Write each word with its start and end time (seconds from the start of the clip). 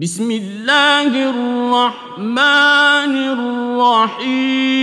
بسم 0.00 0.30
الله 0.30 1.30
الرحمن 1.30 3.14
الرحيم 4.36 4.76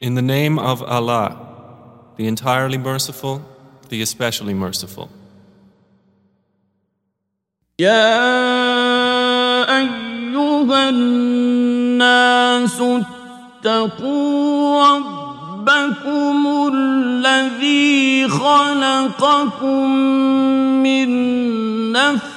In 0.00 0.14
the 0.14 0.22
name 0.22 0.58
of 0.58 0.82
Allah, 0.82 1.36
the 2.16 2.26
entirely 2.26 2.78
merciful, 2.78 3.42
the 3.90 4.00
especially 4.00 4.54
merciful. 4.54 5.10
يا 7.78 8.18
أيها 9.78 10.88
الناس 10.88 12.80
اتقوا 13.64 14.86
ربكم 14.86 16.46
الذي 16.74 18.28
خلقكم 18.28 19.90
من 20.82 21.08
نفس 21.92 22.35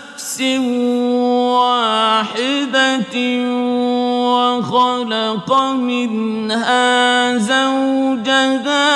واحدة 1.60 3.16
وخلق 4.30 5.48
منها 5.62 7.36
زوجها 7.38 8.88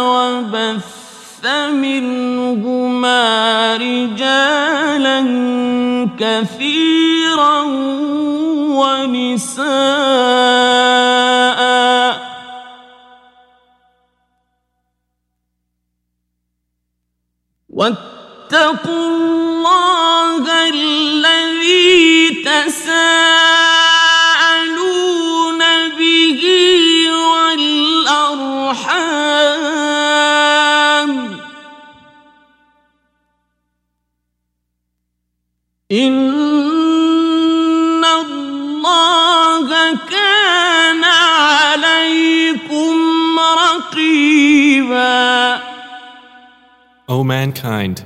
وبث 0.00 1.46
منهما 1.72 3.22
رجالا 3.76 5.20
كثيرا 6.18 7.60
ونساء. 8.78 9.72
واتقوا 17.68 18.21
الله 18.54 20.44
الذي 20.68 22.44
تساءلون 22.44 23.12
به 25.98 26.42
والأرحام. 27.32 28.42
إن 35.92 36.32
الله 38.04 39.68
كان 40.10 41.04
عليكم 41.04 42.94
رقيبا. 43.64 45.22
O 47.08 47.24
mankind, 47.24 47.96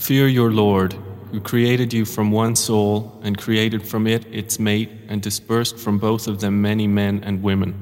fear 0.00 0.28
your 0.28 0.52
Lord, 0.52 0.94
who 1.32 1.40
created 1.40 1.92
you 1.92 2.04
from 2.04 2.30
one 2.30 2.56
soul 2.56 3.18
and 3.22 3.36
created 3.36 3.86
from 3.86 4.06
it 4.06 4.24
its 4.32 4.58
mate 4.58 4.90
and 5.08 5.20
dispersed 5.20 5.78
from 5.78 5.98
both 5.98 6.28
of 6.28 6.40
them 6.40 6.62
many 6.62 6.86
men 6.86 7.22
and 7.24 7.42
women. 7.42 7.74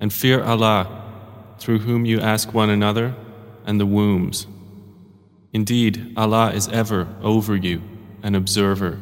And 0.00 0.12
fear 0.12 0.42
Allah, 0.42 1.02
through 1.58 1.80
whom 1.80 2.04
you 2.04 2.20
ask 2.20 2.52
one 2.52 2.70
another, 2.70 3.14
and 3.64 3.80
the 3.80 3.86
wombs. 3.86 4.46
Indeed, 5.52 6.12
Allah 6.16 6.52
is 6.52 6.68
ever 6.68 7.08
over 7.22 7.56
you, 7.56 7.82
an 8.22 8.34
observer. 8.34 8.98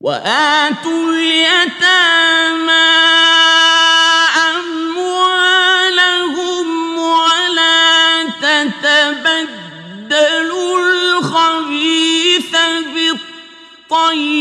وآتوا 0.00 1.10
اليتامى 1.10 3.07
بالطيب 13.90 14.37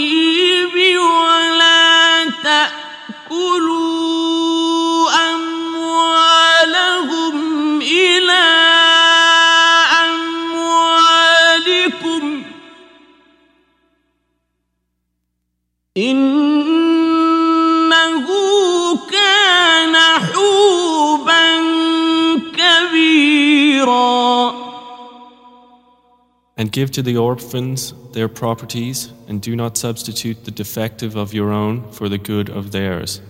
And 26.58 26.72
give 26.72 26.92
to 26.92 27.02
the 27.02 27.18
orphans 27.18 27.94
their 28.14 28.28
properties, 28.28 29.12
and 29.28 29.42
do 29.42 29.56
not 29.56 29.76
substitute 29.78 30.46
the 30.46 30.52
defective 30.52 31.16
of 31.16 31.34
your 31.34 31.52
own 31.52 31.92
for 31.92 32.08
the 32.10 32.20
good 32.20 32.50
of 32.50 32.72
theirs. 32.72 33.22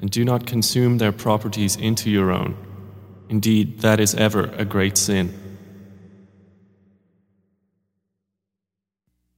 And 0.00 0.10
do 0.10 0.24
not 0.24 0.46
consume 0.46 0.98
their 0.98 1.12
properties 1.12 1.76
into 1.76 2.10
your 2.10 2.30
own. 2.30 2.56
Indeed, 3.30 3.80
that 3.80 4.00
is 4.00 4.14
ever 4.14 4.50
a 4.58 4.64
great 4.64 4.98
sin. 4.98 5.32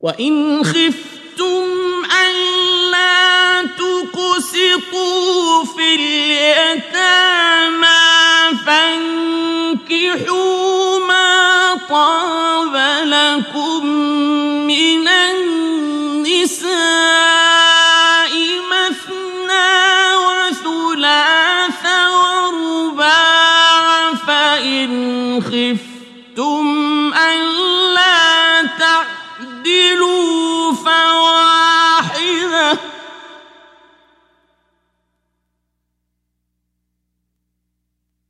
وإن 0.01 0.65
خفتم 0.65 2.05
ألا 2.05 3.65
تقسطوا 3.65 5.65
في 5.65 5.95
اليتامى 5.95 7.85
فانكحوا 8.67 10.99
ما 11.08 11.08
طاب 11.90 12.76
لكم 13.06 13.86
من 14.68 15.08
النساء 15.08 16.70
مثنى 18.72 20.16
وثلاث 20.16 21.86
ورباع 22.14 23.74
فإن 24.14 24.90
خفتم 25.42 26.68
ألا 27.14 28.68
تعدلوا 28.80 30.74
فواحدة. 30.74 32.70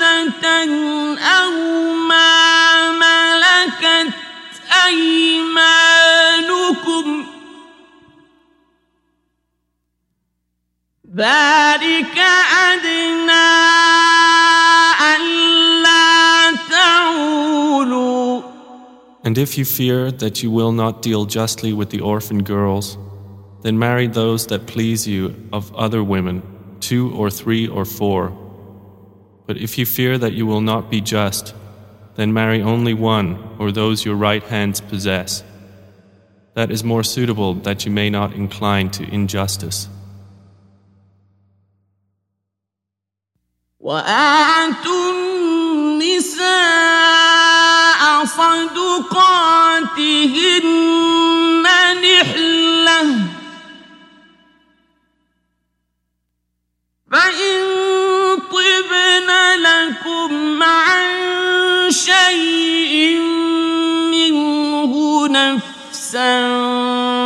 أو 1.19 1.50
ما 2.09 2.93
ملكت 2.93 4.15
أيمانكم 4.87 6.26
ذلك 11.16 12.19
أدنى 12.72 13.49
ألا 15.00 16.56
تعولوا 16.71 18.43
And 19.25 19.37
if 19.37 19.59
you 19.59 19.65
fear 19.65 20.10
that 20.10 20.43
you 20.43 20.50
will 20.50 20.72
not 20.72 21.03
deal 21.03 21.26
justly 21.26 21.72
with 21.72 21.91
the 21.91 22.00
orphan 22.00 22.43
girls, 22.43 22.97
then 23.62 23.78
marry 23.78 24.06
those 24.06 24.47
that 24.47 24.66
please 24.66 25.06
you 25.06 25.34
of 25.53 25.75
other 25.75 26.03
women, 26.03 26.43
two 26.93 27.12
or 27.15 27.31
three 27.31 27.66
or 27.66 27.84
four. 27.84 28.32
But 29.47 29.56
if 29.56 29.78
you 29.78 29.87
fear 29.87 30.19
that 30.19 30.32
you 30.32 30.47
will 30.47 30.60
not 30.60 30.91
be 30.91 31.00
just, 31.00 31.54
then 32.16 32.32
marry 32.32 32.60
only 32.60 32.94
one 32.94 33.38
or 33.59 33.72
those 33.72 34.04
your 34.04 34.16
right 34.16 34.43
hands 34.43 34.81
possess. 34.81 35.43
That 36.54 36.71
is 36.71 36.82
more 36.82 37.04
suitable 37.04 37.54
that 37.54 37.84
you 37.84 37.93
may 37.93 38.10
not 38.10 38.32
incline 38.34 38.91
to 38.91 39.04
injustice. 39.04 39.88
وآتوا 43.81 45.12
النساء 45.12 46.49
صدقاتهن 48.25 49.56
نحلة 52.02 52.51
فإن 57.32 57.58
طبن 58.37 59.29
لكم 59.62 60.62
عن 60.62 61.90
شيء 61.90 63.19
منه 64.11 64.93
نفسا 65.29 66.32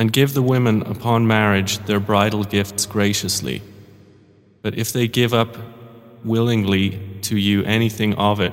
And 0.00 0.12
give 0.12 0.32
the 0.34 0.42
women 0.42 0.82
upon 0.82 1.26
marriage 1.26 1.78
their 1.86 1.98
bridal 1.98 2.44
gifts 2.44 2.86
graciously. 2.86 3.62
But 4.62 4.78
if 4.78 4.92
they 4.92 5.08
give 5.08 5.34
up 5.34 5.56
willingly 6.24 7.00
to 7.22 7.36
you 7.36 7.64
anything 7.64 8.14
of 8.14 8.38
it, 8.40 8.52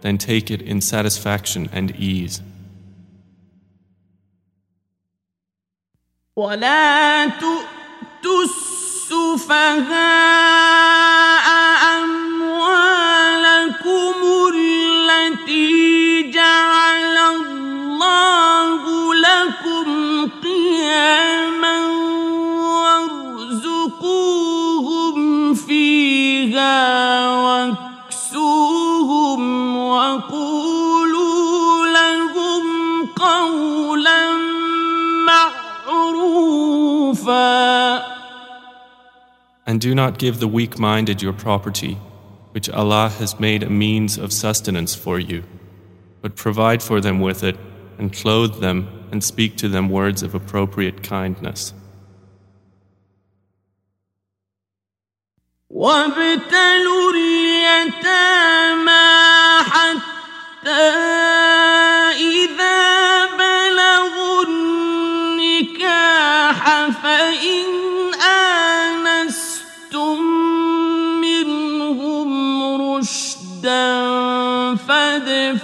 then 0.00 0.18
take 0.18 0.50
it 0.50 0.62
in 0.62 0.80
satisfaction 0.80 1.68
and 1.72 1.90
ease. 1.96 2.42
ولا 6.36 7.26
تؤتوا 7.26 8.44
السفهاء 8.44 9.86
And 39.70 39.80
do 39.80 39.94
not 39.94 40.18
give 40.18 40.38
the 40.38 40.48
weak 40.48 40.78
minded 40.78 41.22
your 41.22 41.32
property, 41.32 41.94
which 42.52 42.70
Allah 42.70 43.08
has 43.18 43.40
made 43.40 43.62
a 43.62 43.70
means 43.70 44.16
of 44.16 44.32
sustenance 44.32 44.94
for 44.94 45.18
you, 45.18 45.42
but 46.22 46.36
provide 46.36 46.82
for 46.82 47.00
them 47.00 47.20
with 47.20 47.42
it, 47.42 47.56
and 47.98 48.12
clothe 48.12 48.60
them, 48.60 49.08
and 49.10 49.24
speak 49.24 49.56
to 49.56 49.68
them 49.68 49.90
words 49.90 50.22
of 50.22 50.34
appropriate 50.34 51.02
kindness. 51.02 51.74
وابتلوا 55.70 57.12
اليتامى 57.12 58.96
حتى 59.60 60.92
إذا 62.16 63.26
بلغوا 63.26 64.44
النكاح 64.48 66.60
فإن 67.02 67.79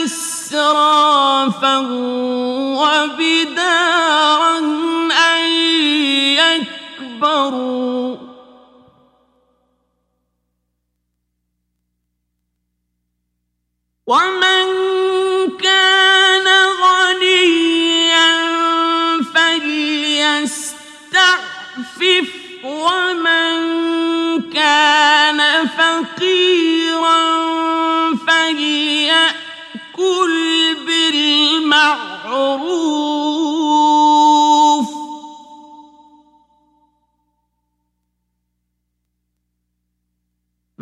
إسرافا. 0.05 1.77
يكبروا 7.33 8.17
ومن 14.07 14.67
كان 15.57 16.47
غنيا 16.83 18.29
فليستعفف 19.33 19.89
ومن 22.63 23.53
كان 24.53 25.67
فقيرا 25.67 27.23
فليأكل 28.27 29.53
بالمعروف. 30.85 32.03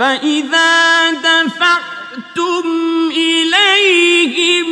فإذا 0.01 1.11
دفعتم 1.11 2.65
إليهم 3.11 4.67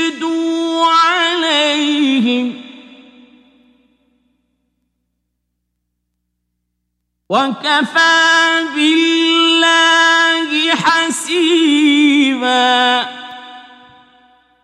عليهم 0.86 2.60
وكفى 7.30 8.66
بالله 8.74 10.70
حسيبا 10.74 12.40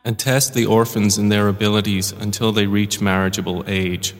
And 0.05 0.17
test 0.21 0.55
the 0.55 0.67
orphans 0.67 1.19
in 1.19 1.31
their 1.31 1.49
abilities 1.49 2.13
until 2.13 2.53
they 2.53 2.67
reach 2.67 3.01
marriageable 3.01 3.65
age. 3.67 4.15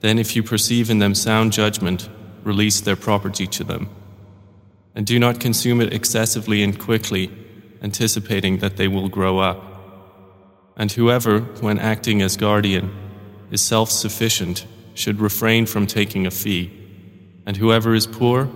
Then, 0.00 0.18
if 0.18 0.34
you 0.34 0.42
perceive 0.42 0.90
in 0.90 0.98
them 0.98 1.14
sound 1.14 1.52
judgment, 1.52 2.08
release 2.42 2.80
their 2.80 2.96
property 2.96 3.46
to 3.46 3.64
them. 3.64 3.88
And 4.94 5.06
do 5.06 5.18
not 5.18 5.40
consume 5.40 5.80
it 5.80 5.92
excessively 5.92 6.62
and 6.62 6.78
quickly, 6.78 7.30
anticipating 7.82 8.58
that 8.58 8.76
they 8.76 8.88
will 8.88 9.08
grow 9.08 9.38
up. 9.38 9.64
And 10.76 10.90
whoever, 10.92 11.40
when 11.60 11.78
acting 11.78 12.22
as 12.22 12.36
guardian, 12.36 12.90
is 13.50 13.60
self 13.60 13.90
sufficient, 13.90 14.66
should 14.94 15.20
refrain 15.20 15.66
from 15.66 15.86
taking 15.86 16.26
a 16.26 16.30
fee. 16.30 16.70
And 17.46 17.56
whoever 17.56 17.94
is 17.94 18.06
poor, 18.06 18.50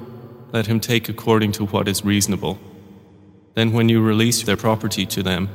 let 0.52 0.66
him 0.66 0.80
take 0.80 1.08
according 1.08 1.52
to 1.52 1.66
what 1.66 1.88
is 1.88 2.04
reasonable. 2.04 2.58
Then, 3.54 3.72
when 3.72 3.88
you 3.88 4.02
release 4.02 4.42
their 4.42 4.56
property 4.56 5.06
to 5.06 5.22
them, 5.22 5.48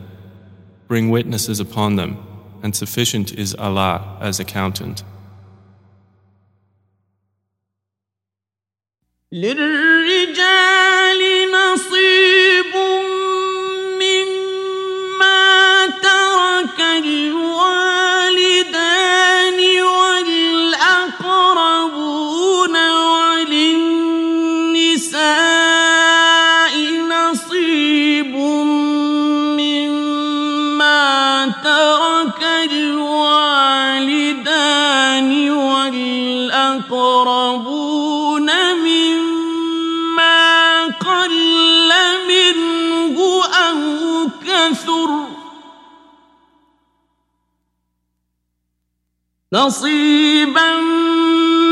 bring 0.88 1.10
witnesses 1.10 1.60
upon 1.60 1.96
them, 1.96 2.18
and 2.64 2.76
sufficient 2.76 3.34
is 3.34 3.56
Allah 3.56 4.18
as 4.22 4.40
accountant. 4.40 5.04
للرجال 9.32 11.22
نصيب. 11.52 12.19
نصيبا 49.53 50.81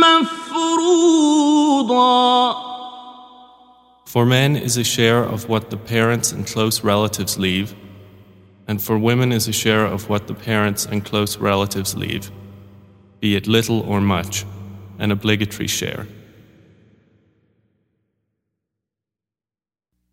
مفروضا 0.02 1.42
For 4.06 4.26
men 4.26 4.56
is 4.56 4.76
a 4.76 4.84
share 4.84 5.24
of 5.24 5.48
what 5.48 5.70
the 5.70 5.78
parents 5.78 6.32
and 6.32 6.46
close 6.46 6.84
relatives 6.84 7.38
leave, 7.38 7.74
and 8.68 8.80
for 8.82 8.98
women 8.98 9.32
is 9.32 9.48
a 9.48 9.52
share 9.52 9.86
of 9.86 10.10
what 10.10 10.26
the 10.26 10.34
parents 10.34 10.84
and 10.84 11.02
close 11.02 11.38
relatives 11.38 11.94
leave, 11.94 12.30
be 13.20 13.36
it 13.36 13.46
little 13.46 13.80
or 13.80 14.02
much, 14.02 14.44
an 14.98 15.10
obligatory 15.10 15.66
share. 15.66 16.06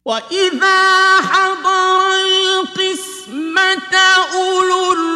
وإذا 0.05 1.21
حضر 1.21 1.99
القسمة 2.59 3.95
أولو 4.33 5.12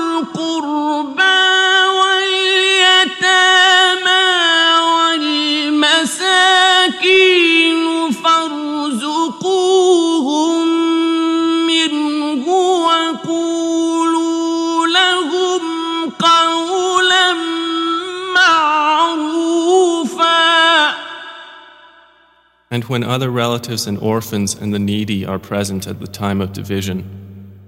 And 22.77 22.83
when 22.85 23.03
other 23.03 23.29
relatives 23.29 23.85
and 23.85 23.97
orphans 23.99 24.55
and 24.55 24.73
the 24.73 24.79
needy 24.79 25.25
are 25.25 25.37
present 25.37 25.85
at 25.87 25.99
the 25.99 26.07
time 26.07 26.41
of 26.41 26.53
division, 26.53 27.03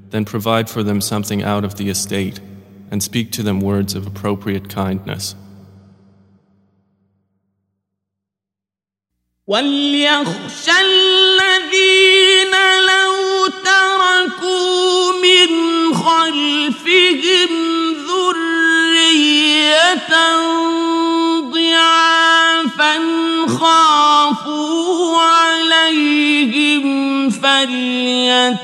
then 0.10 0.26
provide 0.26 0.70
for 0.70 0.82
them 0.82 1.02
something 1.02 1.44
out 1.44 1.64
of 1.64 1.76
the 1.76 1.90
estate 1.90 2.40
and 2.92 3.04
speak 3.04 3.32
to 3.34 3.44
them 3.44 3.60
words 3.62 3.94
of 3.94 4.08
appropriate 4.08 4.70
kindness. 4.70 5.36
وليخشى 9.48 10.72
الذين 10.82 12.54
لو 12.88 13.48
تركوا 13.48 15.14
من 15.22 15.50
خلفهم 15.94 17.52
ذرية 18.08 19.46
فليتقوا 27.40 28.60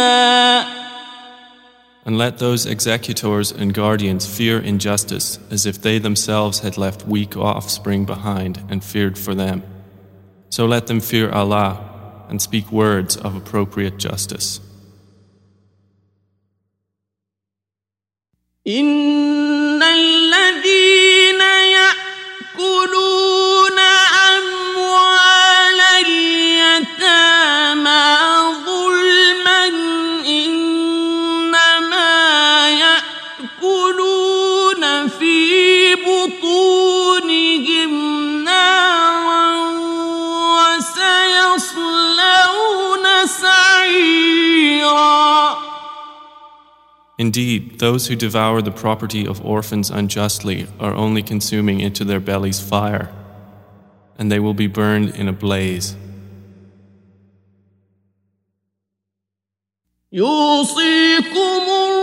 And 2.07 2.17
let 2.17 2.38
those 2.38 2.65
executors 2.65 3.53
and 3.53 3.75
guardians 3.75 4.25
fear 4.25 4.59
injustice 4.59 5.38
as 5.50 5.67
if 5.67 5.83
they 5.83 5.99
themselves 5.99 6.61
had 6.61 6.79
left 6.79 7.07
weak 7.07 7.37
offspring 7.37 8.07
behind 8.07 8.62
and 8.71 8.83
feared 8.83 9.19
for 9.19 9.35
them. 9.35 9.62
So 10.49 10.65
let 10.65 10.87
them 10.87 11.00
fear 11.00 11.31
Allah 11.31 11.79
and 12.31 12.41
speak 12.41 12.73
words 12.73 13.19
of 13.19 13.37
appropriate 13.37 13.99
justice. 13.99 14.61
إن 18.67 19.84
الذين 19.84 21.41
يأكلون 21.75 23.53
Indeed, 47.23 47.81
those 47.81 48.07
who 48.07 48.15
devour 48.15 48.62
the 48.62 48.71
property 48.71 49.27
of 49.27 49.45
orphans 49.45 49.91
unjustly 49.91 50.69
are 50.79 50.95
only 50.95 51.23
consuming 51.23 51.81
into 51.81 52.05
their 52.05 52.21
bellies 52.21 52.61
fire, 52.61 53.12
and 54.17 54.31
they 54.31 54.38
will 54.38 54.55
be 54.55 54.69
burned 54.69 55.11
in 55.17 55.29
a 55.29 55.33
blaze. 55.33 55.97
يوصيكم 60.12 62.02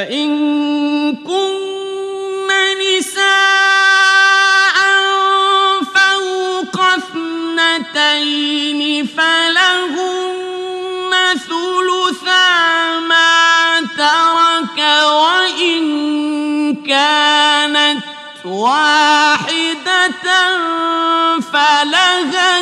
فإن 0.00 0.32
كن 1.16 2.48
نساء 2.80 4.78
فوق 5.94 6.76
اثنتين 6.96 8.80
فلهن 9.06 11.12
ثلثا 11.48 12.98
ما 12.98 13.80
ترك 13.96 14.78
وإن 15.04 15.82
كانت 16.76 18.02
واحدة 18.44 20.26
فلها 21.52 22.60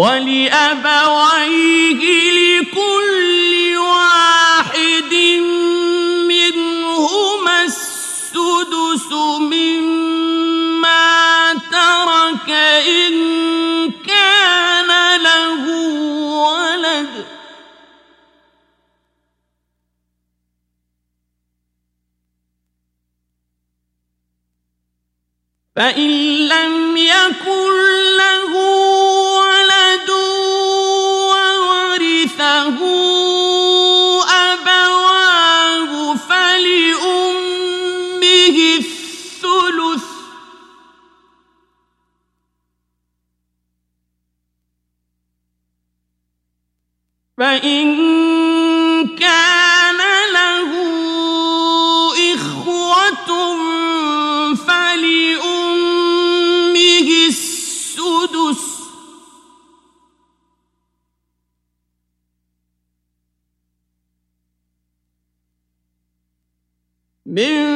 ولأبويه 0.00 2.00
لكل 2.32 3.52
واحد 3.76 5.12
منهما 6.32 7.56
السدس 7.64 9.12
مما 9.40 11.12
ترك 11.70 12.50
إن 12.88 13.14
كان 14.06 14.90
له 15.22 15.62
ولد. 16.48 17.12
فإن 25.76 26.10
لم 26.48 26.96
يكن 26.96 27.70
له 28.16 28.89
فإن 47.40 47.96
كان 49.16 49.98
له 50.34 50.70
إخوة 52.34 53.30
فلأمه 54.54 55.78
السدس 57.28 58.64
من 67.26 67.69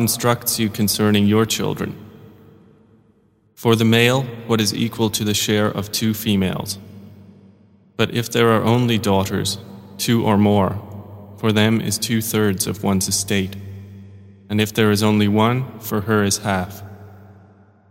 instructs 0.00 0.58
you 0.58 0.68
concerning 0.70 1.26
your 1.26 1.46
children. 1.46 1.94
For 3.54 3.76
the 3.76 3.84
male, 3.84 4.22
what 4.46 4.60
is 4.60 4.74
equal 4.74 5.10
to 5.10 5.24
the 5.24 5.34
share 5.34 5.66
of 5.66 5.92
two 5.92 6.14
females. 6.14 6.78
But 7.96 8.14
if 8.14 8.30
there 8.30 8.48
are 8.48 8.64
only 8.64 8.98
daughters, 8.98 9.58
two 9.98 10.24
or 10.24 10.38
more, 10.38 10.80
for 11.36 11.52
them 11.52 11.80
is 11.80 11.98
two 11.98 12.22
thirds 12.22 12.66
of 12.66 12.82
one's 12.82 13.08
estate. 13.08 13.56
and 14.48 14.60
if 14.60 14.72
there 14.74 14.90
is 14.90 15.02
only 15.02 15.28
one, 15.28 15.78
for 15.78 16.00
her 16.00 16.24
is 16.24 16.38
half. 16.38 16.82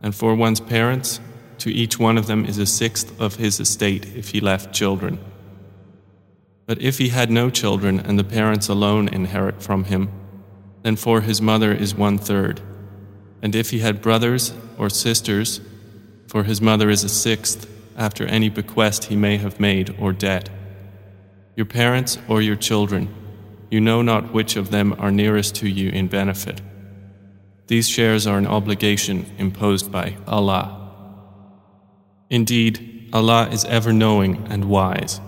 And 0.04 0.14
for 0.14 0.36
one's 0.36 0.60
parents, 0.60 1.22
to 1.60 1.70
each 1.72 1.98
one 1.98 2.18
of 2.18 2.28
them 2.28 2.44
is 2.44 2.58
a 2.58 2.66
sixth 2.66 3.18
of 3.22 3.36
his 3.36 3.62
estate 3.62 4.06
if 4.14 4.30
he 4.32 4.42
left 4.42 4.74
children. 4.74 5.20
But 6.66 6.82
if 6.82 6.98
he 6.98 7.10
had 7.10 7.32
no 7.32 7.50
children 7.50 8.00
and 8.00 8.20
the 8.20 8.26
parents 8.26 8.68
alone 8.68 9.08
inherit 9.08 9.64
from 9.64 9.86
him, 9.86 10.12
then 10.84 10.96
for 10.96 11.22
his 11.22 11.42
mother 11.42 11.72
is 11.72 11.96
one 11.96 12.18
third. 12.18 12.62
And 13.42 13.56
if 13.56 13.70
he 13.72 13.80
had 13.80 14.02
brothers 14.02 14.54
or 14.78 14.90
sisters, 14.90 15.62
for 16.28 16.44
his 16.44 16.62
mother 16.62 16.90
is 16.90 17.04
a 17.04 17.10
sixth 17.10 17.68
after 17.98 18.26
any 18.26 18.50
bequest 18.50 19.06
he 19.06 19.16
may 19.16 19.38
have 19.38 19.60
made 19.60 19.96
or 20.00 20.14
debt. 20.14 20.50
Your 21.56 21.66
parents 21.66 22.18
or 22.28 22.42
your 22.42 22.56
children, 22.56 23.14
you 23.70 23.82
know 23.82 24.02
not 24.02 24.34
which 24.34 24.56
of 24.56 24.72
them 24.72 24.96
are 25.00 25.12
nearest 25.12 25.56
to 25.56 25.68
you 25.68 25.90
in 25.90 26.08
benefit. 26.08 26.62
These 27.68 27.90
shares 27.90 28.26
are 28.26 28.38
an 28.38 28.48
obligation 28.48 29.26
imposed 29.38 29.92
by 29.92 30.16
Allah. 30.26 30.76
Indeed, 32.30 33.10
Allah 33.12 33.50
is 33.52 33.66
ever 33.66 33.92
knowing 33.92 34.48
and 34.50 34.66
wise. 34.66 35.20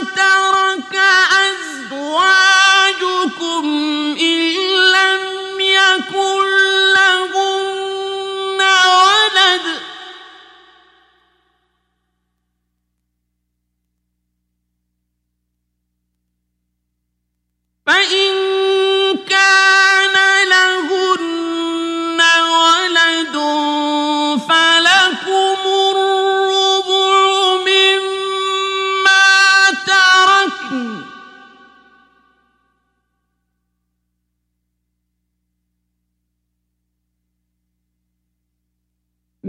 وترك 0.00 0.96
أزواجا 0.96 2.59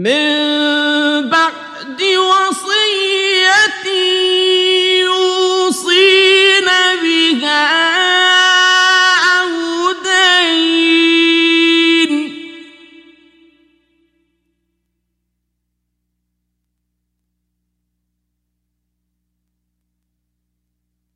من 0.02 1.30
بعد 1.30 2.00
يوصين 2.00 2.68
بها 7.02 7.66
أو 9.40 9.92
دين 9.92 10.92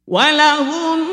ولهن 0.06 1.05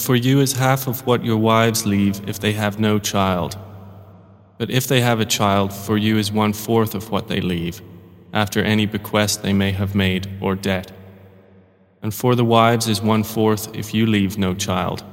For 0.00 0.16
you 0.16 0.40
is 0.40 0.54
half 0.54 0.86
of 0.86 1.06
what 1.06 1.26
your 1.26 1.36
wives 1.36 1.84
leave 1.84 2.26
if 2.26 2.40
they 2.40 2.54
have 2.54 2.80
no 2.80 2.98
child. 2.98 3.58
But 4.56 4.70
if 4.70 4.86
they 4.86 5.02
have 5.02 5.20
a 5.20 5.26
child, 5.26 5.74
for 5.74 5.98
you 5.98 6.16
is 6.16 6.32
one 6.32 6.54
fourth 6.54 6.94
of 6.94 7.10
what 7.10 7.28
they 7.28 7.42
leave, 7.42 7.82
after 8.32 8.62
any 8.62 8.86
bequest 8.86 9.42
they 9.42 9.52
may 9.52 9.72
have 9.72 9.94
made 9.94 10.26
or 10.40 10.54
debt. 10.54 10.90
And 12.02 12.14
for 12.14 12.34
the 12.34 12.46
wives 12.46 12.88
is 12.88 13.02
one 13.02 13.24
fourth 13.24 13.76
if 13.76 13.92
you 13.92 14.06
leave 14.06 14.38
no 14.38 14.54
child. 14.54 15.04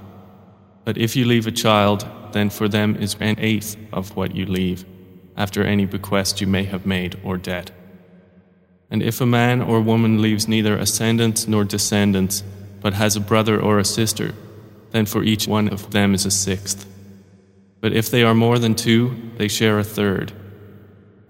But 0.85 0.97
if 0.97 1.17
you 1.17 1.25
leave 1.25 1.47
a 1.47 1.51
child, 1.51 2.07
then 2.31 2.49
for 2.49 2.69
them 2.69 2.95
is 2.95 3.17
an 3.19 3.35
eighth 3.39 3.75
of 3.91 4.15
what 4.15 4.35
you 4.35 4.45
leave, 4.45 4.85
after 5.35 5.65
any 5.65 5.85
bequest 5.85 6.39
you 6.39 6.47
may 6.47 6.63
have 6.63 6.85
made 6.85 7.19
or 7.25 7.37
debt. 7.37 7.71
And 8.89 9.03
if 9.03 9.19
a 9.19 9.25
man 9.25 9.61
or 9.61 9.81
woman 9.81 10.21
leaves 10.21 10.47
neither 10.47 10.77
ascendants 10.77 11.45
nor 11.45 11.65
descendants, 11.65 12.41
but 12.79 12.93
has 12.93 13.17
a 13.17 13.21
brother 13.21 13.59
or 13.59 13.79
a 13.79 13.85
sister, 13.85 14.33
then 14.90 15.06
for 15.06 15.22
each 15.22 15.46
one 15.48 15.68
of 15.68 15.90
them 15.90 16.14
is 16.14 16.26
a 16.26 16.30
sixth. 16.30 16.86
But 17.80 17.92
if 17.92 18.10
they 18.10 18.22
are 18.22 18.34
more 18.34 18.58
than 18.58 18.74
two, 18.74 19.16
they 19.38 19.48
share 19.48 19.78
a 19.78 19.84
third, 19.84 20.32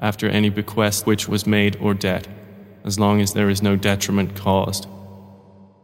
after 0.01 0.29
any 0.29 0.51
bequest 0.51 1.07
which 1.07 1.29
was 1.29 1.47
made 1.47 1.77
or 1.81 1.95
debt, 1.95 2.29
as 2.85 2.99
long 2.99 3.21
as 3.21 3.33
there 3.33 3.49
is 3.49 3.63
no 3.63 3.77
detriment 3.77 4.35
caused. 4.35 4.87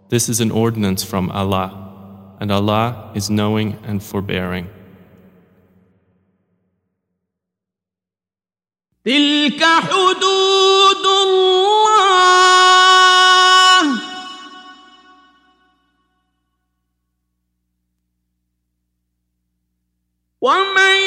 This 0.08 0.28
is 0.28 0.40
an 0.40 0.50
ordinance 0.50 1.04
from 1.04 1.30
Allah, 1.30 2.36
and 2.40 2.50
Allah 2.50 3.12
is 3.14 3.30
knowing 3.30 3.78
and 3.84 4.02
forbearing. 4.02 4.68
تلك 9.04 9.62
حدود 9.62 10.91
ومن 20.42 21.01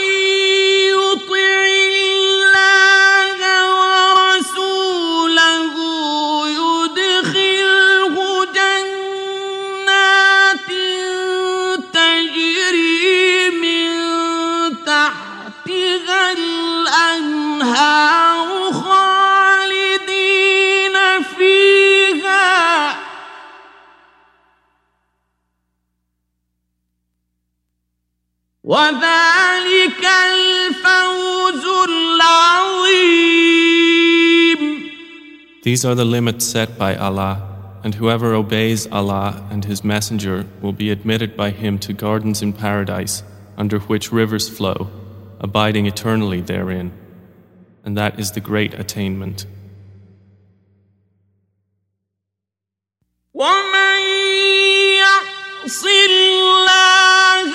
These 35.65 35.85
are 35.85 35.93
the 35.93 36.05
limits 36.05 36.45
set 36.45 36.77
by 36.77 36.95
Allah, 36.95 37.47
and 37.83 37.93
whoever 37.95 38.33
obeys 38.33 38.87
Allah 38.87 39.47
and 39.51 39.63
His 39.65 39.83
Messenger 39.83 40.47
will 40.61 40.73
be 40.73 40.89
admitted 40.89 41.37
by 41.37 41.51
Him 41.51 41.77
to 41.79 41.93
gardens 41.93 42.41
in 42.41 42.53
paradise, 42.53 43.21
under 43.57 43.79
which 43.79 44.11
rivers 44.11 44.49
flow, 44.49 44.89
abiding 45.39 45.85
eternally 45.85 46.41
therein. 46.41 46.91
And 47.85 47.95
that 47.97 48.19
is 48.19 48.31
the 48.31 48.39
great 48.39 48.73
attainment. 48.73 49.45
ومن 53.33 54.01
يعص 54.97 55.85
الله 55.85 57.51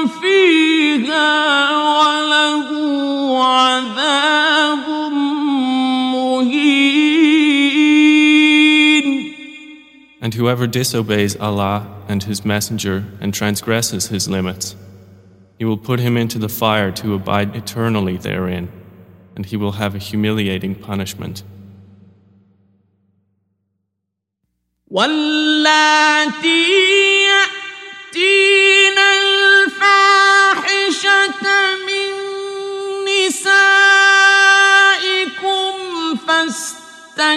فيها 0.06 1.70
وله 1.98 2.68
عذاب 3.44 5.12
مهين 6.12 7.48
And 10.20 10.34
whoever 10.34 10.66
disobeys 10.66 11.36
Allah 11.36 11.86
and 12.08 12.24
His 12.24 12.44
Messenger 12.44 13.04
and 13.20 13.32
transgresses 13.32 14.08
His 14.08 14.28
limits, 14.28 14.76
He 15.58 15.64
will 15.64 15.76
put 15.76 16.00
him 16.00 16.16
into 16.16 16.38
the 16.38 16.48
fire 16.48 16.92
to 16.92 17.14
abide 17.14 17.56
eternally 17.56 18.16
therein, 18.16 18.70
and 19.34 19.44
he 19.46 19.56
will 19.56 19.72
have 19.72 19.94
a 19.94 19.98
humiliating 19.98 20.74
punishment. 20.76 21.42
واللاتي 24.90 26.38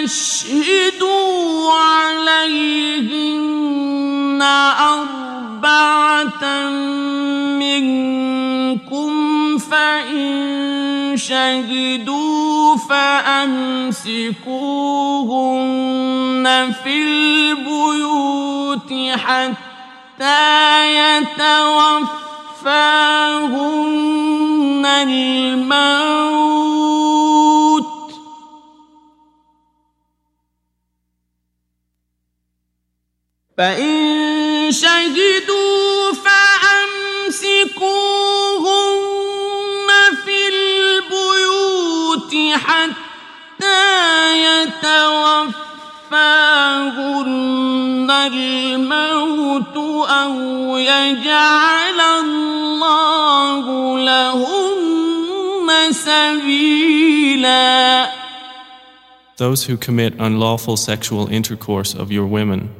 فاستشهدوا 0.07 1.71
عليهن 1.73 3.31
أربعة 4.79 6.43
منكم 7.59 9.11
فإن 9.57 11.17
شهدوا 11.17 12.77
فأمسكوهن 12.77 14.05
في 16.83 16.95
البيوت 17.03 18.93
حتى 19.19 19.66
يتوفاهن 20.19 21.67
الموت. 24.85 26.17
فإن 33.57 34.71
شهدوا 34.71 36.13
فأمسكوهن 36.13 37.49
في 40.25 40.47
البيوت 40.47 42.33
حتى 42.53 43.83
يتوفاهن 44.43 45.26
الموت 48.16 49.76
أو 50.08 50.76
يجعل 50.76 52.00
الله 52.20 53.64
لهن 53.98 55.92
سبيلا 55.92 57.62
Those 59.36 59.64
who 59.64 59.76
commit 59.76 60.14
unlawful 60.18 60.76
sexual 60.76 61.26
intercourse 61.28 61.94
of 61.94 62.12
your 62.12 62.26
women, 62.26 62.70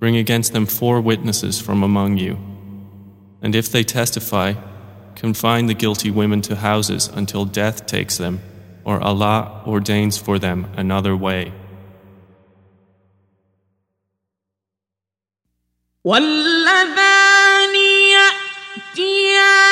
bring 0.00 0.16
against 0.16 0.52
them 0.52 0.66
four 0.66 1.00
witnesses 1.00 1.60
from 1.60 1.82
among 1.82 2.16
you. 2.16 2.36
And 3.42 3.54
if 3.54 3.70
they 3.70 3.84
testify, 3.84 4.54
confine 5.14 5.66
the 5.66 5.74
guilty 5.74 6.10
women 6.10 6.40
to 6.42 6.56
houses 6.56 7.08
until 7.14 7.44
death 7.44 7.86
takes 7.86 8.16
them, 8.16 8.40
or 8.84 9.00
Allah 9.00 9.62
ordains 9.66 10.18
for 10.18 10.38
them 10.38 10.66
another 10.76 11.14
way. 11.14 11.52
واللذان 16.05 17.75
يأتيانها 18.95 19.69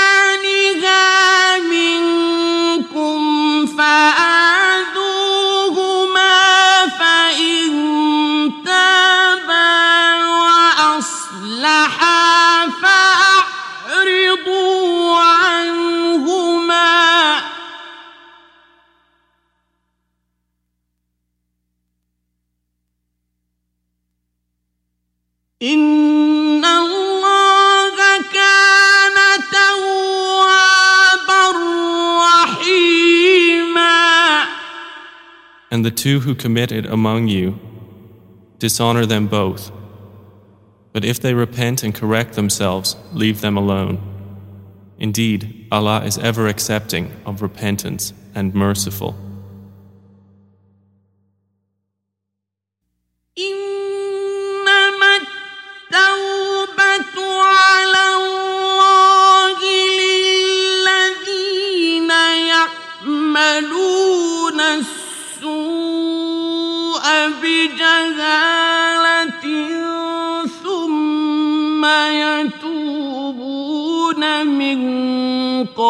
And 35.82 35.86
the 35.88 35.90
two 35.90 36.20
who 36.20 36.36
commit 36.36 36.72
it 36.72 36.86
among 36.86 37.28
you, 37.28 37.60
dishonor 38.60 39.04
them 39.08 39.26
both. 39.26 39.72
But 40.94 41.04
if 41.04 41.20
they 41.20 41.34
repent 41.34 41.82
and 41.82 41.92
correct 41.92 42.34
themselves, 42.36 42.96
leave 43.14 43.42
them 43.42 43.58
alone. 43.58 43.98
Indeed, 45.00 45.68
Allah 45.72 46.04
is 46.04 46.20
ever 46.20 46.46
accepting 46.46 47.12
of 47.26 47.42
repentance 47.42 48.14
and 48.36 48.54
merciful. 48.54 49.16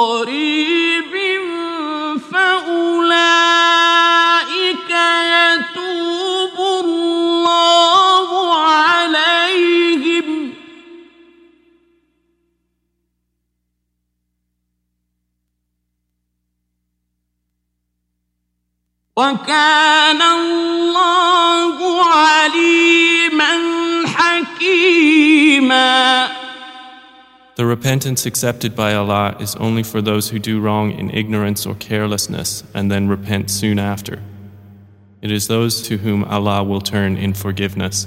قريب 0.02 1.14
فأولئك 2.32 3.32
يتوب 5.36 6.58
الله 6.86 8.30
عليهم. 8.58 10.28
وكان 19.18 20.22
الله 20.22 20.71
The 27.61 27.65
repentance 27.65 28.27
accepted 28.27 28.77
by 28.77 28.95
Allah 28.95 29.35
is 29.41 29.57
only 29.57 29.83
for 29.83 30.03
those 30.03 30.29
who 30.29 30.39
do 30.39 30.61
wrong 30.61 30.93
in 30.93 31.11
ignorance 31.11 31.65
or 31.65 31.75
carelessness 31.75 32.63
and 32.75 32.91
then 32.91 33.09
repent 33.09 33.51
soon 33.51 33.79
after. 33.79 34.23
It 35.23 35.33
is 35.33 35.49
those 35.49 35.81
to 35.89 35.97
whom 35.97 36.25
Allah 36.25 36.63
will 36.63 36.83
turn 36.83 37.17
in 37.17 37.33
forgiveness, 37.33 38.07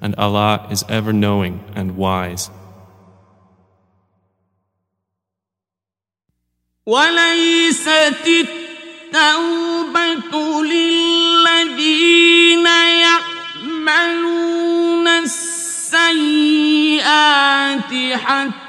and 0.00 0.16
Allah 0.16 0.66
is 0.72 0.84
ever 0.88 1.12
knowing 1.12 1.62
and 1.76 1.96
wise. 1.96 2.50
وليست 6.86 8.26
التوبة 9.14 10.64
للذين 10.64 12.66
يعملون 13.86 15.08
السيئات 15.08 16.20
حتى 18.14 18.63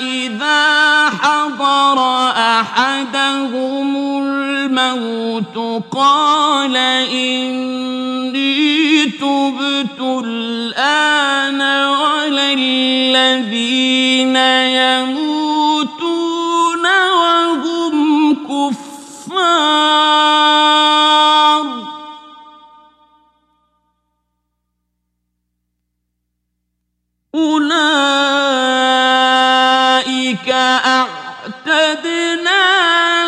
إذا 0.00 1.10
حضر 1.22 1.98
أحدهم 2.30 3.96
الموت 3.96 5.84
قال 5.90 6.76
إني 7.12 8.60
تبت 9.04 10.00
الآن 10.24 11.60
ولا 11.60 12.52
الذين 12.52 14.36
يموتون 14.76 16.06
وهم 17.20 18.34
كفار. 18.48 20.39
أولئك 27.35 27.69
أعتدنا 30.85 32.05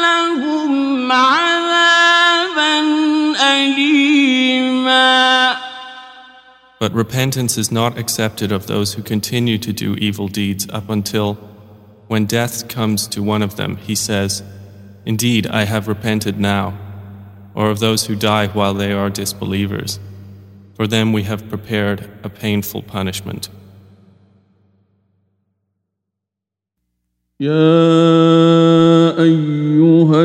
لهم 0.02 1.12
عذابا 1.12 2.80
أليما 3.36 3.98
But 6.80 6.94
repentance 6.94 7.58
is 7.58 7.72
not 7.72 7.98
accepted 7.98 8.52
of 8.52 8.68
those 8.68 8.94
who 8.94 9.02
continue 9.02 9.58
to 9.58 9.74
do 9.74 9.96
evil 9.96 10.28
deeds 10.28 10.68
up 10.72 10.90
until, 10.90 11.34
when 12.08 12.26
death 12.26 12.68
comes 12.70 13.08
to 13.08 13.24
one 13.24 13.42
of 13.42 13.56
them, 13.58 13.78
he 13.78 13.96
says, 13.96 14.44
Indeed, 15.06 15.48
I 15.48 15.66
have 15.66 15.88
repented 15.88 16.40
now, 16.40 16.78
or 17.56 17.72
of 17.72 17.80
those 17.80 18.06
who 18.06 18.16
die 18.16 18.48
while 18.48 18.76
they 18.76 18.94
are 18.94 19.10
disbelievers. 19.10 20.00
For 20.76 20.86
them 20.88 21.12
we 21.12 21.24
have 21.24 21.50
prepared 21.50 22.08
a 22.24 22.30
painful 22.30 22.84
punishment. 22.84 23.50
يا 27.43 29.23
أيها 29.23 30.25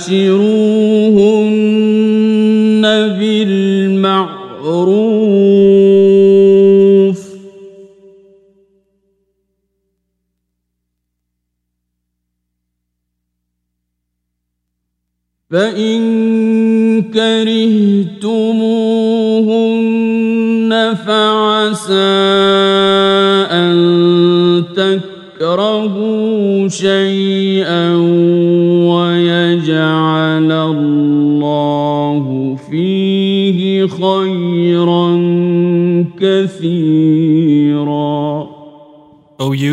وعاشروهن 0.00 0.39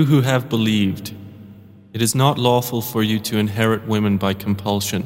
who 0.07 0.21
have 0.21 0.49
believed, 0.49 1.13
it 1.93 2.01
is 2.01 2.15
not 2.15 2.37
lawful 2.37 2.81
for 2.81 3.03
you 3.03 3.19
to 3.19 3.37
inherit 3.37 3.87
women 3.87 4.17
by 4.17 4.33
compulsion, 4.33 5.05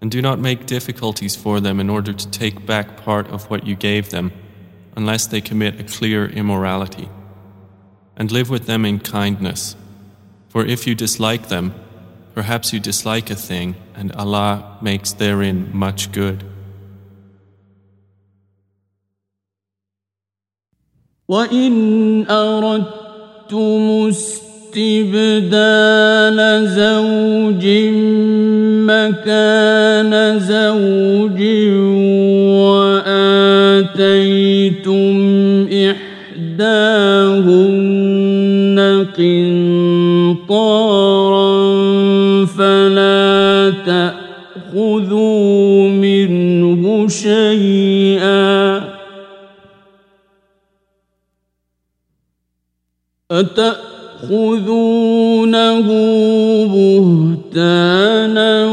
and 0.00 0.10
do 0.10 0.22
not 0.22 0.38
make 0.38 0.66
difficulties 0.66 1.34
for 1.34 1.60
them 1.60 1.80
in 1.80 1.90
order 1.90 2.12
to 2.12 2.30
take 2.30 2.64
back 2.64 2.96
part 2.96 3.26
of 3.28 3.50
what 3.50 3.66
you 3.66 3.74
gave 3.74 4.10
them, 4.10 4.32
unless 4.96 5.26
they 5.26 5.40
commit 5.40 5.80
a 5.80 5.84
clear 5.84 6.26
immorality. 6.26 7.08
And 8.16 8.30
live 8.30 8.50
with 8.50 8.66
them 8.66 8.84
in 8.84 9.00
kindness, 9.00 9.76
for 10.48 10.64
if 10.64 10.86
you 10.86 10.94
dislike 10.94 11.48
them, 11.48 11.74
perhaps 12.34 12.72
you 12.72 12.80
dislike 12.80 13.30
a 13.30 13.34
thing, 13.34 13.74
and 13.94 14.12
Allah 14.12 14.78
makes 14.80 15.12
therein 15.12 15.70
much 15.76 16.12
good. 16.12 16.44
وإن 21.28 22.26
أردتم 23.51 24.07
استبدال 24.07 25.47
زوج 26.67 27.65
مكان 28.87 30.39
زوج 30.39 31.41
وآتيتم 33.03 34.07
إحداهن 36.53 37.17
قنطارا 40.37 40.85
فلا 42.45 43.73
تأخذوا 44.73 45.89
منه 45.89 47.07
شيئا 47.07 48.92
أتأخذونه 53.32 53.86
بهتانا 56.66 58.66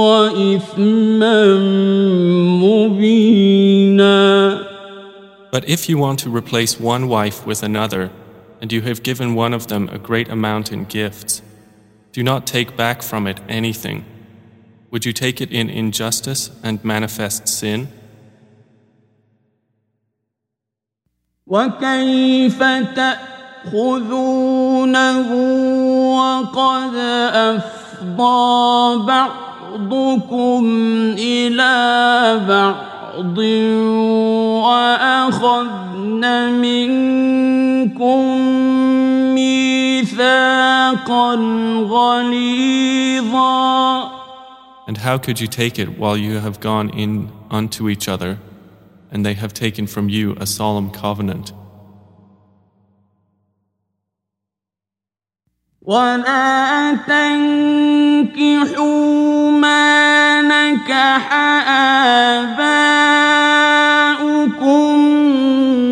وإثما 0.00 1.38
مبينا 2.62 4.20
But 5.52 5.68
if 5.68 5.88
you 5.88 5.98
want 5.98 6.20
to 6.20 6.30
replace 6.30 6.78
one 6.78 7.08
wife 7.08 7.44
with 7.44 7.64
another, 7.64 8.12
and 8.60 8.72
you 8.72 8.82
have 8.82 9.02
given 9.02 9.34
one 9.34 9.54
of 9.54 9.66
them 9.66 9.88
a 9.88 9.98
great 9.98 10.28
amount 10.28 10.70
in 10.70 10.84
gifts, 10.84 11.42
do 12.12 12.22
not 12.22 12.46
take 12.46 12.76
back 12.76 13.02
from 13.02 13.26
it 13.26 13.40
anything. 13.48 14.04
Would 14.90 15.06
you 15.06 15.12
take 15.12 15.40
it 15.40 15.50
in 15.50 15.70
injustice 15.70 16.50
and 16.62 16.84
manifest 16.84 17.48
sin? 17.48 17.88
وكيف 21.46 22.62
تأخذونه 23.64 25.28
وقد 26.16 26.94
أفضى 26.94 27.80
أفضى 28.00 29.04
بعضكم 29.06 30.64
إلى 31.18 31.74
بعض 32.48 33.38
وأخذن 34.64 36.24
منكم 36.52 38.20
ميثاقا 39.34 41.34
غليظا 41.88 43.70
And 44.86 44.96
how 44.98 45.18
could 45.18 45.40
you 45.40 45.46
take 45.46 45.78
it 45.78 45.98
while 45.98 46.16
you 46.16 46.40
have 46.40 46.58
gone 46.58 46.88
in 46.90 47.30
unto 47.48 47.88
each 47.88 48.08
other, 48.08 48.38
and 49.12 49.24
they 49.24 49.34
have 49.34 49.54
taken 49.54 49.86
from 49.86 50.08
you 50.08 50.34
a 50.40 50.46
solemn 50.46 50.90
covenant? 50.90 51.52
ولا 55.85 56.97
تنكحوا 57.07 58.71
ما 59.51 60.41
نكح 60.41 61.33
آباؤكم 62.33 63.39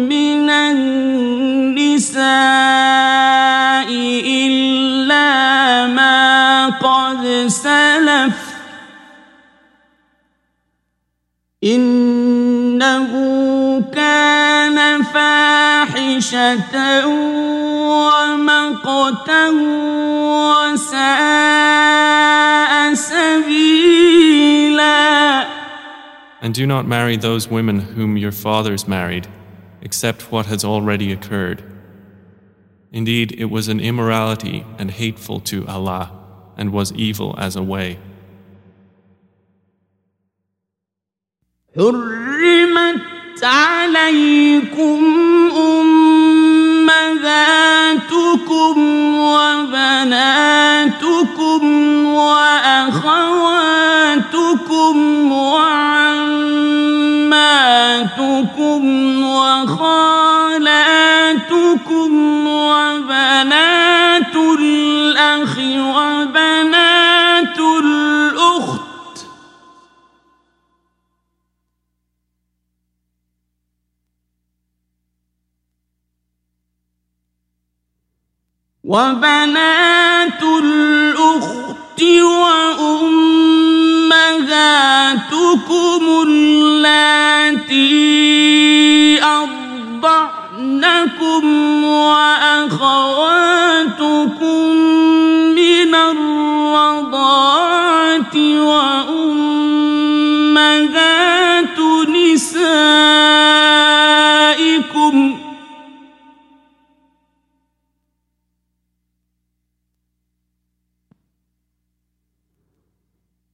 من 0.10 0.49
النساء 0.49 2.23
إلا 4.25 5.88
ما 5.88 6.69
قد 6.69 7.45
سلف 7.47 8.53
إنه 11.63 12.12
فاحشة 16.32 17.06
ومقتا 17.87 19.48
وساء 20.72 21.14
سبيلا 22.94 24.38
And 26.40 26.54
do 26.54 26.66
not 26.66 26.87
marry 26.87 27.16
those 27.16 27.48
women 27.48 27.80
whom 27.80 28.16
your 28.16 28.32
fathers 28.32 28.88
married, 28.88 29.26
except 29.82 30.32
what 30.32 30.46
has 30.46 30.64
already 30.64 31.12
occurred. 31.12 31.62
Indeed, 32.90 33.32
it 33.37 33.46
was 33.46 33.68
an 33.68 33.80
immorality 33.80 34.64
and 34.78 34.90
hateful 34.90 35.40
to 35.40 35.66
Allah, 35.66 36.12
and 36.56 36.72
was 36.72 36.92
evil 36.92 37.34
as 37.38 37.54
a 37.54 37.62
way. 37.62 37.98
حرمت 41.76 43.12
عليكم 43.45 44.99
أمهاتكم 47.13 48.77
وبناتكم 49.19 50.43
وأخواتكم 52.06 53.34
وعماتكم 55.32 56.43
وخالاتكم 59.23 60.53
وبنات 62.47 64.36
الأخ 64.60 65.58
وبنات 65.60 66.72
وبنات 78.83 80.43
الأخت 80.63 82.03
وأمهاتكم 82.03 83.23
اللاتي 86.27 87.93
أرضعنكم 89.23 90.63
وأخواتكم 91.83 93.13
من 95.55 95.95
الرضاعة 95.95 97.15
وأمهات 98.59 99.79
نسائكم 102.09 103.12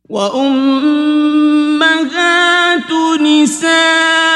وأمهات 0.09 1.81
نسائهم 3.21 4.28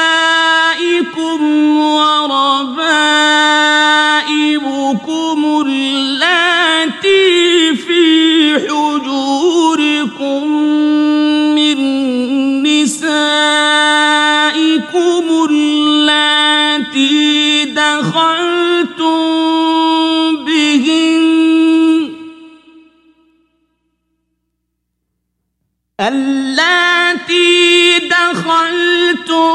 اللاتي 26.08 28.00
دخلتم 28.00 29.54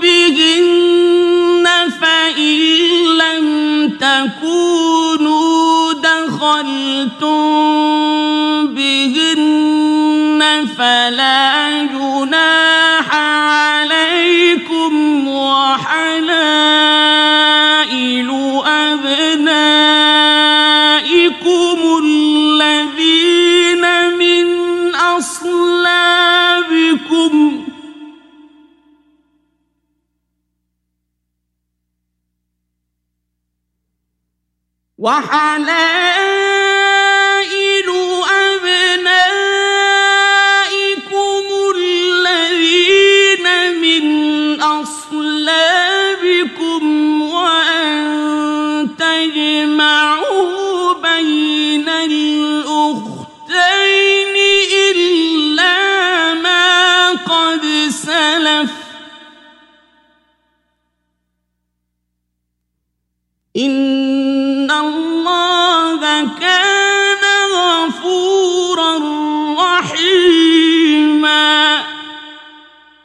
بهن 0.00 1.66
فإن 2.00 2.58
لم 3.18 3.46
تكونوا 4.00 5.92
دخلتم 5.92 7.38
بهن 8.74 10.40
فلا 10.78 11.37
وحلال. 35.08 36.47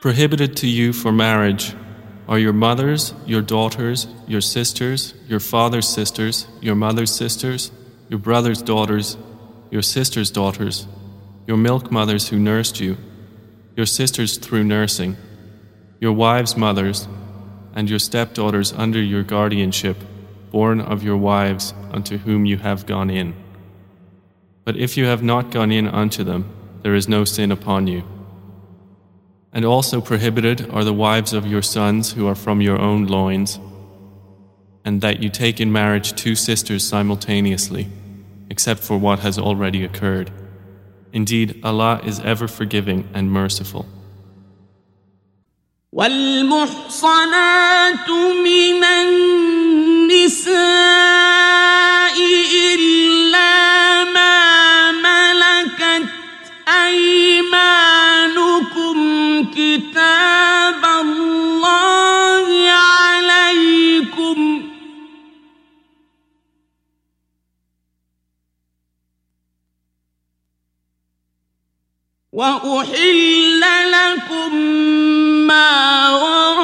Prohibited 0.04 0.58
to 0.58 0.68
you 0.68 0.92
for 0.92 1.14
marriage 1.14 1.74
are 2.28 2.38
your 2.38 2.52
mothers, 2.52 3.14
your 3.26 3.42
daughters, 3.42 4.06
your 4.28 4.42
sisters, 4.42 5.14
your 5.30 5.40
father's 5.40 5.88
sisters, 5.88 6.46
your 6.60 6.76
mother's 6.76 7.10
sisters, 7.10 7.72
your 8.10 8.20
brother's 8.20 8.62
daughters, 8.62 9.16
your 9.72 9.82
sister's 9.82 10.30
daughters, 10.30 10.88
your 11.48 11.56
milk 11.56 11.90
mothers 11.90 12.28
who 12.28 12.38
nursed 12.38 12.82
you, 12.82 12.98
your 13.78 13.86
sisters 13.86 14.36
through 14.36 14.66
nursing, 14.66 15.16
your 16.02 16.12
wives' 16.12 16.58
mothers, 16.58 17.08
and 17.74 17.90
your 17.90 17.98
stepdaughters 17.98 18.74
under 18.74 19.02
your 19.02 19.24
guardianship, 19.24 19.96
born 20.52 20.82
of 20.82 21.02
your 21.02 21.16
wives 21.16 21.74
unto 21.92 22.18
whom 22.18 22.46
you 22.46 22.58
have 22.58 22.86
gone 22.86 23.10
in. 23.10 23.34
But 24.66 24.76
if 24.76 24.98
you 24.98 25.06
have 25.06 25.24
not 25.24 25.50
gone 25.50 25.72
in 25.72 25.88
unto 25.88 26.26
them, 26.26 26.54
there 26.82 26.94
is 26.94 27.08
no 27.08 27.24
sin 27.24 27.54
upon 27.54 27.88
you. 27.88 28.04
And 29.53 29.65
also 29.65 30.01
prohibited 30.01 30.71
are 30.71 30.85
the 30.85 30.93
wives 30.93 31.33
of 31.33 31.47
your 31.47 31.63
sons 31.63 32.13
who 32.13 32.27
are 32.27 32.35
from 32.35 32.61
your 32.61 32.79
own 32.79 33.07
loins, 33.07 33.59
and 34.85 35.01
that 35.01 35.23
you 35.23 35.31
take 35.31 35.61
in 35.61 35.73
marriage 35.73 36.15
two 36.15 36.35
sisters 36.35 36.87
simultaneously, 36.87 37.89
except 38.51 38.81
for 38.81 38.99
what 38.99 39.21
has 39.21 39.39
already 39.39 39.85
occurred. 39.85 40.31
Indeed, 41.13 41.61
Allah 41.65 42.01
is 42.05 42.21
ever 42.21 42.47
forgiving 42.49 43.09
and 43.15 43.31
merciful. 43.33 43.87
والمحصنات 45.93 47.29
من 48.45 48.85
النساء 50.05 50.59
كتاب 59.78 60.86
الله 60.86 62.70
عليكم. 62.72 64.40
وأحل 72.34 73.62
لكم 73.92 74.56
ما 75.48 76.10
وراء 76.12 76.63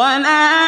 ولا 0.00 0.59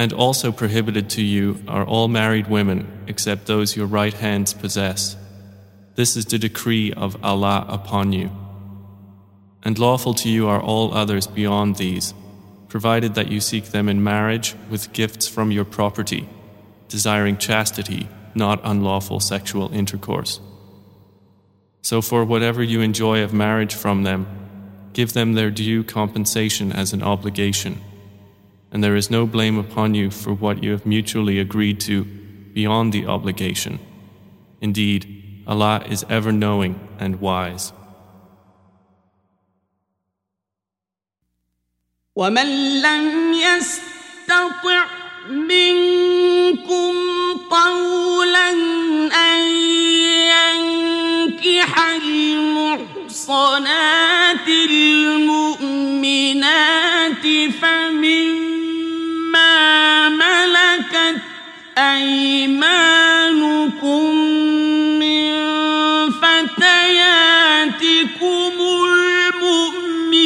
And 0.00 0.14
also 0.14 0.50
prohibited 0.50 1.10
to 1.10 1.22
you 1.22 1.62
are 1.68 1.84
all 1.84 2.08
married 2.08 2.48
women, 2.48 2.90
except 3.06 3.44
those 3.44 3.76
your 3.76 3.84
right 3.84 4.14
hands 4.14 4.54
possess. 4.54 5.14
This 5.94 6.16
is 6.16 6.24
the 6.24 6.38
decree 6.38 6.90
of 6.90 7.22
Allah 7.22 7.66
upon 7.68 8.14
you. 8.14 8.30
And 9.62 9.78
lawful 9.78 10.14
to 10.14 10.30
you 10.30 10.48
are 10.48 10.58
all 10.58 10.94
others 10.94 11.26
beyond 11.26 11.76
these, 11.76 12.14
provided 12.68 13.14
that 13.14 13.30
you 13.30 13.40
seek 13.40 13.66
them 13.66 13.90
in 13.90 14.02
marriage 14.02 14.54
with 14.70 14.90
gifts 14.94 15.28
from 15.28 15.50
your 15.50 15.66
property, 15.66 16.26
desiring 16.88 17.36
chastity, 17.36 18.08
not 18.34 18.58
unlawful 18.64 19.20
sexual 19.20 19.70
intercourse. 19.70 20.40
So, 21.82 22.00
for 22.00 22.24
whatever 22.24 22.62
you 22.62 22.80
enjoy 22.80 23.22
of 23.22 23.34
marriage 23.34 23.74
from 23.74 24.04
them, 24.04 24.26
give 24.94 25.12
them 25.12 25.34
their 25.34 25.50
due 25.50 25.84
compensation 25.84 26.72
as 26.72 26.94
an 26.94 27.02
obligation 27.02 27.82
And 28.71 28.83
there 28.83 28.95
is 28.95 29.09
no 29.09 29.25
blame 29.25 29.57
upon 29.57 29.95
you 29.95 30.11
for 30.11 30.33
what 30.33 30.63
you 30.63 30.71
have 30.71 30.85
mutually 30.85 31.39
agreed 31.39 31.79
to 31.81 32.03
beyond 32.53 32.93
the 32.93 33.05
obligation. 33.05 33.79
Indeed, 34.61 35.43
Allah 35.47 35.83
is 35.87 36.05
ever 36.09 36.31
knowing 36.31 36.79
and 36.99 37.21
wise. 37.21 37.71
ومن 42.15 42.81
لم 42.81 43.33
يستطع 43.33 44.85
منكم 45.29 46.93
طولا 47.51 48.49
أن 49.11 49.41
ينكح 50.31 51.79
المحصنات 51.89 53.27
المؤمنات 54.69 55.95
فمما 57.61 58.28
أيمانكم 61.80 63.24
من 65.00 65.30
فتياتكم 66.10 67.32
المؤمنات؟ 69.40 70.20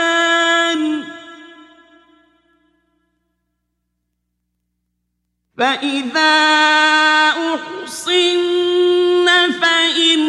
أخدان 0.00 1.04
فإذا 5.58 6.50
أحصن 7.54 9.26
فإن 9.60 10.20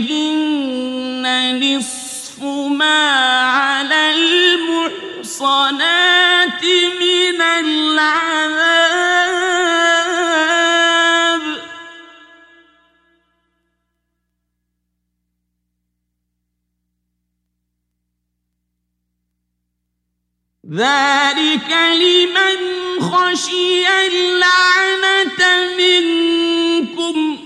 نصف 1.63 2.43
ما 2.69 3.01
على 3.41 4.11
المحصنات. 5.31 6.48
ذلك 20.75 21.73
لمن 21.73 22.59
خشي 23.01 23.89
اللعنة 24.07 25.41
منكم. 25.79 27.39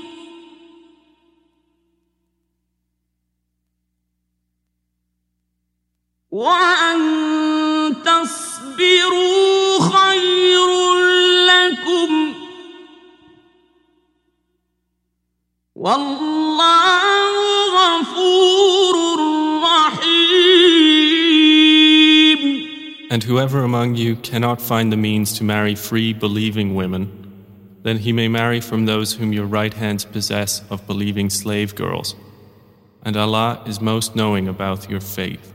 وأن 6.31 7.01
تصبروا 8.05 9.79
خير 9.81 10.95
لكم. 11.47 12.35
والله 15.77 17.02
And 23.13 23.25
whoever 23.25 23.63
among 23.63 23.97
you 23.97 24.17
cannot 24.17 24.63
find 24.63 24.91
the 24.91 24.97
means 24.97 25.35
to 25.35 25.45
marry 25.45 25.75
free 25.75 26.15
believing 26.15 26.75
women, 26.75 27.11
then 27.83 27.99
he 27.99 28.11
may 28.11 28.27
marry 28.27 28.59
from 28.59 28.87
those 28.87 29.13
whom 29.13 29.35
your 29.35 29.45
right 29.45 29.75
hands 29.75 30.07
possess 30.07 30.63
of 30.71 30.87
believing 30.87 31.29
slave 31.29 31.75
girls. 31.75 32.15
And 33.03 33.15
Allah 33.15 33.63
is 33.67 33.83
most 33.83 34.17
knowing 34.17 34.49
about 34.49 34.89
your 34.89 35.03
faith. 35.03 35.53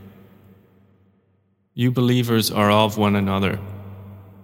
You 1.74 1.90
believers 1.90 2.52
are 2.52 2.70
of 2.70 2.96
one 2.96 3.16
another, 3.16 3.58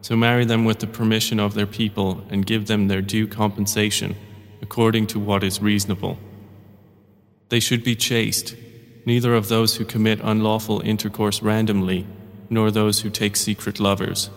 so 0.00 0.16
marry 0.16 0.44
them 0.44 0.64
with 0.64 0.80
the 0.80 0.88
permission 0.88 1.38
of 1.38 1.54
their 1.54 1.68
people 1.68 2.26
and 2.30 2.44
give 2.44 2.66
them 2.66 2.88
their 2.88 3.00
due 3.00 3.28
compensation 3.28 4.16
according 4.60 5.06
to 5.06 5.20
what 5.20 5.44
is 5.44 5.62
reasonable. 5.62 6.18
They 7.48 7.60
should 7.60 7.84
be 7.84 7.94
chaste, 7.94 8.56
neither 9.06 9.36
of 9.36 9.46
those 9.46 9.76
who 9.76 9.84
commit 9.84 10.18
unlawful 10.20 10.80
intercourse 10.80 11.42
randomly, 11.42 12.08
nor 12.53 12.71
those 12.71 13.01
who 13.01 13.09
take 13.09 13.35
secret 13.35 13.79
lovers. 13.79 14.29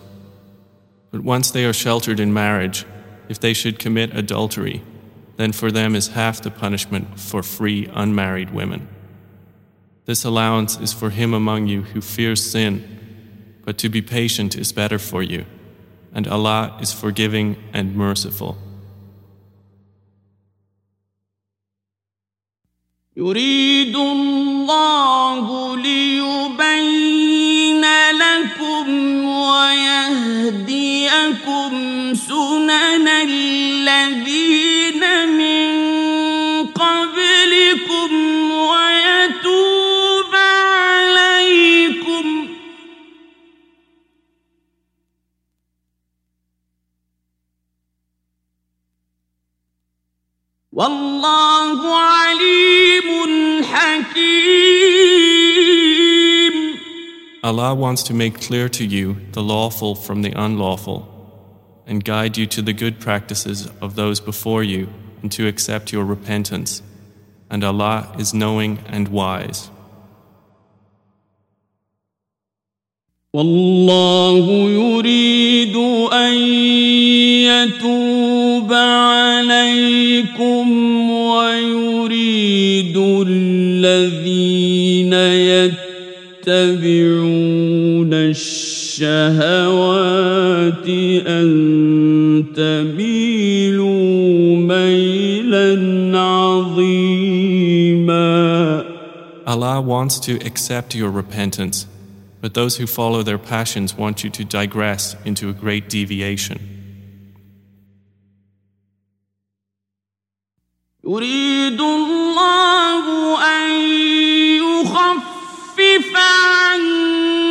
But 1.11 1.21
once 1.21 1.51
they 1.51 1.65
are 1.65 1.73
sheltered 1.73 2.19
in 2.19 2.33
marriage, 2.33 2.85
if 3.29 3.39
they 3.39 3.53
should 3.53 3.79
commit 3.79 4.15
adultery, 4.15 4.83
then 5.37 5.51
for 5.51 5.71
them 5.71 5.95
is 5.95 6.09
half 6.09 6.41
the 6.41 6.51
punishment 6.51 7.19
for 7.19 7.41
free 7.43 7.89
unmarried 7.93 8.51
women. 8.51 8.87
This 10.05 10.25
allowance 10.25 10.77
is 10.79 10.93
for 10.93 11.09
him 11.09 11.33
among 11.33 11.67
you 11.67 11.83
who 11.83 12.01
fears 12.01 12.43
sin, 12.43 12.83
but 13.63 13.77
to 13.77 13.89
be 13.89 14.01
patient 14.01 14.55
is 14.55 14.71
better 14.71 14.99
for 14.99 15.23
you, 15.23 15.45
and 16.13 16.27
Allah 16.27 16.77
is 16.81 16.91
forgiving 16.91 17.55
and 17.73 17.95
merciful. 17.95 18.57
يريد 23.15 23.95
الله 23.95 25.75
ليبين 25.77 26.46
سنن 32.67 33.07
الذين 33.07 35.03
من 35.39 35.67
قبلكم 36.67 38.11
ويتوب 38.51 40.33
عليكم 40.75 42.25
والله 50.73 51.95
عليم 51.95 53.07
حكيم 53.63 54.93
Allah 57.45 57.73
wants 57.75 58.03
to 58.03 58.13
make 58.13 58.39
clear 58.39 58.69
to 58.69 58.85
you 58.85 59.17
the 59.33 59.41
lawful 59.43 59.95
from 59.95 60.21
the 60.21 60.31
unlawful, 60.31 61.16
and 61.87 62.03
guide 62.03 62.37
you 62.37 62.45
to 62.47 62.61
the 62.61 62.73
good 62.73 62.99
practices 62.99 63.69
of 63.81 63.95
those 63.95 64.19
before 64.19 64.63
you, 64.63 64.89
and 65.21 65.31
to 65.31 65.47
accept 65.47 65.91
your 65.91 66.05
repentance. 66.05 66.81
And 67.49 67.63
Allah 67.63 68.15
is 68.17 68.33
knowing 68.33 68.79
and 68.87 69.07
wise. 69.09 69.69
والله 73.35 74.45
يريد 74.69 75.75
أن 76.13 76.33
يتوب 77.49 78.73
عليكم 78.73 80.71
ويريد 81.09 82.97
الذين 83.27 85.13
يتبعون 86.47 88.13
الشهوات 88.13 89.03
أن 91.27 92.45
تميلوا 92.55 94.57
ميلا 94.57 96.19
عظيما 96.19 97.73
Allah 99.45 99.81
wants 99.81 100.19
to 100.21 100.35
accept 100.45 100.95
your 100.95 101.11
repentance, 101.11 101.85
but 102.41 102.53
those 102.53 102.77
who 102.77 102.87
follow 102.87 103.23
their 103.23 103.37
passions 103.37 103.93
want 103.97 104.23
you 104.23 104.29
to 104.29 104.45
digress 104.45 105.17
into 105.25 105.49
a 105.49 105.53
great 105.53 105.89
deviation. 105.89 106.59
يريد 111.03 111.81
الله 111.81 113.03
أن 113.43 113.71
يخفف 114.63 115.36
عنكم 116.15 117.43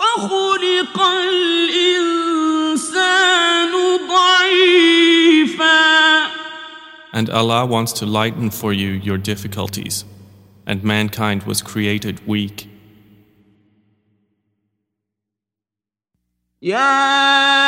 وخلق 0.00 1.00
الإنسان 1.26 2.52
ضعيفا 4.08 5.76
And 7.12 7.30
Allah 7.30 7.64
wants 7.64 7.92
to 7.94 8.04
lighten 8.06 8.50
for 8.50 8.72
you 8.74 8.90
your 8.90 9.16
difficulties, 9.16 10.04
and 10.66 10.84
mankind 10.84 11.44
was 11.44 11.62
created 11.62 12.20
weak. 12.26 12.68
يا 16.62 17.59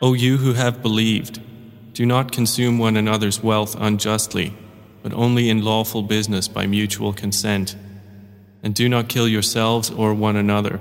O 0.00 0.12
you 0.12 0.36
who 0.38 0.52
have 0.52 0.82
believed, 0.82 1.40
do 1.94 2.04
not 2.04 2.32
consume 2.32 2.78
one 2.78 2.96
another's 2.96 3.42
wealth 3.42 3.76
unjustly, 3.78 4.52
but 5.02 5.12
only 5.14 5.48
in 5.48 5.64
lawful 5.64 6.02
business 6.02 6.48
by 6.48 6.66
mutual 6.66 7.12
consent. 7.12 7.76
And 8.62 8.74
do 8.74 8.88
not 8.88 9.08
kill 9.08 9.28
yourselves 9.28 9.90
or 9.90 10.12
one 10.12 10.36
another. 10.36 10.80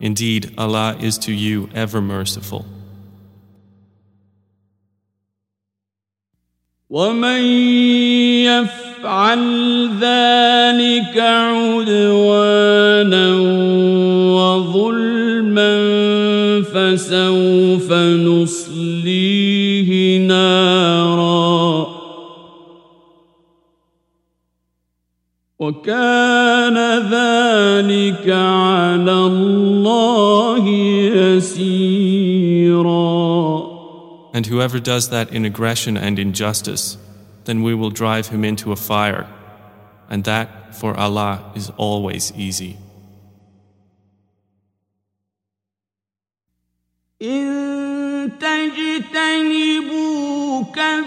Indeed, 0.00 0.54
Allah 0.56 0.96
is 1.00 1.18
to 1.18 1.32
you 1.32 1.68
ever 1.74 2.00
merciful. 2.00 2.64
ومن 6.90 7.42
يفعل 8.48 9.42
ذلك 10.00 11.18
عدوانا 11.18 12.48
وظلما 14.36 15.11
فسوف 16.92 17.92
نصليه 18.26 19.90
نارا 20.18 21.98
وكان 25.58 26.78
ذلك 27.10 28.28
على 28.30 29.12
الله 29.12 30.68
يسيرا 31.38 32.08
And 34.34 34.46
whoever 34.46 34.78
does 34.78 35.08
that 35.08 35.32
in 35.32 35.44
aggression 35.44 35.96
and 35.96 36.16
injustice, 36.18 36.96
then 37.44 37.62
we 37.62 37.74
will 37.74 37.90
drive 37.90 38.28
him 38.28 38.44
into 38.44 38.70
a 38.70 38.76
fire, 38.76 39.26
and 40.08 40.22
that 40.24 40.76
for 40.76 40.96
Allah 40.96 41.50
is 41.56 41.72
always 41.76 42.32
easy. 42.36 42.76
إن 47.23 48.29
تجتنبوا 48.39 49.83
كبائر 50.63 51.05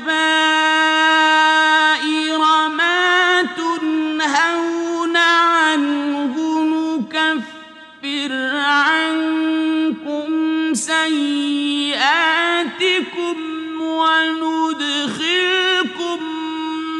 ما 2.68 3.42
تنهون 3.42 5.16
عنه 5.16 6.34
نكفر 6.64 8.32
عنكم 8.56 10.28
سيئاتكم 10.74 11.76
وندخلكم 13.80 14.98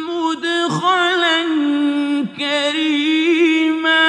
مدخلا 0.09 1.41
كريما. 2.39 4.07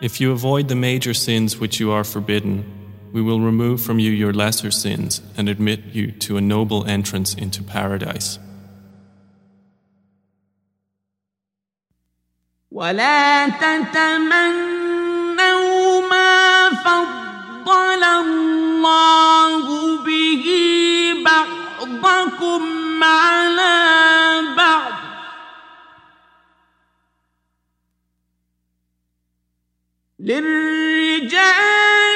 If 0.00 0.20
you 0.20 0.30
avoid 0.32 0.68
the 0.68 0.76
major 0.76 1.14
sins 1.14 1.58
which 1.58 1.80
you 1.80 1.90
are 1.90 2.04
forbidden, 2.04 2.81
we 3.13 3.21
will 3.21 3.39
remove 3.39 3.81
from 3.81 3.99
you 3.99 4.11
your 4.11 4.33
lesser 4.33 4.71
sins 4.71 5.21
and 5.37 5.47
admit 5.49 5.79
you 5.93 6.11
to 6.11 6.37
a 6.37 6.41
noble 6.41 6.85
entrance 6.85 7.33
into 7.33 7.63
paradise. 7.63 8.39
ولا 12.71 13.49
تتمنوا 13.49 14.77
ما 16.09 16.69
فضل 16.69 18.03
الله 18.03 19.97
به 20.05 20.45
بعضكم 21.25 23.03
على 23.03 23.75
بعض 24.57 24.93
للرجال 30.19 32.10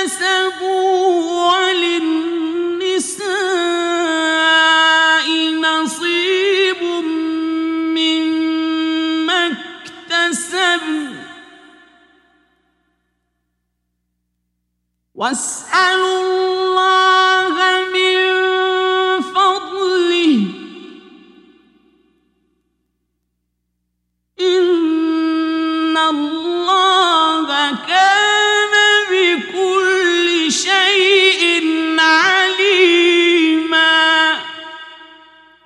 اكتسبوا 0.00 0.99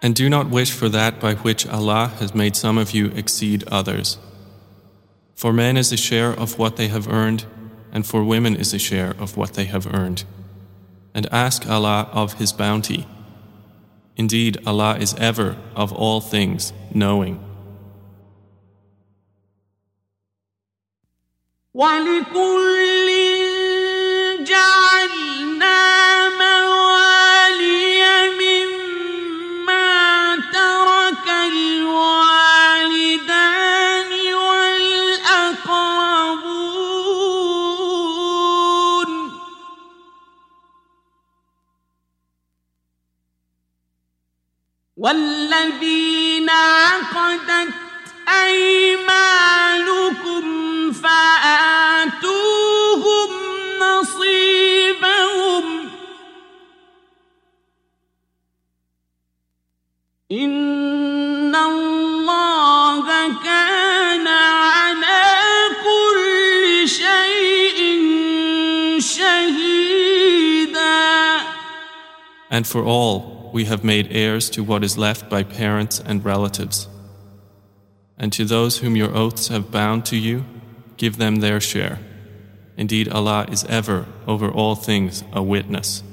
And 0.03 0.15
do 0.15 0.29
not 0.29 0.49
wish 0.49 0.71
for 0.71 0.87
that 0.89 1.19
by 1.19 1.35
which 1.35 1.67
Allah 1.67 2.11
has 2.19 2.33
made 2.33 2.55
some 2.55 2.77
of 2.77 2.91
you 2.91 3.07
exceed 3.07 3.63
others. 3.67 4.17
For 5.35 5.51
men 5.53 5.77
is 5.77 5.91
a 5.91 5.97
share 5.97 6.31
of 6.31 6.57
what 6.57 6.75
they 6.77 6.87
have 6.87 7.07
earned, 7.07 7.45
and 7.91 8.05
for 8.05 8.23
women 8.23 8.55
is 8.55 8.73
a 8.73 8.79
share 8.79 9.15
of 9.19 9.35
what 9.35 9.53
they 9.53 9.65
have 9.65 9.93
earned. 9.93 10.23
And 11.13 11.27
ask 11.31 11.67
Allah 11.67 12.09
of 12.13 12.33
His 12.33 12.53
bounty. 12.53 13.07
Indeed, 14.15 14.57
Allah 14.65 14.97
is 14.97 15.13
ever, 15.15 15.57
of 15.75 15.91
all 15.93 16.21
things, 16.21 16.73
knowing. 16.93 17.39
ولكل 21.73 23.09
جعلنا 24.43 24.72
And 72.54 72.68
for 72.68 72.84
all, 72.84 73.50
we 73.52 73.64
have 73.64 73.82
made 73.82 74.12
heirs 74.12 74.48
to 74.50 74.62
what 74.62 74.84
is 74.84 74.96
left 74.96 75.28
by 75.28 75.42
parents 75.42 75.98
and 75.98 76.24
relatives. 76.24 76.86
And 78.16 78.32
to 78.32 78.44
those 78.44 78.78
whom 78.78 78.94
your 78.94 79.12
oaths 79.12 79.48
have 79.48 79.72
bound 79.72 80.06
to 80.06 80.16
you, 80.16 80.44
give 80.96 81.16
them 81.16 81.40
their 81.40 81.60
share. 81.60 81.98
Indeed, 82.76 83.08
Allah 83.08 83.48
is 83.50 83.64
ever, 83.64 84.06
over 84.28 84.48
all 84.48 84.76
things, 84.76 85.24
a 85.32 85.42
witness. 85.42 86.04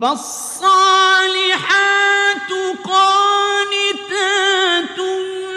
فالصالحات 0.00 1.60
قانتات 2.84 4.98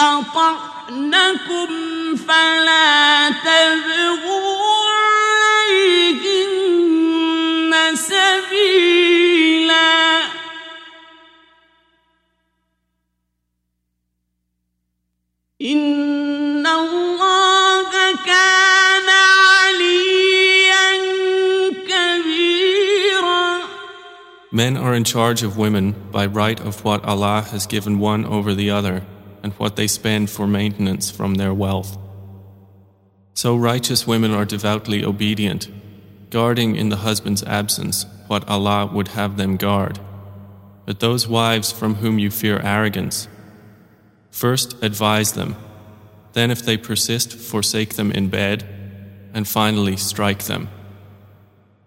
فلا 2.16 3.30
تبغوا 3.30 4.88
عليهن 5.66 6.52
سبيلا 7.96 9.14
إن 15.62 16.04
Men 24.54 24.76
are 24.76 24.94
in 24.94 25.02
charge 25.02 25.42
of 25.42 25.58
women 25.58 25.96
by 26.12 26.26
right 26.26 26.60
of 26.60 26.84
what 26.84 27.04
Allah 27.04 27.42
has 27.50 27.66
given 27.66 27.98
one 27.98 28.24
over 28.24 28.54
the 28.54 28.70
other 28.70 29.04
and 29.44 29.52
what 29.52 29.76
they 29.76 29.86
spend 29.86 30.30
for 30.30 30.46
maintenance 30.46 31.10
from 31.10 31.34
their 31.34 31.52
wealth. 31.52 31.98
So 33.34 33.54
righteous 33.54 34.06
women 34.06 34.30
are 34.32 34.46
devoutly 34.46 35.04
obedient, 35.04 35.68
guarding 36.30 36.76
in 36.76 36.88
the 36.88 36.96
husband's 36.96 37.42
absence 37.42 38.06
what 38.26 38.48
Allah 38.48 38.90
would 38.90 39.08
have 39.08 39.36
them 39.36 39.58
guard. 39.58 40.00
But 40.86 41.00
those 41.00 41.28
wives 41.28 41.70
from 41.70 41.96
whom 41.96 42.18
you 42.18 42.30
fear 42.30 42.58
arrogance, 42.58 43.28
first 44.30 44.82
advise 44.82 45.32
them, 45.32 45.56
then 46.32 46.50
if 46.50 46.62
they 46.62 46.78
persist, 46.78 47.34
forsake 47.34 47.96
them 47.96 48.10
in 48.12 48.28
bed, 48.30 48.64
and 49.34 49.46
finally 49.46 49.98
strike 49.98 50.44
them. 50.44 50.70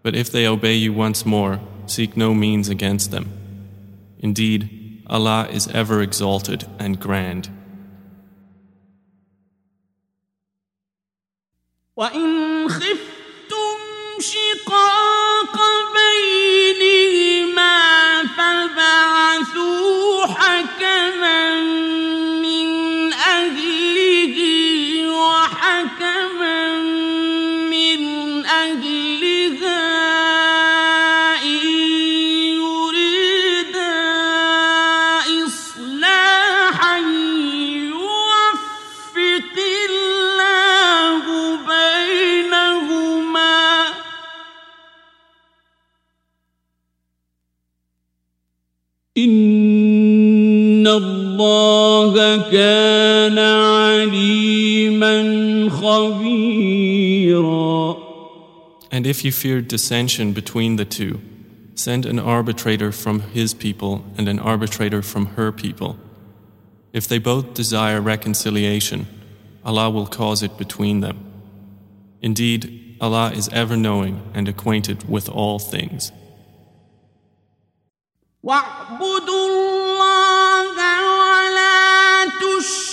But 0.03 0.15
if 0.15 0.31
they 0.31 0.45
obey 0.45 0.75
you 0.75 0.93
once 0.93 1.25
more, 1.25 1.59
seek 1.87 2.15
no 2.15 2.35
means 2.35 2.69
against 2.69 3.09
them. 3.09 3.33
Indeed, 4.19 4.76
Allah 5.06 5.48
is 5.50 5.68
ever 5.68 6.00
exalted 6.00 6.64
and 6.78 6.98
grand. 7.00 7.50
وإن 11.96 12.68
خفتم 12.68 13.78
شقاق 14.20 15.56
بينهما 15.94 16.75
الله 52.46 52.50
كان 52.50 53.38
عليما 53.38 55.14
خبيرا 55.70 57.52
And 58.92 59.06
if 59.06 59.24
you 59.24 59.32
fear 59.32 59.62
dissension 59.62 60.32
between 60.34 60.76
the 60.76 60.84
two, 60.84 61.20
send 61.74 62.04
an 62.04 62.18
arbitrator 62.18 62.92
from 62.92 63.20
his 63.20 63.54
people 63.54 64.04
and 64.18 64.28
an 64.28 64.38
arbitrator 64.38 65.00
from 65.00 65.26
her 65.36 65.50
people. 65.50 65.96
If 66.92 67.08
they 67.08 67.18
both 67.18 67.54
desire 67.54 68.02
reconciliation, 68.02 69.06
Allah 69.64 69.88
will 69.88 70.06
cause 70.06 70.42
it 70.42 70.58
between 70.58 71.00
them. 71.00 71.18
Indeed, 72.20 72.98
Allah 73.00 73.32
is 73.32 73.48
ever 73.48 73.78
knowing 73.78 74.20
and 74.34 74.46
acquainted 74.46 75.08
with 75.08 75.28
all 75.30 75.58
things. 75.58 76.12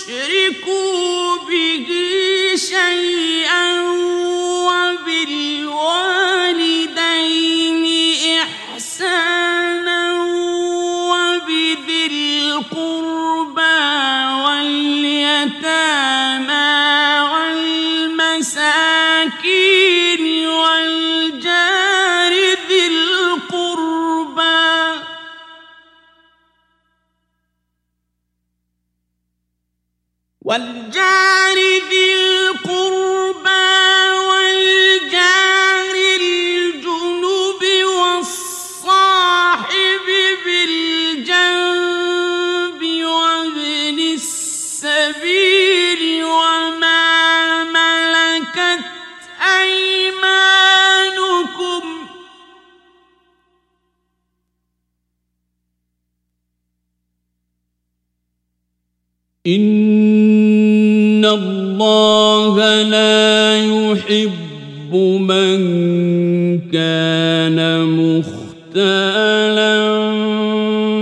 تشركوا 0.05 1.37
به 1.47 1.87
شيئا 2.55 3.84
والجار 30.45 31.57
ذي 31.89 32.13
القربى 32.13 33.65
والجار 34.29 35.95
الجنب 36.21 37.61
والصاحب 37.97 39.25
بالجنب 40.45 41.61
وابن 43.05 43.99
السبيل 44.13 46.03
وما 46.23 47.63
ملكت 47.63 48.85
أيمانكم 49.61 50.85
إن 59.47 60.14
الله 61.24 62.82
لا 62.82 63.56
يحب 63.56 64.94
من 65.20 65.58
كان 66.70 67.58
مختالا 68.00 69.76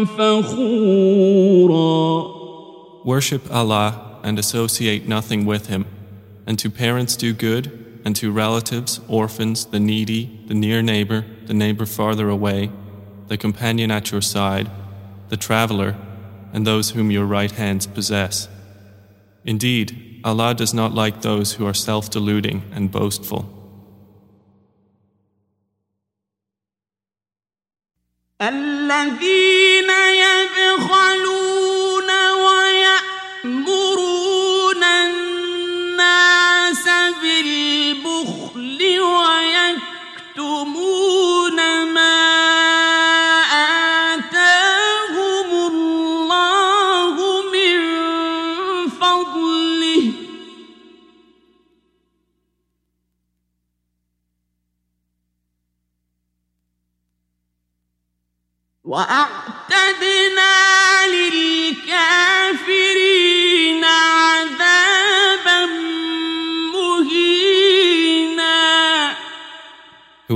فخورا 0.04 1.98
Worship 3.04 3.50
Allah 3.50 4.18
and 4.22 4.38
associate 4.38 5.08
nothing 5.08 5.46
with 5.46 5.68
Him, 5.68 5.86
and 6.46 6.58
to 6.58 6.68
parents 6.70 7.16
do 7.16 7.32
good, 7.32 7.72
and 8.04 8.14
to 8.16 8.30
relatives, 8.30 9.00
orphans, 9.08 9.64
the 9.66 9.80
needy, 9.80 10.44
the 10.46 10.54
near 10.54 10.82
neighbor, 10.82 11.24
the 11.46 11.54
neighbor 11.54 11.86
farther 11.86 12.28
away, 12.28 12.70
the 13.28 13.36
companion 13.36 13.90
at 13.90 14.12
your 14.12 14.20
side, 14.20 14.70
the 15.30 15.36
traveler, 15.36 15.96
and 16.52 16.66
those 16.66 16.90
whom 16.90 17.10
your 17.10 17.24
right 17.24 17.50
hands 17.52 17.86
possess. 17.86 18.48
Indeed, 19.44 20.11
Allah 20.24 20.54
does 20.54 20.74
not 20.74 20.92
like 20.94 21.20
those 21.22 21.54
who 21.54 21.66
are 21.66 21.74
self 21.74 22.10
deluding 22.10 22.62
and 22.74 22.90
boastful. 22.90 23.54
الذين 28.40 29.90
يبخلون 29.90 31.31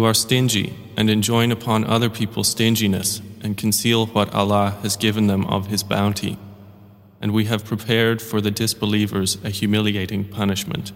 are 0.07 0.15
stingy 0.15 0.75
and 0.97 1.11
enjoin 1.11 1.53
upon 1.53 1.85
other 1.85 2.09
people 2.09 2.45
stinginess 2.45 3.21
and 3.43 3.57
conceal 3.57 4.07
what 4.07 4.33
Allah 4.35 4.79
has 4.83 4.97
given 4.97 5.27
them 5.27 5.47
of 5.47 5.67
His 5.67 5.83
bounty. 5.83 6.39
And 7.21 7.33
we 7.33 7.45
have 7.45 7.65
prepared 7.65 8.21
for 8.21 8.41
the 8.41 8.51
disbelievers 8.51 9.39
a 9.45 9.51
humiliating 9.51 10.25
punishment. 10.25 10.93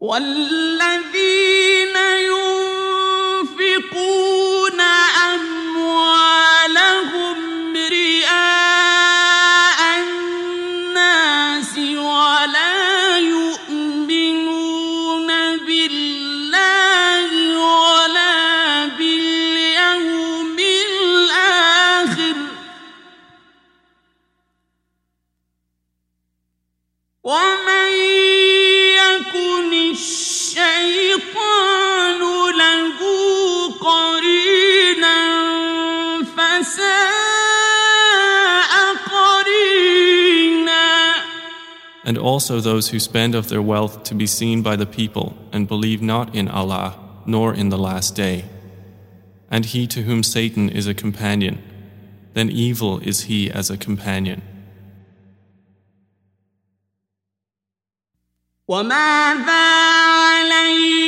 والذين 0.00 1.47
also 42.18 42.60
those 42.60 42.88
who 42.88 42.98
spend 43.00 43.34
of 43.34 43.48
their 43.48 43.62
wealth 43.62 44.04
to 44.04 44.14
be 44.14 44.26
seen 44.26 44.62
by 44.62 44.76
the 44.76 44.86
people 44.86 45.36
and 45.52 45.68
believe 45.68 46.02
not 46.02 46.34
in 46.34 46.48
Allah 46.48 46.98
nor 47.26 47.54
in 47.54 47.68
the 47.70 47.78
last 47.78 48.14
day. 48.14 48.44
And 49.50 49.64
he 49.64 49.86
to 49.86 50.02
whom 50.02 50.22
Satan 50.22 50.68
is 50.68 50.86
a 50.86 50.94
companion, 50.94 51.62
then 52.34 52.50
evil 52.50 52.98
is 52.98 53.22
he 53.22 53.50
as 53.50 53.70
a 53.70 53.76
companion. 53.76 54.42
وماذا 58.68 59.52
عليهم 60.32 61.07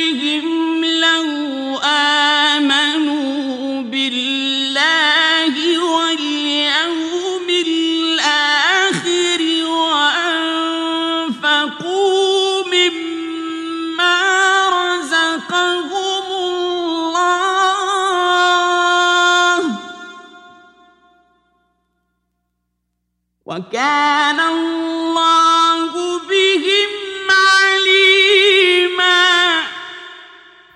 وكان 23.81 24.39
الله 24.39 25.91
بهم 26.29 26.91
عليما 27.29 29.17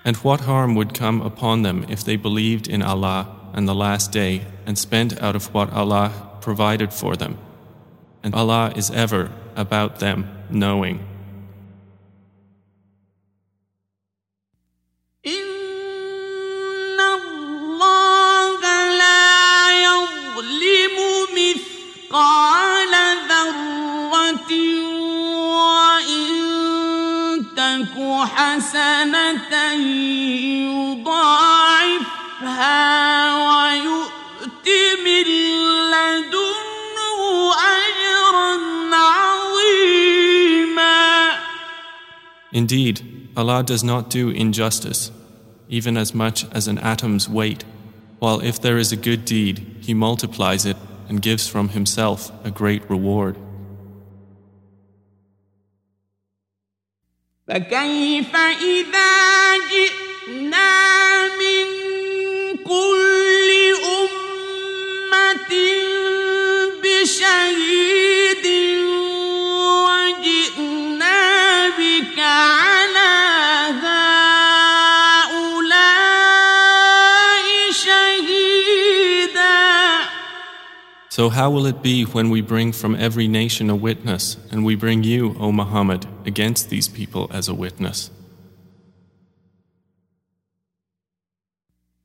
And 0.03 0.17
what 0.17 0.41
harm 0.41 0.73
would 0.73 0.95
come 0.95 1.21
upon 1.21 1.61
them 1.61 1.85
if 1.87 2.03
they 2.03 2.15
believed 2.15 2.67
in 2.67 2.81
Allah 2.81 3.27
and 3.53 3.67
the 3.67 3.75
last 3.75 4.11
day 4.11 4.41
and 4.65 4.77
spent 4.79 5.21
out 5.21 5.35
of 5.35 5.53
what 5.53 5.71
Allah 5.71 6.11
provided 6.41 6.91
for 6.91 7.15
them? 7.15 7.37
And 8.23 8.33
Allah 8.33 8.73
is 8.75 8.89
ever 8.89 9.29
about 9.55 9.99
them 9.99 10.27
knowing. 10.49 11.05
حسنة 28.35 29.73
يضاعفها 31.21 32.11
ويؤت 33.47 34.67
من 35.05 35.27
لدنه 35.91 37.19
أجرا 37.53 38.55
عظيما 38.95 40.31
Indeed, 42.53 42.95
Allah 43.37 43.63
does 43.63 43.83
not 43.83 44.09
do 44.09 44.29
injustice, 44.29 45.11
even 45.69 45.95
as 45.95 46.13
much 46.13 46.45
as 46.51 46.67
an 46.67 46.77
atom's 46.79 47.29
weight, 47.29 47.63
while 48.19 48.41
if 48.41 48.61
there 48.61 48.77
is 48.77 48.91
a 48.91 48.97
good 48.97 49.23
deed, 49.25 49.65
He 49.79 49.93
multiplies 49.93 50.65
it 50.65 50.77
and 51.07 51.21
gives 51.21 51.47
from 51.47 51.69
Himself 51.69 52.29
a 52.45 52.51
great 52.51 52.83
reward. 52.89 53.37
فكيف 57.48 58.36
إذا 58.62 59.56
جئنا 59.70 61.26
من 61.26 61.66
كل 62.56 63.48
أمة 63.84 65.52
بشهيد 66.82 68.46
وجئنا 69.86 71.18
بك 71.68 72.18
So, 81.15 81.29
how 81.29 81.51
will 81.51 81.65
it 81.65 81.83
be 81.83 82.03
when 82.03 82.29
we 82.29 82.41
bring 82.41 82.71
from 82.71 82.95
every 82.95 83.27
nation 83.27 83.69
a 83.69 83.75
witness, 83.75 84.37
and 84.49 84.63
we 84.63 84.75
bring 84.75 85.03
you, 85.03 85.35
O 85.39 85.51
Muhammad, 85.51 86.05
against 86.25 86.69
these 86.69 86.87
people 86.87 87.29
as 87.33 87.49
a 87.49 87.53
witness? 87.53 88.09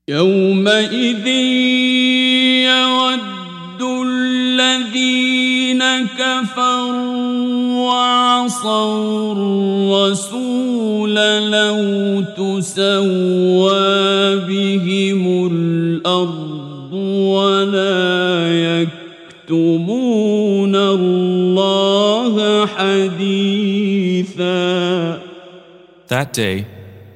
يومئذ 0.09 1.27
يود 2.67 3.83
الذين 3.83 5.83
كفروا 6.19 7.87
وعصوا 7.87 9.33
الرسول 9.33 11.15
لو 11.51 11.81
تسوى 12.37 13.77
بهم 14.47 15.47
الأرض 15.47 16.93
ولا 16.93 18.83
يكتمون 19.51 20.75
الله 20.75 22.67
حديثا 22.67 24.47
That 26.09 26.33
day, 26.33 26.67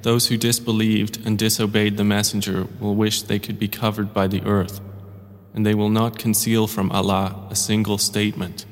those 0.03 0.27
who 0.27 0.37
disbelieved 0.37 1.25
and 1.25 1.39
disobeyed 1.39 1.97
the 1.97 2.03
Messenger 2.05 2.67
will 2.81 2.97
wish 2.97 3.23
they 3.23 3.39
could 3.39 3.59
be 3.59 3.69
covered 3.69 4.13
by 4.13 4.27
the 4.27 4.43
earth, 4.45 4.81
and 5.55 5.65
they 5.65 5.75
will 5.75 5.91
not 5.91 6.19
conceal 6.19 6.67
from 6.67 6.91
Allah 6.91 7.47
a 7.51 7.55
single 7.55 7.99
statement. 7.99 8.67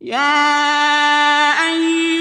يا 0.00 0.16
أيها 1.68 2.13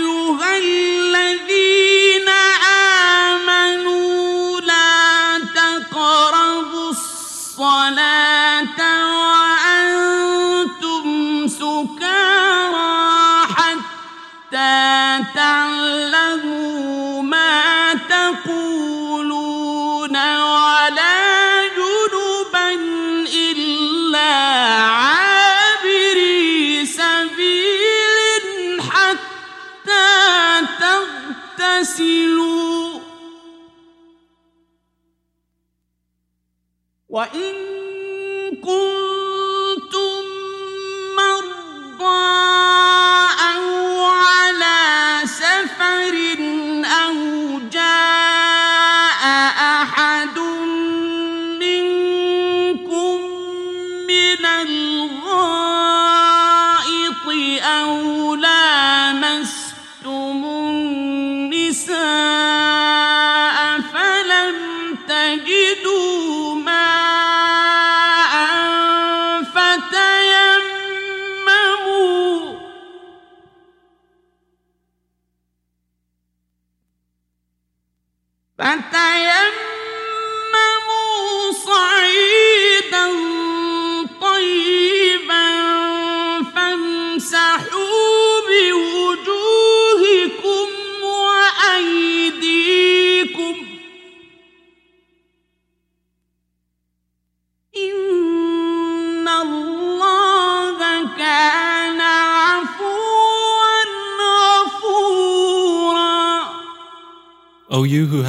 النساء 61.73 62.32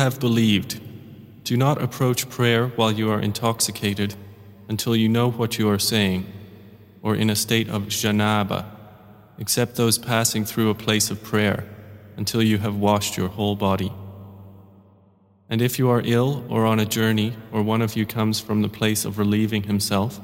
have 0.06 0.20
believed, 0.20 0.80
do 1.44 1.58
not 1.58 1.82
approach 1.82 2.30
prayer 2.30 2.68
while 2.68 2.92
you 2.92 3.10
are 3.10 3.20
intoxicated 3.20 4.14
until 4.68 4.96
you 4.96 5.10
know 5.10 5.32
what 5.32 5.58
you 5.58 5.68
are 5.68 5.80
saying, 5.80 6.24
or 7.02 7.16
in 7.16 7.32
a 7.32 7.36
state 7.36 7.68
of 7.70 7.86
janaba, 7.86 8.66
except 9.40 9.76
those 9.76 9.98
passing 9.98 10.46
through 10.46 10.70
a 10.70 10.76
place 10.76 11.10
of 11.10 11.24
prayer, 11.24 11.68
until 12.18 12.44
you 12.44 12.60
have 12.60 12.76
washed 12.76 13.18
your 13.18 13.30
whole 13.30 13.56
body. 13.56 13.92
And 15.50 15.60
if 15.60 15.80
you 15.80 15.90
are 15.90 16.04
ill 16.06 16.46
or 16.50 16.68
on 16.68 16.80
a 16.80 16.86
journey, 16.86 17.34
or 17.52 17.64
one 17.64 17.82
of 17.82 17.96
you 17.96 18.06
comes 18.06 18.40
from 18.40 18.62
the 18.62 18.70
place 18.70 19.06
of 19.06 19.18
relieving 19.18 19.64
himself, 19.64 20.22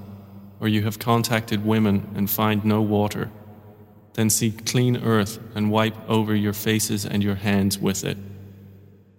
or 0.60 0.68
you 0.68 0.84
have 0.84 1.00
contacted 1.00 1.66
women 1.66 2.08
and 2.16 2.30
find 2.30 2.64
no 2.64 2.84
water, 2.84 3.32
then 4.14 4.30
seek 4.30 4.64
clean 4.64 5.04
earth 5.04 5.40
and 5.56 5.72
wipe 5.72 5.98
over 6.08 6.36
your 6.36 6.54
faces 6.54 7.04
and 7.04 7.24
your 7.24 7.40
hands 7.50 7.80
with 7.80 8.04
it. 8.04 8.18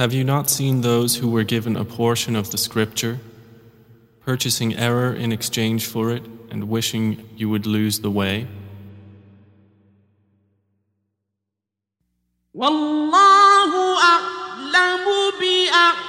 Have 0.00 0.12
you 0.12 0.24
not 0.24 0.50
seen 0.50 0.82
those 0.82 1.16
who 1.16 1.28
were 1.28 1.42
given 1.44 1.74
a 1.74 1.84
portion 1.84 2.36
of 2.36 2.50
the 2.50 2.58
scripture, 2.58 3.18
purchasing 4.20 4.74
error 4.76 5.14
in 5.14 5.32
exchange 5.32 5.86
for 5.86 6.10
it 6.10 6.22
and 6.50 6.68
wishing 6.68 7.26
you 7.36 7.48
would 7.48 7.64
lose 7.66 8.00
the 8.00 8.10
way? 8.10 8.46
والله 12.54 13.72
أعلم 14.02 15.06
بأعدائكم 15.40 16.06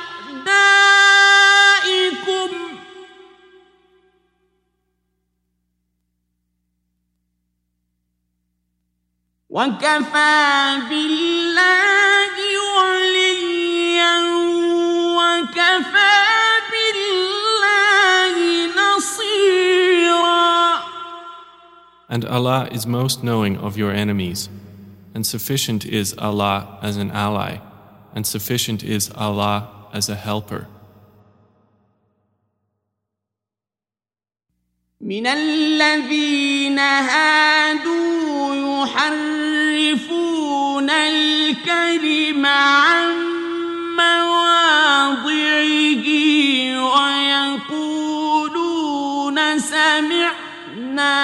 وكفى 9.50 10.80
بالله 10.90 12.01
And 22.12 22.26
Allah 22.26 22.68
is 22.72 22.88
most 22.88 23.24
knowing 23.24 23.58
of 23.58 23.78
your 23.78 23.92
enemies, 23.92 24.50
and 25.14 25.26
sufficient 25.26 25.86
is 25.86 26.16
Allah 26.18 26.80
as 26.82 26.98
an 26.98 27.12
ally, 27.12 27.60
and 28.16 28.26
sufficient 28.26 28.84
is 28.84 29.12
Allah 29.16 29.70
as 29.94 30.10
a 30.10 30.16
helper. 30.16 30.68
من 35.02 35.28
الذين 35.28 36.80
هادوا 36.80 38.56
يحرفون 38.84 40.90
الكلم 40.90 42.46
عن 42.46 43.14
مواضعه 43.96 45.28
ويقولون 47.78 49.60
سمعنا 49.60 51.18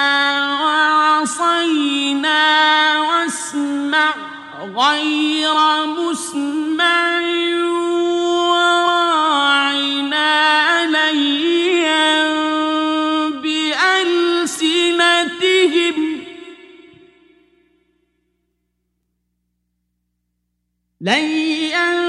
وعصينا 1.19 2.39
واسمع 2.99 4.15
غير 4.61 5.55
مسمع 5.85 7.21
وراعنا 8.49 9.55
ليا 10.87 12.09
بألسنتهم. 13.29 14.77
ليا 21.01 22.08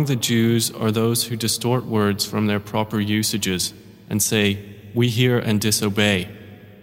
Among 0.00 0.06
the 0.06 0.16
Jews 0.16 0.70
are 0.70 0.90
those 0.90 1.24
who 1.24 1.36
distort 1.36 1.84
words 1.84 2.24
from 2.24 2.46
their 2.46 2.58
proper 2.58 2.98
usages 2.98 3.74
and 4.08 4.22
say, 4.22 4.58
We 4.94 5.08
hear 5.08 5.38
and 5.38 5.60
disobey, 5.60 6.26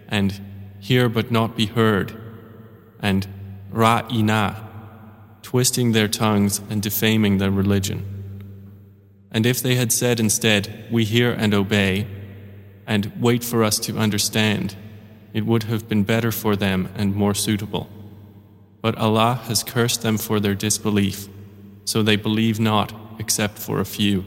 and 0.07 0.39
hear 0.79 1.09
but 1.09 1.31
not 1.31 1.57
be 1.57 1.65
heard, 1.65 2.15
and 3.01 3.27
ra'ina, 3.73 4.63
twisting 5.41 5.93
their 5.93 6.07
tongues 6.07 6.61
and 6.69 6.79
defaming 6.79 7.39
their 7.39 7.49
religion. 7.49 8.05
And 9.31 9.47
if 9.47 9.63
they 9.63 9.73
had 9.73 9.91
said 9.91 10.19
instead, 10.19 10.85
We 10.91 11.03
hear 11.03 11.31
and 11.31 11.55
obey, 11.55 12.05
and 12.85 13.11
wait 13.19 13.43
for 13.43 13.63
us 13.63 13.79
to 13.79 13.97
understand, 13.97 14.75
it 15.33 15.43
would 15.43 15.63
have 15.63 15.89
been 15.89 16.03
better 16.03 16.31
for 16.31 16.55
them 16.55 16.89
and 16.95 17.15
more 17.15 17.33
suitable. 17.33 17.89
But 18.83 18.95
Allah 18.99 19.41
has 19.45 19.63
cursed 19.63 20.03
them 20.03 20.19
for 20.19 20.39
their 20.39 20.53
disbelief, 20.53 21.27
so 21.83 22.03
they 22.03 22.15
believe 22.15 22.59
not 22.59 22.93
except 23.19 23.57
for 23.59 23.79
a 23.79 23.85
few. 23.85 24.23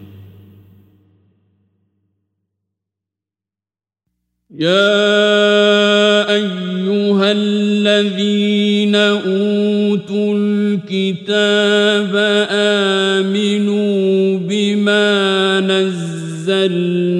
يا 4.51 6.27
أيها 6.35 7.33
الذين 7.33 8.95
أوتوا 8.95 10.35
الكتاب 10.37 12.11
آمنوا 12.51 14.39
بما 14.39 15.61
نزلنا 15.61 17.13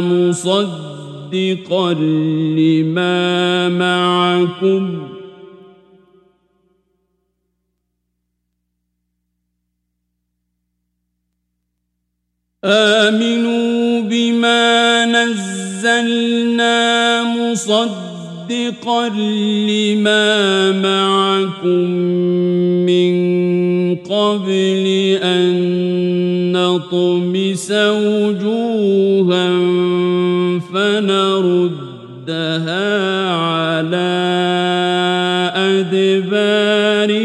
مصدقا 0.00 1.94
لما 2.56 3.68
معكم 3.68 5.07
آمنوا 12.68 14.00
بما 14.00 15.04
نزلنا 15.04 16.74
مصدقا 17.22 19.08
لما 19.68 20.72
معكم 20.72 21.90
من 22.84 23.14
قبل 23.96 24.86
أن 25.22 26.52
نطمس 26.52 27.70
وجوها 27.72 29.48
فنردها 30.72 32.08
على 33.30 34.18
أدبارها. 35.88 37.18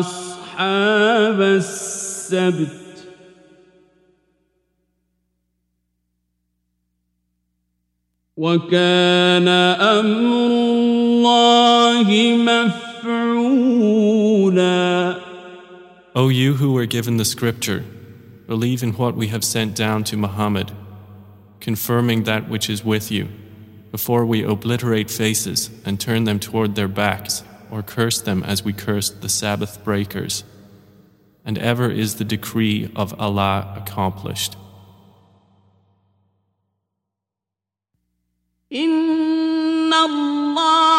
أصحاب 0.00 1.40
السبت. 1.40 2.68
وكان 8.36 9.48
أمر 9.48 10.46
الله 10.46 12.08
مفعولا. 12.38 12.79
O 16.19 16.29
you 16.29 16.53
who 16.55 16.73
were 16.73 16.85
given 16.85 17.17
the 17.17 17.25
scripture, 17.25 17.83
believe 18.47 18.83
in 18.83 18.93
what 18.93 19.15
we 19.15 19.27
have 19.27 19.43
sent 19.43 19.75
down 19.75 20.03
to 20.05 20.15
Muhammad, 20.15 20.71
confirming 21.59 22.23
that 22.23 22.47
which 22.47 22.69
is 22.69 22.85
with 22.85 23.11
you, 23.11 23.27
before 23.91 24.25
we 24.25 24.43
obliterate 24.43 25.11
faces 25.11 25.69
and 25.85 25.99
turn 25.99 26.23
them 26.23 26.39
toward 26.39 26.75
their 26.75 26.87
backs, 26.87 27.43
or 27.71 27.81
curse 27.81 28.21
them 28.21 28.43
as 28.43 28.63
we 28.63 28.71
cursed 28.71 29.21
the 29.21 29.29
Sabbath 29.29 29.83
breakers. 29.83 30.43
And 31.43 31.57
ever 31.57 31.91
is 31.91 32.15
the 32.15 32.23
decree 32.23 32.91
of 32.95 33.19
Allah 33.19 33.73
accomplished. 33.75 34.55
إن 38.71 39.93
الله 39.93 40.98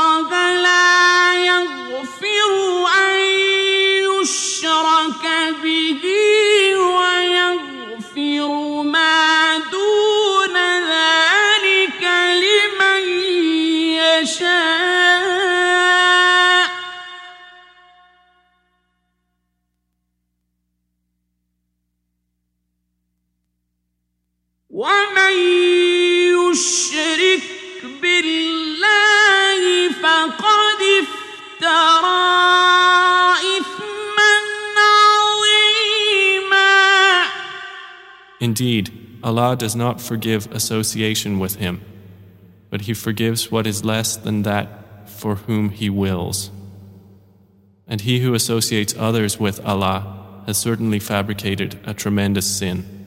Indeed, 38.51 38.91
Allah 39.23 39.55
does 39.55 39.77
not 39.77 40.01
forgive 40.01 40.51
association 40.51 41.39
with 41.39 41.55
Him, 41.55 41.79
but 42.69 42.81
He 42.81 42.93
forgives 42.93 43.49
what 43.49 43.65
is 43.65 43.85
less 43.85 44.17
than 44.17 44.41
that 44.41 45.07
for 45.09 45.35
whom 45.35 45.69
He 45.69 45.89
wills. 45.89 46.51
And 47.87 48.01
he 48.01 48.19
who 48.19 48.33
associates 48.33 48.93
others 48.97 49.39
with 49.39 49.65
Allah 49.65 50.43
has 50.47 50.57
certainly 50.57 50.99
fabricated 50.99 51.79
a 51.85 51.93
tremendous 51.93 52.45
sin. 52.45 53.00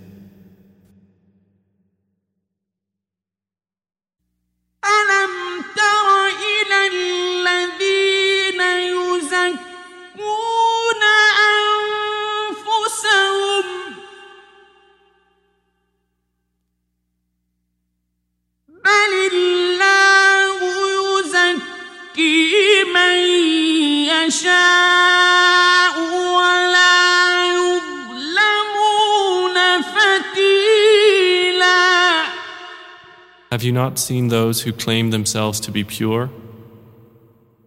you 33.63 33.71
not 33.71 33.99
seen 33.99 34.27
those 34.27 34.61
who 34.61 34.71
claim 34.71 35.11
themselves 35.11 35.59
to 35.61 35.71
be 35.71 35.83
pure? 35.83 36.29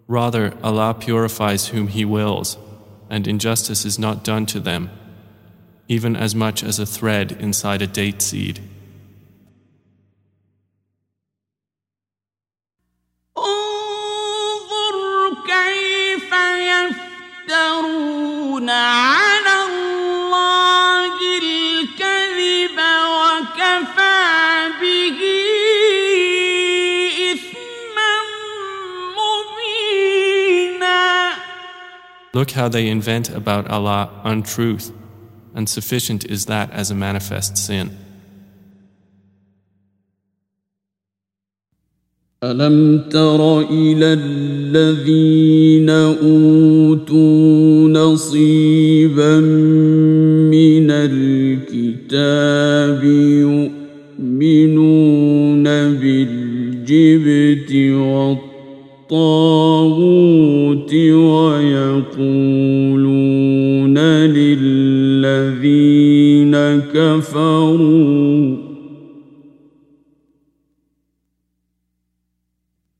Rather, 0.07 0.55
Allah 0.62 0.94
purifies 0.98 1.68
whom 1.68 1.88
He 1.88 2.05
wills, 2.05 2.57
and 3.11 3.26
injustice 3.26 3.84
is 3.84 3.98
not 3.98 4.24
done 4.24 4.46
to 4.46 4.61
them, 4.61 4.90
even 5.88 6.16
as 6.16 6.34
much 6.34 6.62
as 6.62 6.78
a 6.78 6.86
thread 6.86 7.32
inside 7.32 7.82
a 7.82 7.86
date 7.86 8.22
seed. 8.22 8.61
انظر 18.62 19.15
Look 32.37 32.53
how 32.53 32.68
they 32.68 32.88
invent 32.88 33.29
about 33.29 33.68
Allah 33.68 34.11
untruth, 34.24 34.91
and 35.54 35.68
sufficient 35.68 36.24
is 36.24 36.46
that 36.46 36.70
as 36.70 36.91
a 36.91 36.95
manifest 36.95 37.57
sin. 37.58 37.99
ألم 42.42 43.08
تر 43.08 43.61
إلى 43.61 44.12
الذين 44.12 45.91
أوتوا 45.91 47.88
نصيبا 47.88 48.55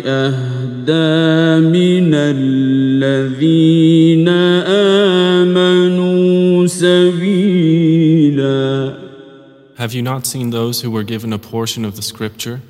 أهدى 0.06 1.60
من 1.68 2.14
الذين 2.14 4.28
آمنوا 5.38 6.66
سبيلا 6.66 7.86
Have 9.78 9.94
you 9.94 10.02
not 10.02 10.26
seen 10.26 10.50
those 10.50 10.82
who 10.82 10.90
were 10.90 11.04
given 11.04 11.32
a 11.32 11.38
portion 11.38 11.86
of 11.86 11.96
the 11.96 12.02
scripture, 12.02 12.60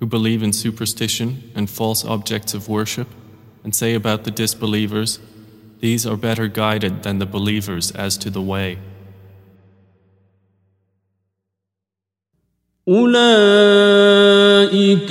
who 0.00 0.06
believe 0.06 0.42
in 0.42 0.54
superstition 0.54 1.42
and 1.54 1.68
false 1.68 2.06
objects 2.06 2.54
of 2.54 2.70
worship, 2.70 3.08
and 3.64 3.74
say 3.74 3.92
about 3.94 4.24
the 4.24 4.30
disbelievers, 4.30 5.18
These 5.80 6.06
are 6.06 6.16
better 6.16 6.48
guided 6.48 7.02
than 7.02 7.18
the 7.18 7.26
believers 7.26 7.90
as 7.92 8.16
to 8.18 8.30
the 8.30 8.40
way? 8.40 8.78
أولئك 12.88 13.52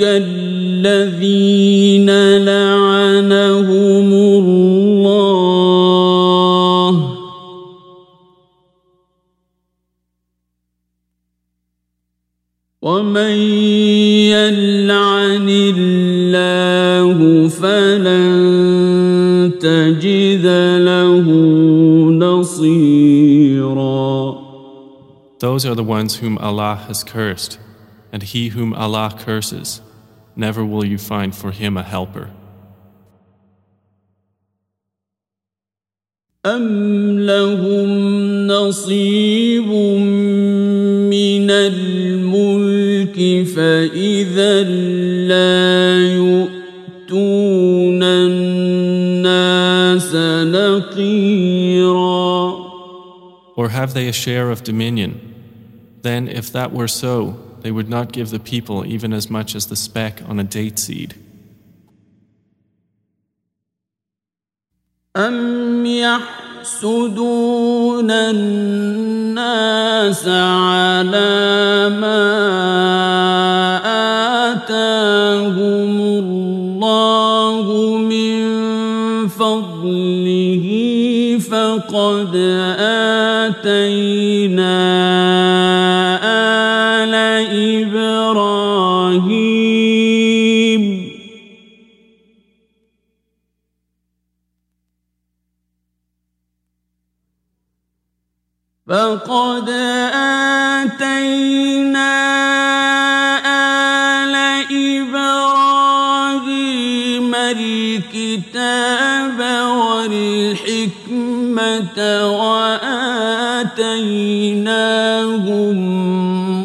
الذين 0.00 1.26
لعنهم 2.44 4.12
الله 4.12 4.74
ومن 12.82 13.34
يلعن 14.30 14.97
Those 25.40 25.66
are 25.66 25.74
the 25.74 25.84
ones 25.84 26.16
whom 26.16 26.38
Allah 26.38 26.76
has 26.86 27.04
cursed, 27.04 27.58
and 28.12 28.22
he 28.22 28.48
whom 28.48 28.72
Allah 28.74 29.14
curses, 29.18 29.80
never 30.36 30.64
will 30.64 30.84
you 30.84 30.98
find 30.98 31.34
for 31.34 31.50
him 31.50 31.76
a 31.76 31.82
helper. 31.82 32.30
أم 36.46 37.18
لهم 37.24 38.46
نصيب 38.46 39.68
من 41.08 41.50
فإذا 43.56 44.62
لا 45.28 45.98
يؤتون 46.14 48.02
الناس 48.02 49.34
نقيرا 50.44 51.34
Or 53.56 53.68
have 53.68 53.94
they 53.94 54.08
a 54.08 54.12
share 54.12 54.50
of 54.50 54.64
dominion? 54.64 55.27
Then, 56.02 56.28
if 56.28 56.52
that 56.52 56.72
were 56.72 56.88
so, 56.88 57.40
they 57.62 57.70
would 57.70 57.88
not 57.88 58.12
give 58.12 58.28
the 58.30 58.38
people 58.38 58.84
even 58.84 59.12
as 59.14 59.30
much 59.30 59.54
as 59.54 59.66
the 59.66 59.76
speck 59.76 60.20
on 60.28 60.38
a 60.38 60.44
date 60.44 60.78
seed. 60.78 61.14
أم 65.16 65.86
يحسدون 66.66 68.10
الناس 68.10 70.28
على 70.28 71.88
ما 72.00 72.24
آتاهم 74.52 76.00
الله 76.00 77.96
من 77.98 78.38
فضله 79.28 80.64
فقد 81.50 82.36
آتينا 83.46 84.57
فقد 98.89 99.69
آتينا 100.89 102.13
آل 103.45 104.35
إبراهيم 104.97 106.55
الكتاب 107.35 109.39
والحكمة 109.79 111.99
وآتيناهم 112.39 113.89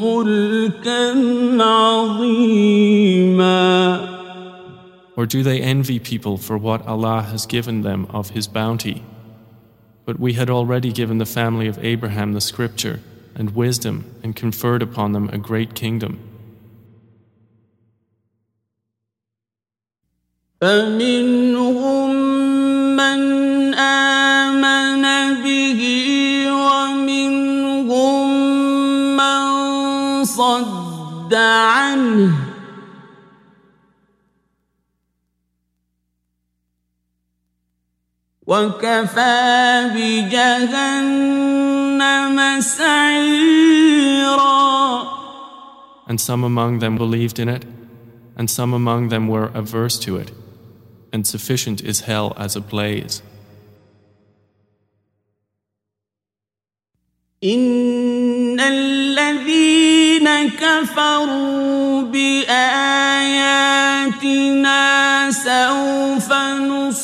ملكا 0.04 1.04
عظيما 1.62 3.54
Or 5.16 5.26
do 5.26 5.44
they 5.44 5.60
envy 5.60 6.00
people 6.00 6.36
for 6.38 6.58
what 6.58 6.84
Allah 6.88 7.22
has 7.22 7.46
given 7.46 7.82
them 7.82 8.06
of 8.10 8.30
His 8.30 8.48
bounty? 8.48 9.04
But 10.05 10.19
we 10.19 10.33
had 10.33 10.49
already 10.49 10.91
given 10.91 11.17
the 11.19 11.25
family 11.25 11.67
of 11.67 11.77
Abraham 11.83 12.33
the 12.33 12.41
scripture 12.41 12.99
and 13.35 13.55
wisdom 13.55 14.05
and 14.23 14.35
conferred 14.35 14.81
upon 14.81 15.13
them 15.13 15.29
a 15.29 15.37
great 15.37 15.75
kingdom. 15.75 16.19
فمنهم 20.61 22.15
من 22.95 23.73
آمن 23.73 25.03
به 25.43 25.81
ومنهم 26.51 28.27
من 29.17 30.25
صد 30.25 31.33
عنه 31.33 32.52
وكفى 38.47 39.91
بجهنم 39.95 41.37
سعيرا 42.61 44.49
And 46.07 46.19
some 46.19 46.43
among 46.43 46.79
them 46.79 46.97
believed 46.97 47.37
in 47.37 47.47
it, 47.47 47.65
and 48.35 48.49
some 48.49 48.73
among 48.73 49.09
them 49.09 49.27
were 49.27 49.51
averse 49.53 49.99
to 49.99 50.17
it, 50.17 50.31
and 51.13 51.27
sufficient 51.27 51.83
is 51.83 52.01
hell 52.01 52.33
as 52.35 52.55
a 52.55 52.61
blaze. 52.61 53.21
إن 57.43 58.59
الذين 58.59 60.49
كفروا 60.49 62.01
بآياتنا 62.01 63.21
سوف 65.31 66.33
نصليهم 66.33 67.02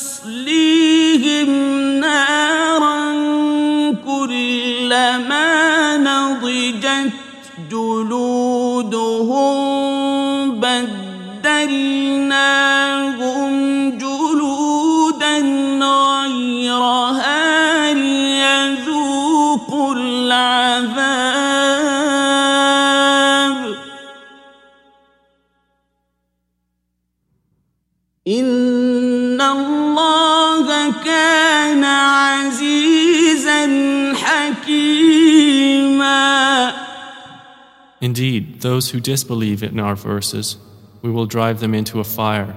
those 38.60 38.90
who 38.90 39.00
disbelieve 39.00 39.62
in 39.62 39.78
our 39.78 39.96
verses, 39.96 40.56
we 41.02 41.10
will 41.10 41.26
drive 41.26 41.60
them 41.60 41.74
into 41.74 42.00
a 42.00 42.04
fire. 42.04 42.56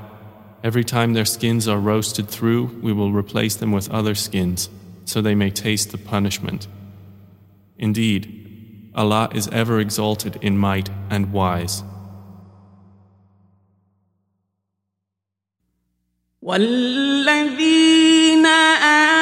Every 0.64 0.84
time 0.84 1.14
their 1.14 1.26
skins 1.26 1.68
are 1.68 1.80
roasted 1.80 2.28
through, 2.28 2.80
we 2.82 2.94
will 2.94 3.12
replace 3.12 3.56
them 3.56 3.72
with 3.72 3.90
other 3.90 4.16
skins, 4.16 4.70
so 5.06 5.22
they 5.22 5.36
may 5.36 5.52
taste 5.52 5.92
the 5.92 5.98
punishment. 5.98 6.68
Indeed, 7.78 8.92
Allah 8.96 9.30
is 9.34 9.48
ever 9.50 9.80
exalted 9.80 10.38
in 10.42 10.58
might 10.58 10.90
and 11.10 11.32
wise. 11.32 11.84
والذين 16.42 18.46
آمنوا 18.46 19.13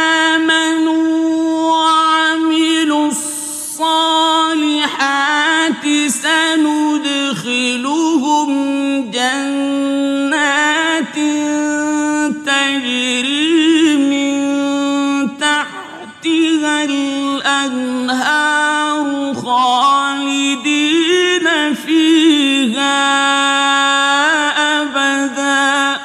الأنهار 17.66 19.34
خالدين 19.34 20.94
فيها 21.74 23.02
أبداً. 24.82 26.00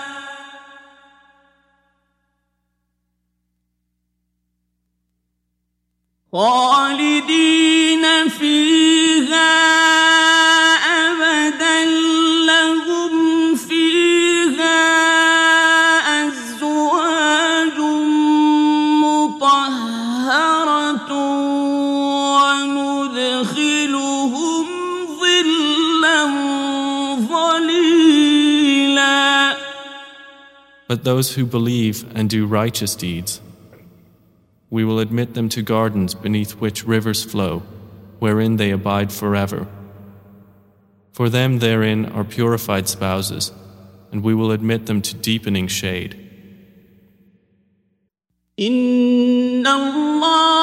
خالدين 6.31 6.76
But 30.87 31.03
those 31.03 31.35
who 31.35 31.45
believe 31.45 32.05
and 32.15 32.29
do 32.29 32.45
righteous 32.45 32.95
deeds, 32.95 33.41
we 34.69 34.83
will 34.83 34.99
admit 34.99 35.33
them 35.33 35.49
to 35.49 35.61
gardens 35.61 36.13
beneath 36.13 36.53
which 36.53 36.85
rivers 36.85 37.23
flow, 37.23 37.63
wherein 38.19 38.57
they 38.57 38.71
abide 38.71 39.11
forever. 39.11 39.67
For 41.11 41.29
them 41.29 41.59
therein 41.59 42.05
are 42.05 42.23
purified 42.23 42.87
spouses, 42.87 43.51
and 44.11 44.23
we 44.23 44.33
will 44.33 44.51
admit 44.51 44.85
them 44.85 45.01
to 45.01 45.15
deepening 45.15 45.67
shade. 45.67 46.23
Inna 48.57 49.69
Allah 49.69 50.56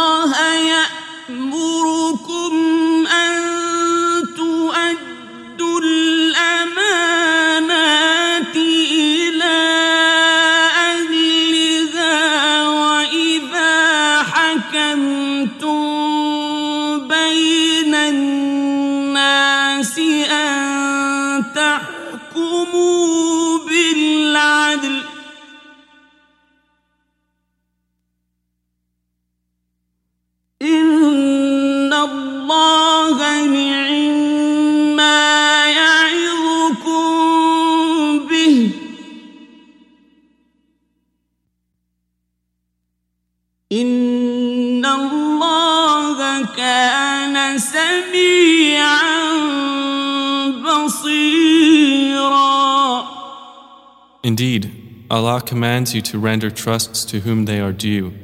Indeed, 54.25 55.05
Allah 55.11 55.41
commands 55.41 55.95
you 55.95 56.01
to 56.03 56.19
render 56.19 56.51
trusts 56.51 57.05
to 57.05 57.21
whom 57.21 57.45
they 57.45 57.61
are 57.61 57.73
due, 57.73 58.15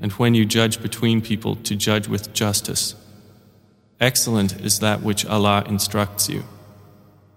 and 0.00 0.12
when 0.12 0.34
you 0.34 0.44
judge 0.44 0.82
between 0.82 1.22
people, 1.22 1.56
to 1.56 1.76
judge 1.76 2.08
with 2.08 2.32
justice. 2.34 2.94
Excellent 4.00 4.60
is 4.60 4.80
that 4.80 5.02
which 5.02 5.24
Allah 5.24 5.64
instructs 5.66 6.28
you. 6.28 6.42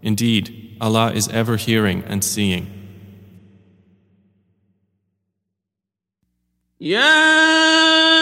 Indeed, 0.02 0.76
Allah 0.82 1.14
is 1.14 1.28
ever 1.30 1.58
hearing 1.58 2.04
and 2.04 2.24
seeing. 2.24 2.74
يا 6.82 8.17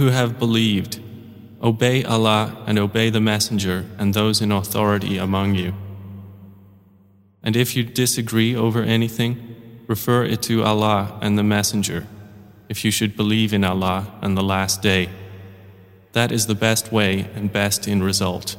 who 0.00 0.06
have 0.06 0.38
believed, 0.38 1.00
obey 1.62 2.02
Allah 2.04 2.56
and 2.66 2.78
obey 2.78 3.10
the 3.10 3.20
Messenger 3.20 3.86
and 3.98 4.12
those 4.12 4.40
in 4.40 4.50
authority 4.52 5.18
among 5.18 5.54
you. 5.54 5.74
And 7.42 7.56
if 7.56 7.76
you 7.76 7.84
disagree 7.84 8.56
over 8.56 8.82
anything, 8.82 9.56
refer 9.86 10.24
it 10.24 10.42
to 10.42 10.64
Allah 10.64 11.18
and 11.22 11.38
the 11.38 11.44
Messenger, 11.44 12.06
if 12.68 12.84
you 12.84 12.90
should 12.90 13.16
believe 13.16 13.52
in 13.52 13.62
Allah 13.62 14.12
and 14.20 14.36
the 14.36 14.42
Last 14.42 14.82
Day. 14.82 15.08
That 16.12 16.32
is 16.32 16.46
the 16.46 16.54
best 16.54 16.90
way 16.90 17.30
and 17.34 17.52
best 17.52 17.86
in 17.86 18.02
result. 18.02 18.56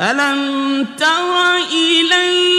ألم 0.00 0.84
تر 0.96 1.58
إلى 1.72 2.51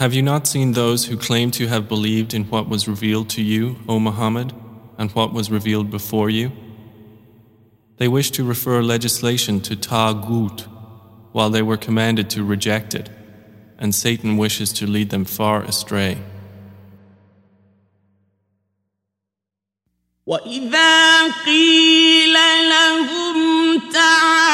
Have 0.00 0.14
you 0.14 0.22
not 0.22 0.46
seen 0.46 0.72
those 0.72 1.04
who 1.04 1.16
claim 1.18 1.50
to 1.50 1.66
have 1.66 1.86
believed 1.86 2.32
in 2.32 2.44
what 2.44 2.70
was 2.70 2.88
revealed 2.88 3.28
to 3.36 3.42
you, 3.42 3.76
O 3.86 4.00
Muhammad, 4.00 4.54
and 4.96 5.10
what 5.10 5.34
was 5.34 5.50
revealed 5.50 5.90
before 5.90 6.30
you? 6.30 6.52
They 7.98 8.08
wish 8.08 8.30
to 8.30 8.42
refer 8.42 8.80
legislation 8.82 9.60
to 9.60 9.76
Taghut, 9.76 10.62
while 11.32 11.50
they 11.50 11.60
were 11.60 11.76
commanded 11.76 12.30
to 12.30 12.42
reject 12.42 12.94
it, 12.94 13.10
and 13.78 13.94
Satan 13.94 14.38
wishes 14.38 14.72
to 14.72 14.86
lead 14.86 15.10
them 15.10 15.26
far 15.26 15.62
astray. 15.64 16.16
وإذا 20.26 21.28
قيل 21.44 22.34
لهم 22.70 23.80
تعالوا 23.92 24.49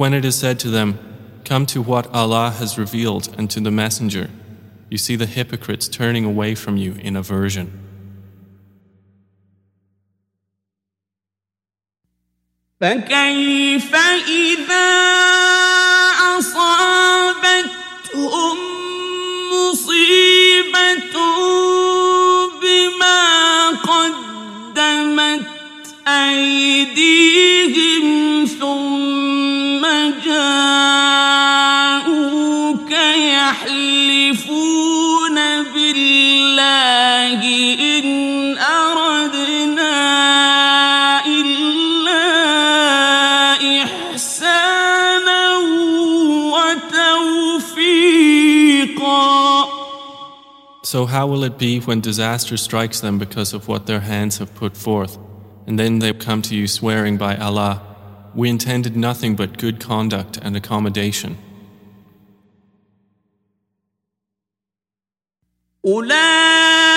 when 0.00 0.14
it 0.14 0.24
is 0.24 0.36
said 0.36 0.58
to 0.60 0.70
them, 0.70 0.98
Come 1.44 1.64
to 1.66 1.80
what 1.80 2.06
Allah 2.12 2.50
has 2.50 2.76
revealed 2.76 3.34
and 3.38 3.48
to 3.50 3.60
the 3.60 3.70
Messenger, 3.70 4.30
you 4.90 4.98
see 4.98 5.16
the 5.16 5.26
hypocrites 5.26 5.88
turning 5.88 6.24
away 6.24 6.54
from 6.54 6.76
you 6.76 6.94
in 6.94 7.16
aversion. 7.16 7.86
فكيف 12.80 13.94
إذا 14.28 15.59
So, 50.90 51.06
how 51.06 51.26
will 51.26 51.42
it 51.42 51.58
be 51.58 51.80
when 51.80 52.00
disaster 52.00 52.56
strikes 52.56 53.00
them 53.00 53.18
because 53.18 53.52
of 53.52 53.66
what 53.66 53.86
their 53.86 54.00
hands 54.00 54.38
have 54.38 54.54
put 54.54 54.76
forth, 54.76 55.18
and 55.66 55.78
then 55.78 55.98
they 55.98 56.12
come 56.12 56.42
to 56.42 56.54
you 56.54 56.68
swearing 56.68 57.16
by 57.16 57.36
Allah, 57.36 57.82
we 58.34 58.48
intended 58.48 58.96
nothing 58.96 59.34
but 59.34 59.58
good 59.58 59.80
conduct 59.80 60.36
and 60.36 60.56
accommodation. 60.56 61.38
أولئك 65.86 66.96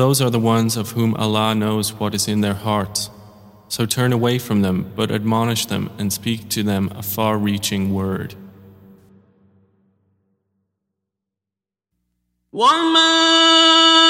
Those 0.00 0.20
are 0.20 0.30
the 0.30 0.38
ones 0.38 0.76
of 0.76 0.90
whom 0.90 1.14
Allah 1.14 1.54
knows 1.54 1.92
what 1.94 2.14
is 2.14 2.28
in 2.28 2.42
their 2.42 2.54
hearts. 2.54 3.10
So 3.68 3.86
turn 3.86 4.12
away 4.12 4.38
from 4.38 4.62
them, 4.62 4.92
but 4.94 5.10
admonish 5.10 5.66
them 5.66 5.90
and 5.98 6.12
speak 6.12 6.48
to 6.50 6.62
them 6.62 6.90
a 6.94 7.02
far 7.02 7.38
reaching 7.38 7.94
word. 7.94 8.34
وما 12.52 14.09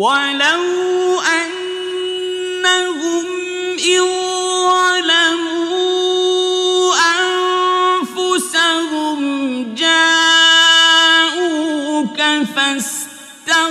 ولو 0.00 1.20
أنهم 1.20 3.24
إذ 3.78 4.02
ظلموا 5.12 6.94
أنفسهم 8.00 9.20
جاءوك 9.74 10.18
فاستغفروا 12.56 13.68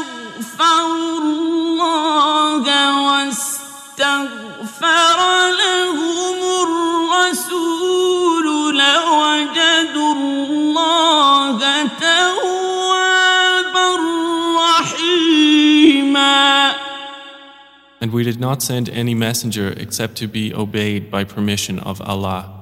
الله 1.17 2.65
واستغفر 3.07 4.39
لهم 5.49 6.37
الرسول 7.25 8.45
لوجدوا 8.77 10.13
الله 10.13 11.28
And 18.01 18.11
we 18.13 18.23
did 18.23 18.39
not 18.39 18.63
send 18.63 18.89
any 18.89 19.13
messenger 19.13 19.73
except 19.75 20.15
to 20.17 20.27
be 20.27 20.53
obeyed 20.53 21.11
by 21.11 21.23
permission 21.23 21.79
of 21.79 22.01
Allah. 22.01 22.55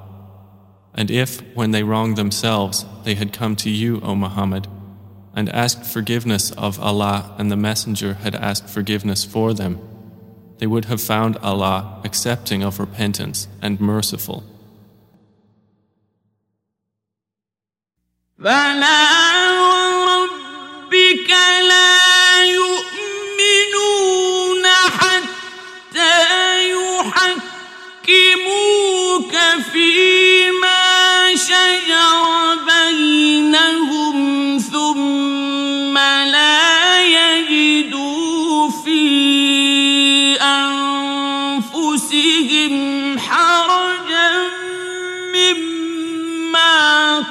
And 0.95 1.11
if, 1.11 1.41
when 1.55 1.71
they 1.71 1.83
wronged 1.83 2.17
themselves, 2.17 2.85
they 3.03 3.13
had 3.13 3.31
come 3.31 3.55
to 3.57 3.69
you, 3.69 4.01
O 4.01 4.15
Muhammad, 4.15 4.67
and 5.35 5.49
asked 5.49 5.85
forgiveness 5.85 6.51
of 6.51 6.79
Allah 6.79 7.35
and 7.37 7.51
the 7.51 7.55
messenger 7.55 8.15
had 8.15 8.33
asked 8.33 8.67
forgiveness 8.67 9.23
for 9.23 9.53
them, 9.53 9.79
they 10.57 10.65
would 10.65 10.85
have 10.85 10.99
found 10.99 11.37
Allah 11.37 12.01
accepting 12.03 12.63
of 12.63 12.79
repentance 12.79 13.47
and 13.61 13.79
merciful. 13.79 14.43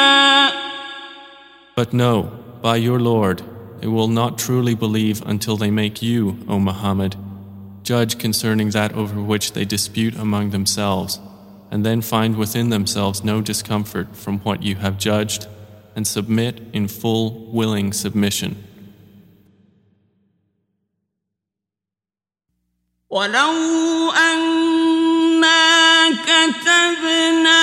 But 1.77 1.93
no, 1.93 2.31
by 2.61 2.77
your 2.77 2.99
Lord, 2.99 3.43
they 3.81 3.87
will 3.87 4.09
not 4.09 4.37
truly 4.39 4.75
believe 4.75 5.23
until 5.25 5.57
they 5.57 5.71
make 5.71 6.03
you, 6.03 6.39
O 6.49 6.59
Muhammad, 6.59 7.15
judge 7.85 8.19
concerning 8.19 8.71
that 8.71 8.93
over 8.95 9.23
which 9.23 9.53
they 9.53 9.65
dispute 9.65 10.17
among 10.17 10.51
themselves, 10.51 11.21
and 11.71 11.87
then 11.87 12.03
find 12.03 12.37
within 12.37 12.71
themselves 12.71 13.23
no 13.23 13.41
discomfort 13.41 14.17
from 14.17 14.41
what 14.41 14.63
you 14.63 14.75
have 14.77 14.99
judged, 14.99 15.47
and 15.95 16.07
submit 16.07 16.61
in 16.73 16.89
full, 16.89 17.51
willing 17.53 17.93
submission. 17.93 18.57
ولو 23.14 24.12
أنا 24.12 26.10
كتبنا 26.10 27.63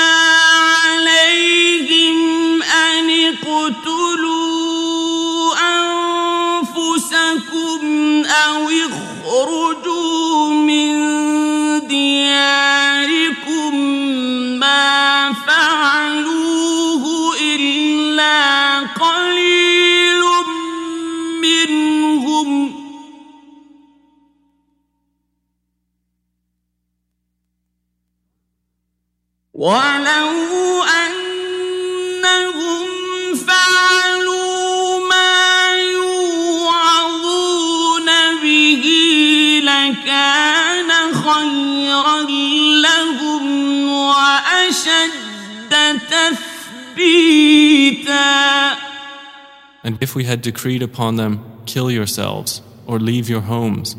And 49.83 49.99
if 50.01 50.15
we 50.15 50.25
had 50.25 50.41
decreed 50.41 50.83
upon 50.83 51.17
them, 51.17 51.45
kill 51.67 51.91
yourselves, 51.91 52.63
or 52.87 52.99
leave 52.99 53.29
your 53.29 53.43
homes, 53.43 53.95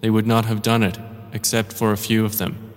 they 0.00 0.10
would 0.10 0.26
not 0.26 0.46
have 0.46 0.62
done 0.62 0.82
it, 0.82 0.98
except 1.32 1.72
for 1.72 1.92
a 1.92 1.96
few 1.96 2.24
of 2.24 2.38
them. 2.38 2.69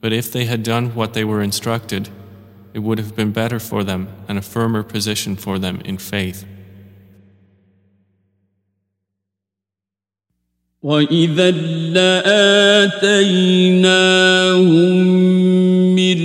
But 0.00 0.12
if 0.12 0.30
they 0.30 0.44
had 0.44 0.62
done 0.62 0.94
what 0.94 1.14
they 1.14 1.24
were 1.24 1.42
instructed, 1.42 2.08
it 2.74 2.80
would 2.80 2.98
have 2.98 3.16
been 3.16 3.32
better 3.32 3.58
for 3.58 3.82
them 3.82 4.08
and 4.28 4.38
a 4.38 4.42
firmer 4.42 4.82
position 4.82 5.36
for 5.36 5.58
them 5.58 5.80
in 5.84 5.98
faith. 5.98 6.44
وإذا 10.82 11.50
لآتيناهم 11.90 12.96
من 15.94 16.18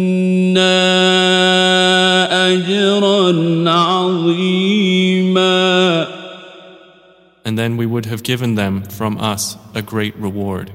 أجرا 2.54 3.70
عظيما 3.70 5.28
And 7.44 7.58
then 7.58 7.76
we 7.76 7.86
would 7.86 8.06
have 8.06 8.22
given 8.22 8.54
them 8.54 8.82
from 8.84 9.18
us 9.18 9.56
a 9.74 9.82
great 9.82 10.16
reward. 10.16 10.72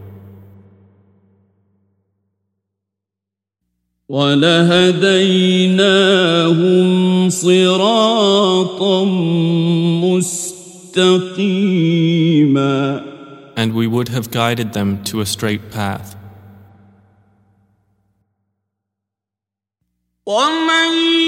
ولهديناهم 4.08 5.68
صراطا 7.30 9.04
مستقيما 10.94 11.98
And 13.56 13.74
we 13.74 13.86
would 13.88 14.08
have 14.08 14.30
guided 14.30 14.72
them 14.72 15.02
to 15.04 15.20
a 15.20 15.26
straight 15.26 15.70
path. 15.70 16.16
ومن 20.26 21.27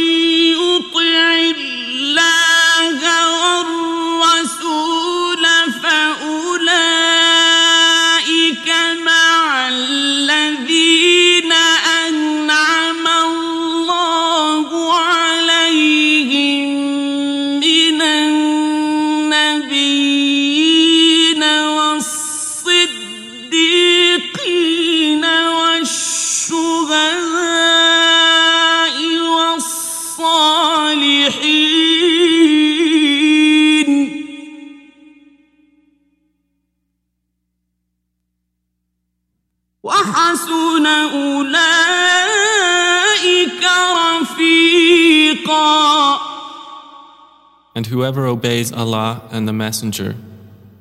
obeys 48.40 48.72
Allah 48.72 49.28
and 49.32 49.48
the 49.48 49.54
Messenger, 49.54 50.16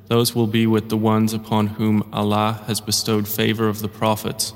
those 0.07 0.33
will 0.35 0.47
be 0.47 0.65
with 0.67 0.89
the 0.89 0.97
ones 0.97 1.33
upon 1.33 1.67
whom 1.67 2.07
Allah 2.13 2.61
has 2.67 2.79
bestowed 2.79 3.27
favor 3.27 3.67
of 3.67 3.79
the 3.81 3.87
prophets, 3.87 4.53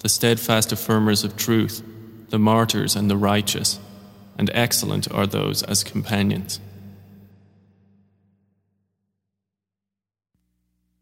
the 0.00 0.08
steadfast 0.08 0.70
affirmers 0.70 1.24
of 1.24 1.36
truth, 1.36 1.82
the 2.30 2.38
martyrs 2.38 2.96
and 2.96 3.10
the 3.10 3.16
righteous, 3.16 3.78
and 4.38 4.50
excellent 4.54 5.10
are 5.12 5.26
those 5.26 5.62
as 5.64 5.84
companions. 5.84 6.60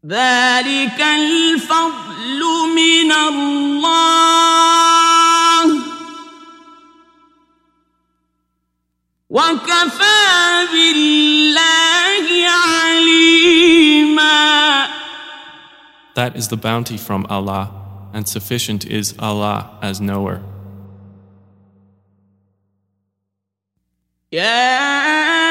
ذلك 0.05 0.99
الفضل 1.01 2.41
من 2.75 3.11
الله 3.11 4.43
وكفى 9.29 10.67
بالله 10.73 11.16
عليما 11.16 11.16
that 16.14 16.36
is 16.36 16.48
the 16.48 16.56
bounty 16.56 16.96
from 16.96 17.26
Allah, 17.30 17.70
and 18.12 18.26
sufficient 18.26 18.84
is 18.84 19.14
Allah 19.18 19.78
as 19.82 20.00
knower. 20.00 20.42
يا 24.32 25.47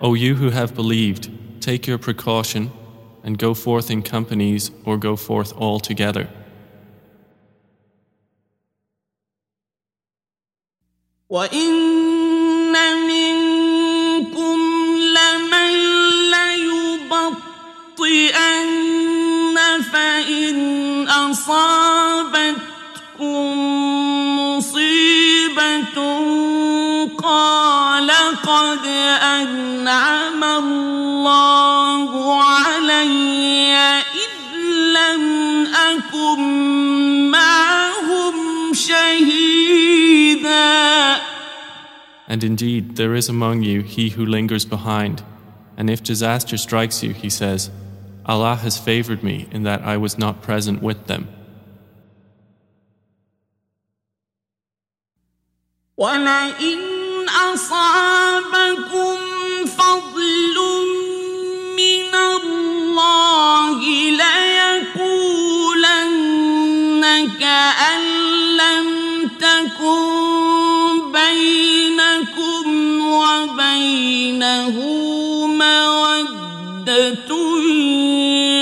O 0.00 0.14
you 0.14 0.34
who 0.34 0.50
have 0.50 0.74
believed, 0.74 1.30
take 1.60 1.86
your 1.86 1.98
precaution 1.98 2.70
and 3.22 3.38
go 3.38 3.54
forth 3.54 3.90
in 3.90 4.02
companies 4.02 4.70
or 4.84 4.96
go 4.98 5.16
forth 5.16 5.52
all 5.56 5.80
together. 5.80 6.28
وإن 11.30 12.72
منكم 13.08 14.58
لمن 15.16 15.72
ليبطئن 16.30 18.26
فإن 19.92 21.08
أصابتكم 21.08 22.54
قال 28.48 28.48
قد 28.48 28.86
أنعم 29.22 30.44
الله 30.44 32.42
علي 32.42 33.74
إذ 34.00 34.34
لم 34.96 35.24
أكن 35.66 36.40
معهم 37.30 38.34
شهيداً 38.74 39.74
And 42.26 42.42
indeed, 42.42 42.96
there 42.96 43.14
is 43.14 43.28
among 43.28 43.62
you 43.62 43.82
he 43.82 44.08
who 44.10 44.24
lingers 44.24 44.64
behind. 44.64 45.22
And 45.76 45.90
if 45.90 46.02
disaster 46.02 46.56
strikes 46.56 47.02
you, 47.02 47.12
he 47.12 47.28
says, 47.28 47.70
Allah 48.24 48.56
has 48.56 48.78
favored 48.78 49.22
me 49.22 49.46
in 49.50 49.64
that 49.64 49.82
I 49.82 49.98
was 49.98 50.16
not 50.18 50.40
present 50.40 50.82
with 50.82 51.06
them. 51.06 51.28
ولئن 55.98 56.97
أصابكم 57.53 59.17
فضل 59.77 60.57
من 61.77 62.15
الله 62.15 63.79
ليقولن 65.09 65.71
كأن 67.39 68.01
لم 68.57 68.87
تكن 69.39 70.01
بينكم 71.11 72.67
وبينه 73.07 74.75
مودة 75.47 77.29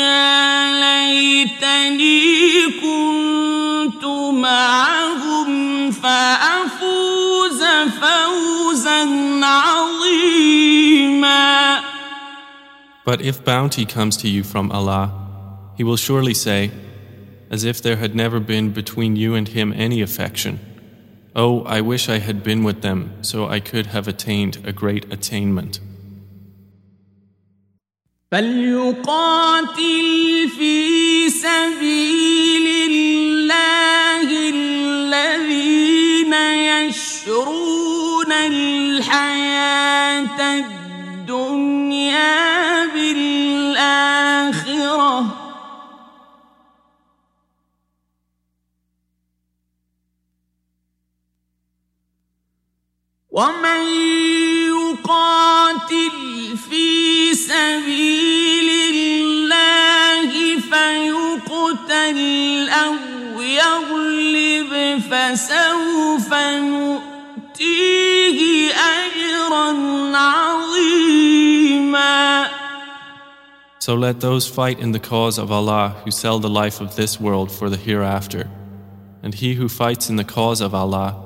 يا 0.04 0.72
ليتني 0.80 2.66
كنت 2.82 4.04
معهم 4.32 5.08
عظيما 6.08 6.37
But 13.05 13.21
if 13.21 13.45
bounty 13.45 13.85
comes 13.85 14.17
to 14.19 14.29
you 14.29 14.43
from 14.43 14.71
Allah, 14.73 15.11
He 15.77 15.85
will 15.85 15.97
surely 15.97 16.35
say, 16.35 16.71
as 17.51 17.65
if 17.65 17.83
there 17.83 17.97
had 17.97 18.15
never 18.15 18.41
been 18.41 18.71
between 18.71 19.17
you 19.17 19.35
and 19.35 19.49
Him 19.49 19.73
any 19.77 20.01
affection, 20.01 20.59
Oh, 21.35 21.63
I 21.65 21.81
wish 21.81 22.09
I 22.09 22.19
had 22.19 22.43
been 22.43 22.63
with 22.63 22.83
them 22.83 23.13
so 23.23 23.49
I 23.49 23.59
could 23.61 23.87
have 23.87 24.07
attained 24.07 24.59
a 24.65 24.73
great 24.73 25.11
attainment. 25.13 25.81
فليقاتل 28.33 29.79
في 30.59 31.29
سبيل 31.31 32.67
الله 32.91 34.29
الذين 34.49 36.33
يشرون 36.33 37.86
الحياة 38.32 40.18
الدنيا 40.60 42.16
بالآخرة. 42.86 44.28
ومن 53.32 53.84
يقاتل 54.74 56.18
في 56.70 57.34
سبيل 57.34 58.70
الله 59.06 60.32
فيقتل 60.60 62.20
أو 62.70 62.96
يغلب 63.42 65.02
فسوف 65.12 66.34
نؤتيه 67.57 68.73
أجرا 68.73 69.69
عظيما 70.17 71.63
So 73.79 73.95
let 73.97 74.21
those 74.21 74.47
fight 74.47 74.79
in 74.79 74.93
the 74.93 75.01
cause 75.01 75.39
of 75.39 75.51
Allah 75.51 75.97
who 76.05 76.11
sell 76.13 76.39
the 76.39 76.49
life 76.49 76.81
of 76.81 76.95
this 76.95 77.19
world 77.19 77.51
for 77.51 77.69
the 77.69 77.77
hereafter. 77.77 78.49
And 79.25 79.35
he 79.35 79.55
who 79.55 79.69
fights 79.69 80.09
in 80.09 80.15
the 80.17 80.25
cause 80.25 80.61
of 80.61 80.73
Allah 80.73 81.17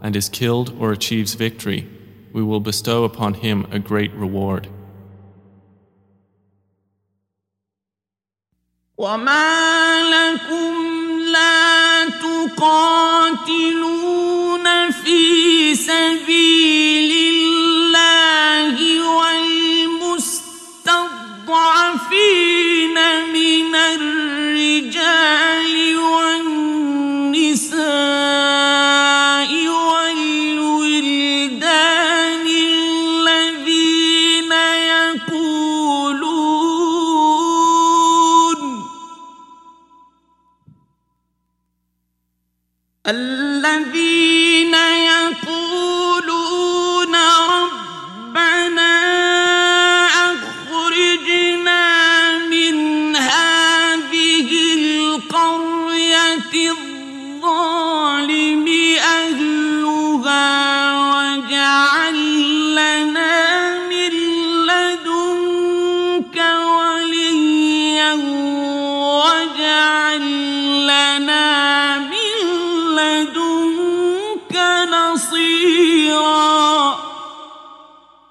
and 0.00 0.14
is 0.14 0.28
killed 0.28 0.76
or 0.78 0.92
achieves 0.92 1.34
victory, 1.34 1.88
we 2.32 2.42
will 2.42 2.60
bestow 2.60 3.02
upon 3.02 3.34
him 3.34 3.66
a 3.72 3.80
great 3.80 4.12
reward. 4.14 4.68
وما 8.98 10.02
لكم 10.02 10.74
لا 11.32 12.04
تقاتلون 12.08 13.87
والمستضعفين 22.11 22.93
من 23.33 23.75
الرجال 23.75 25.48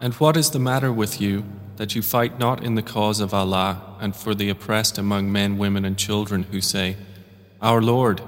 And 0.08 0.14
what 0.16 0.36
is 0.36 0.52
the 0.52 0.60
matter 0.60 0.92
with 0.92 1.22
you 1.22 1.46
that 1.78 1.96
you 1.96 2.02
fight 2.02 2.38
not 2.38 2.64
in 2.64 2.76
the 2.76 2.82
cause 2.82 3.20
of 3.20 3.34
Allah 3.34 3.82
and 4.00 4.16
for 4.16 4.36
the 4.36 4.50
oppressed 4.50 4.98
among 4.98 5.32
men, 5.32 5.58
women, 5.58 5.86
and 5.86 5.98
children 5.98 6.44
who 6.44 6.60
say, 6.60 6.98
Our 7.62 7.82
Lord, 7.82 8.22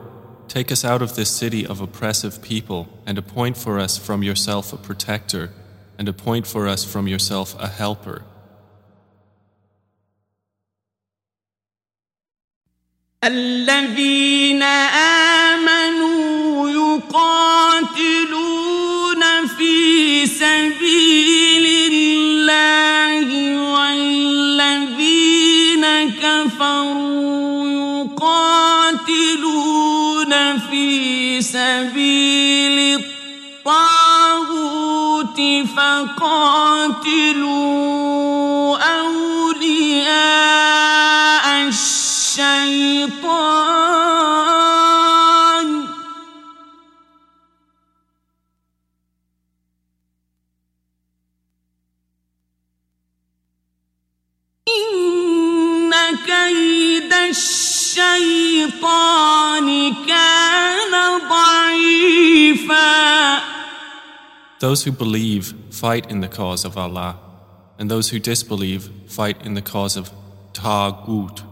take 0.47 0.71
us 0.71 0.85
out 0.85 1.01
of 1.01 1.15
this 1.15 1.29
city 1.29 1.65
of 1.65 1.81
oppressive 1.81 2.41
people 2.41 2.87
and 3.05 3.17
appoint 3.17 3.57
for 3.57 3.79
us 3.79 3.97
from 3.97 4.23
yourself 4.23 4.71
a 4.71 4.77
protector 4.77 5.51
and 5.97 6.07
appoint 6.07 6.47
for 6.47 6.67
us 6.67 6.83
from 6.83 7.07
yourself 7.07 7.55
a 7.59 7.67
helper. 7.67 8.23
الذين 13.23 14.63
آمنوا 14.63 15.18
كفروا 26.60 27.64
يقاتلون 28.20 29.52
في 30.70 31.40
سبيل 31.42 33.00
الطاغوت 33.66 35.40
فقاتلوا 35.76 36.70
Those 64.60 64.84
who 64.84 64.92
believe 64.92 65.54
fight 65.70 66.10
in 66.10 66.20
the 66.20 66.28
cause 66.28 66.66
of 66.66 66.76
Allah, 66.76 67.18
and 67.78 67.90
those 67.90 68.10
who 68.10 68.18
disbelieve 68.18 68.90
fight 69.06 69.44
in 69.44 69.54
the 69.54 69.62
cause 69.62 69.96
of 69.96 70.10
Taghut. 70.52 71.42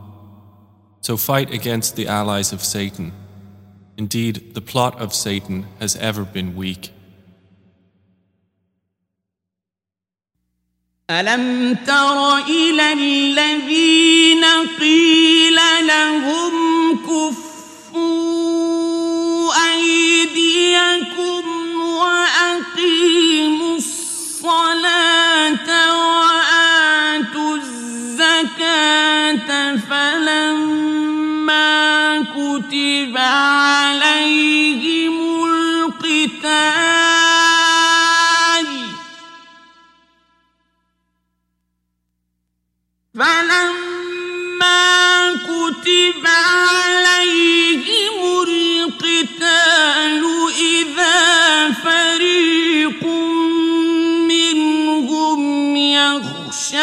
So 1.01 1.17
fight 1.17 1.51
against 1.51 1.97
the 1.97 2.07
allies 2.07 2.53
of 2.53 2.63
Satan. 2.63 3.13
Indeed, 3.97 4.55
the 4.55 4.61
plot 4.61 5.01
of 5.01 5.15
Satan 5.15 5.67
has 5.81 5.97
ever 5.97 6.25
been 6.25 6.55
weak. 6.55 6.93
ألم 11.11 11.75
تر 11.87 12.37
إلى 12.37 12.93
الذين 12.93 14.45
قيل 14.81 15.57
لهم 15.87 16.53
كفوا 16.97 18.29
أيديكم 19.73 21.18
الصلاة 24.49 25.69
وآتوا 26.01 27.57
الزكاة 27.57 29.49
فلما 29.77 31.69
كتب 32.23 33.15
عليهم 33.19 34.35
القتال 35.45 36.69
فلما 43.15 43.78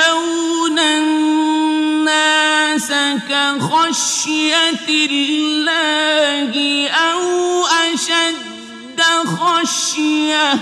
يخشون 0.05 0.79
الناس 0.79 2.91
كخشية 3.29 4.87
الله 4.89 6.89
أو 6.89 7.65
أشد 7.65 9.01
خشيةً 9.25 10.59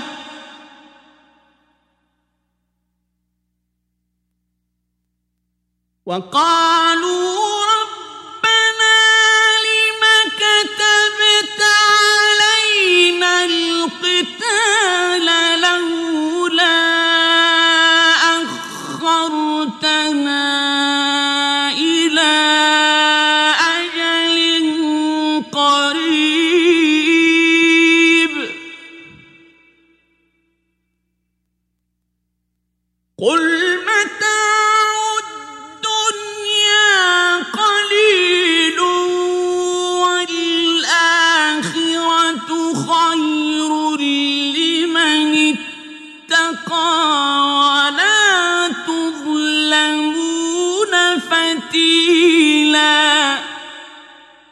وقالوا 6.06 7.53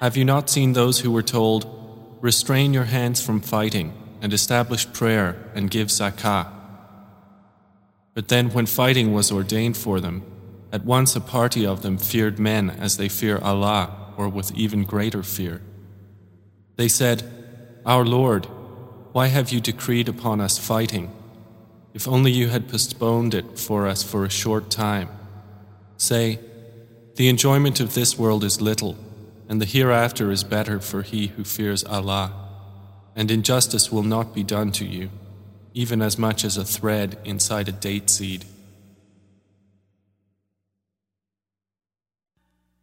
Have 0.02 0.18
you 0.18 0.26
not 0.26 0.50
seen 0.50 0.74
those 0.74 1.02
who 1.02 1.12
were 1.12 1.22
told, 1.22 2.18
Restrain 2.22 2.74
your 2.74 2.86
hands 2.86 3.24
from 3.24 3.40
fighting, 3.40 3.94
and 4.20 4.34
establish 4.34 4.92
prayer, 4.92 5.38
and 5.54 5.70
give 5.70 5.90
zakah? 5.90 6.52
But 8.16 8.28
then, 8.28 8.50
when 8.50 8.66
fighting 8.66 9.14
was 9.14 9.32
ordained 9.32 9.78
for 9.78 10.00
them, 10.00 10.24
at 10.72 10.86
once 10.86 11.16
a 11.16 11.22
party 11.22 11.68
of 11.68 11.84
them 11.84 12.00
feared 12.00 12.40
men 12.40 12.72
as 12.72 12.98
they 12.98 13.10
fear 13.10 13.38
Allah, 13.38 14.14
or 14.18 14.28
with 14.28 14.52
even 14.56 14.86
greater 14.86 15.22
fear. 15.22 15.62
They 16.78 16.88
said, 16.88 17.24
Our 17.86 18.04
Lord, 18.04 18.48
why 19.12 19.28
have 19.28 19.52
you 19.52 19.62
decreed 19.62 20.10
upon 20.10 20.42
us 20.42 20.58
fighting? 20.58 21.12
If 21.94 22.08
only 22.08 22.32
you 22.32 22.48
had 22.48 22.70
postponed 22.70 23.36
it 23.36 23.60
for 23.60 23.88
us 23.88 24.02
for 24.02 24.26
a 24.26 24.32
short 24.32 24.72
time. 24.72 25.10
Say, 25.98 26.40
The 27.18 27.30
enjoyment 27.30 27.80
of 27.80 27.94
this 27.94 28.18
world 28.18 28.44
is 28.44 28.62
little, 28.62 28.96
and 29.51 29.61
the 29.61 29.67
hereafter 29.67 30.31
is 30.31 30.45
better 30.45 30.81
for 30.81 31.03
he 31.03 31.29
who 31.29 31.45
fears 31.45 31.85
Allah, 31.85 32.33
and 33.15 33.31
injustice 33.31 33.93
will 33.93 34.03
not 34.03 34.35
be 34.35 34.43
done 34.43 34.73
to 34.73 34.85
you, 34.85 35.11
even 35.75 36.03
as 36.03 36.19
much 36.19 36.45
as 36.45 36.57
a 36.57 36.65
thread 36.65 37.19
inside 37.25 37.69
a 37.69 37.73
date 37.73 38.11
seed. 38.11 38.45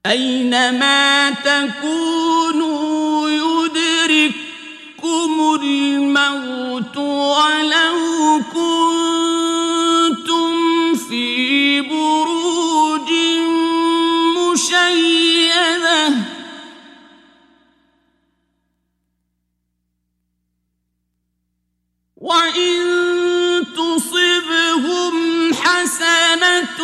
أينما 0.06 1.30
تكونوا 1.30 3.30
يدرككم 3.30 4.42
الموت 5.62 6.98
ولو 6.98 8.42
كنتم 8.54 9.07
وإن 22.21 23.65
تصبهم 23.77 25.55
حسنة 25.55 26.79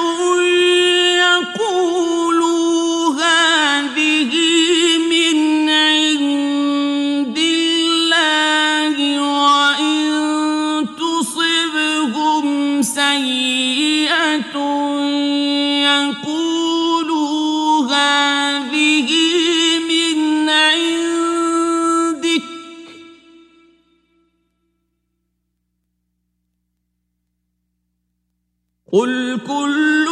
قل 28.94 29.38
كل 29.46 30.03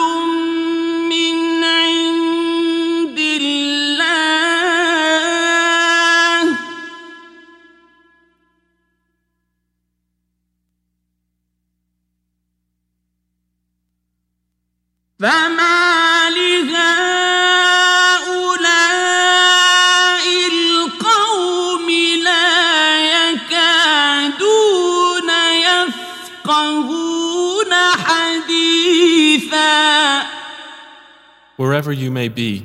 Wherever 31.82 32.00
you 32.00 32.12
may 32.12 32.28
be, 32.28 32.60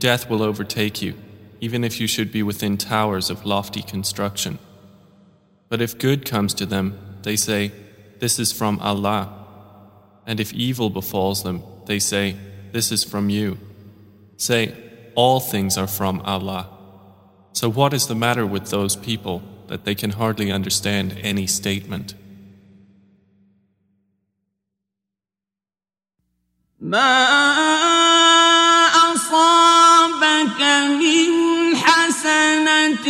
death 0.00 0.28
will 0.28 0.42
overtake 0.42 1.00
you, 1.00 1.14
even 1.60 1.84
if 1.84 2.00
you 2.00 2.08
should 2.08 2.32
be 2.32 2.42
within 2.42 2.76
towers 2.76 3.30
of 3.30 3.46
lofty 3.46 3.80
construction. 3.80 4.58
But 5.68 5.80
if 5.80 5.96
good 5.96 6.24
comes 6.24 6.52
to 6.54 6.66
them, 6.66 6.98
they 7.22 7.36
say, 7.36 7.70
This 8.18 8.40
is 8.40 8.50
from 8.50 8.80
Allah. 8.80 9.32
And 10.26 10.40
if 10.40 10.52
evil 10.52 10.90
befalls 10.90 11.44
them, 11.44 11.62
they 11.84 12.00
say, 12.00 12.34
This 12.72 12.90
is 12.90 13.04
from 13.04 13.30
you. 13.30 13.56
Say, 14.36 14.74
All 15.14 15.38
things 15.38 15.78
are 15.78 15.86
from 15.86 16.20
Allah. 16.22 16.68
So 17.52 17.70
what 17.70 17.94
is 17.94 18.08
the 18.08 18.16
matter 18.16 18.44
with 18.44 18.70
those 18.70 18.96
people 18.96 19.42
that 19.68 19.84
they 19.84 19.94
can 19.94 20.10
hardly 20.10 20.50
understand 20.50 21.16
any 21.22 21.46
statement? 21.46 22.14
من 30.84 31.76
حسنة 31.76 33.06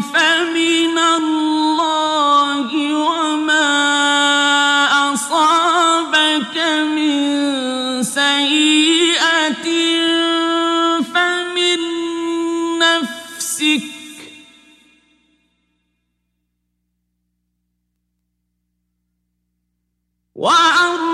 فمن 0.00 0.98
الله 0.98 2.68
وما 2.94 3.70
أصابك 5.14 6.56
من 6.96 8.02
سيئة 8.02 9.66
فمن 11.14 11.78
نفسك 12.78 13.82
وأرسلناك 20.34 21.09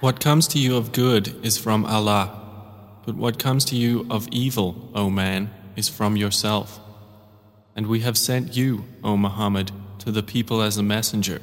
What 0.00 0.20
comes 0.20 0.46
to 0.48 0.58
you 0.58 0.76
of 0.76 0.92
good 0.92 1.42
is 1.42 1.56
from 1.56 1.86
Allah, 1.86 2.30
but 3.06 3.16
what 3.16 3.38
comes 3.38 3.64
to 3.66 3.76
you 3.76 4.06
of 4.10 4.28
evil, 4.30 4.90
O 4.94 5.08
man, 5.08 5.50
is 5.74 5.88
from 5.88 6.18
yourself. 6.18 6.78
And 7.74 7.86
we 7.86 8.00
have 8.00 8.18
sent 8.18 8.54
you, 8.54 8.84
O 9.02 9.16
Muhammad, 9.16 9.72
to 10.00 10.10
the 10.10 10.22
people 10.22 10.60
as 10.60 10.76
a 10.76 10.82
messenger, 10.82 11.40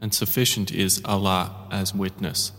and 0.00 0.14
sufficient 0.14 0.70
is 0.70 1.02
Allah 1.04 1.66
as 1.72 1.92
witness. 1.92 2.52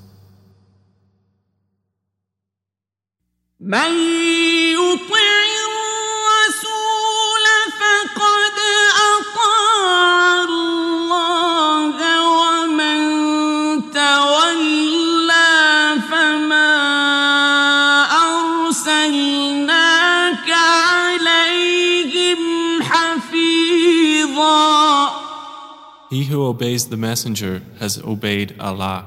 He 26.14 26.24
who 26.24 26.44
obeys 26.44 26.88
the 26.88 26.96
messenger 26.96 27.62
has 27.78 27.98
obeyed 27.98 28.56
Allah, 28.58 29.04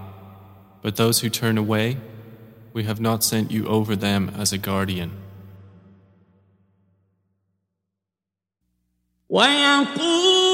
but 0.81 0.95
those 0.95 1.19
who 1.19 1.29
turn 1.29 1.57
away, 1.57 1.97
we 2.71 2.83
have 2.83 3.01
not 3.01 3.23
sent 3.23 3.51
you 3.51 3.67
over 3.67 3.95
them 3.95 4.31
as 4.37 4.53
a 4.53 4.57
guardian. 4.57 5.11
ويقولون 9.29 10.46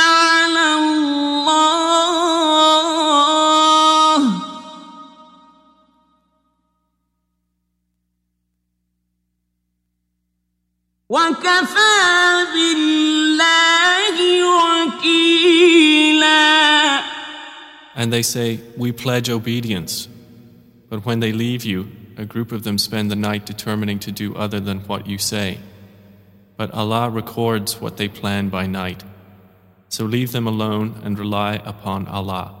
على 0.00 0.74
الله. 0.74 1.36
وكفى 11.08 12.46
بالله 12.52 12.75
And 17.95 18.11
they 18.11 18.21
say, 18.21 18.59
We 18.77 18.91
pledge 18.91 19.29
obedience. 19.29 20.07
But 20.89 21.05
when 21.05 21.19
they 21.19 21.31
leave 21.31 21.63
you, 21.63 21.89
a 22.17 22.25
group 22.25 22.51
of 22.51 22.63
them 22.63 22.77
spend 22.77 23.09
the 23.09 23.15
night 23.15 23.45
determining 23.45 23.99
to 23.99 24.11
do 24.11 24.35
other 24.35 24.59
than 24.59 24.79
what 24.81 25.07
you 25.07 25.17
say. 25.17 25.59
But 26.57 26.71
Allah 26.71 27.09
records 27.09 27.79
what 27.81 27.97
they 27.97 28.07
plan 28.07 28.49
by 28.49 28.67
night. 28.67 29.03
So 29.89 30.05
leave 30.05 30.31
them 30.31 30.47
alone 30.47 31.01
and 31.03 31.17
rely 31.17 31.55
upon 31.65 32.07
Allah. 32.07 32.55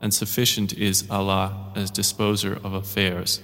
And 0.00 0.12
sufficient 0.12 0.72
is 0.74 1.08
Allah 1.10 1.72
as 1.74 1.90
disposer 1.90 2.54
of 2.62 2.74
affairs. 2.74 3.40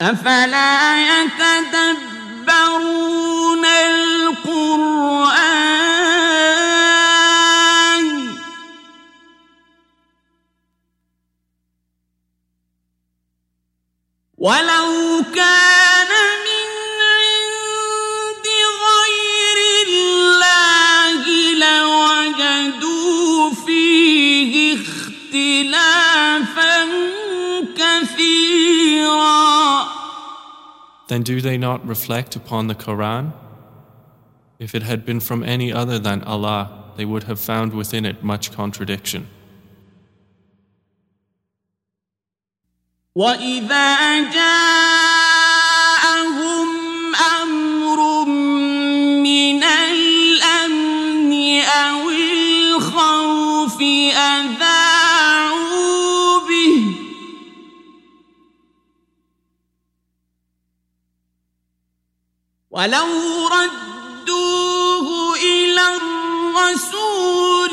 أفلا 0.00 1.22
يتدبرون 1.22 2.34
القرآن 4.44 5.73
ولو 14.45 15.23
كان 15.35 16.11
من 16.47 16.67
عند 17.17 18.47
غير 18.85 19.57
الله 19.87 21.21
لوجدوا 21.65 23.53
فيه 23.65 24.53
اختلافا 24.77 26.77
كثيرا 27.77 29.55
Then 31.07 31.23
do 31.23 31.41
they 31.41 31.57
not 31.57 31.87
reflect 31.87 32.35
upon 32.35 32.67
the 32.67 32.75
Quran? 32.75 33.33
If 34.59 34.75
it 34.75 34.83
had 34.83 35.05
been 35.05 35.21
from 35.21 35.43
any 35.43 35.73
other 35.73 35.97
than 35.97 36.21
Allah, 36.23 36.69
they 36.97 37.05
would 37.05 37.23
have 37.23 37.39
found 37.39 37.73
within 37.73 38.05
it 38.05 38.23
much 38.23 38.51
contradiction. 38.51 39.27
واذا 43.15 44.19
جاءهم 44.19 45.15
أمر 47.41 48.25
من 49.23 49.63
الامن 49.63 51.31
أو 51.61 52.09
الخوف 52.09 53.81
اذاعوا 54.11 55.19
به 56.39 56.95
ولو 62.71 63.47
ردوه 63.47 65.35
إلى 65.35 65.81
الرسول 65.95 67.64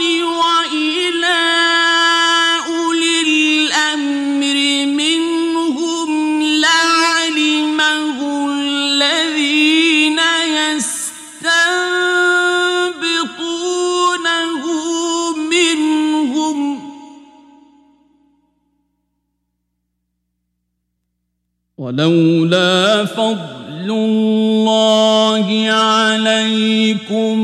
ولولا 21.92 23.06
فضل 23.06 23.68
الله 23.92 25.70
عليكم 25.70 27.36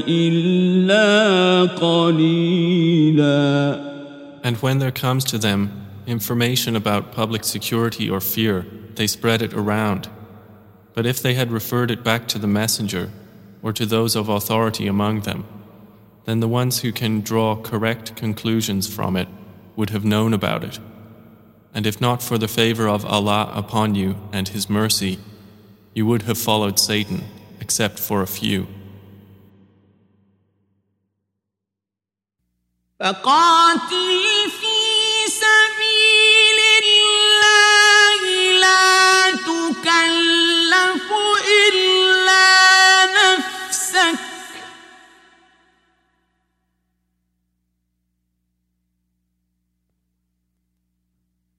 إلا 0.08 1.62
قليلا 1.64 3.34
And 4.46 4.58
when 4.58 4.80
there 4.80 4.92
comes 4.92 5.24
to 5.26 5.38
them 5.38 5.70
information 6.06 6.76
about 6.76 7.14
public 7.14 7.46
security 7.46 8.10
or 8.10 8.20
fear, 8.20 8.66
they 8.96 9.08
spread 9.08 9.42
it 9.42 9.54
around. 9.54 10.10
But 10.94 11.06
if 11.06 11.22
they 11.22 11.34
had 11.34 11.50
referred 11.52 11.92
it 11.92 12.04
back 12.04 12.28
to 12.28 12.38
the 12.38 12.48
messenger 12.48 13.10
or 13.63 13.73
to 13.73 13.87
those 13.87 14.17
of 14.17 14.29
authority 14.29 14.87
among 14.87 15.21
them, 15.21 15.47
then 16.25 16.41
the 16.41 16.49
ones 16.49 16.81
who 16.81 16.93
can 16.93 17.21
draw 17.21 17.57
correct 17.57 18.15
conclusions 18.15 18.93
from 18.93 19.17
it 19.17 19.29
would 19.77 19.91
have 19.91 20.05
known 20.05 20.35
about 20.35 20.65
it. 20.65 20.79
And 21.73 21.87
if 21.87 22.01
not 22.01 22.23
for 22.23 22.39
the 22.39 22.49
favor 22.49 22.89
of 22.89 23.05
Allah 23.05 23.51
upon 23.55 23.95
you 23.95 24.17
and 24.33 24.49
His 24.49 24.69
mercy, 24.69 25.19
you 25.95 26.07
would 26.07 26.23
have 26.23 26.39
followed 26.39 26.79
Satan, 26.79 27.25
except 27.61 27.99
for 27.99 28.23
a 28.23 28.27
few. 28.27 28.67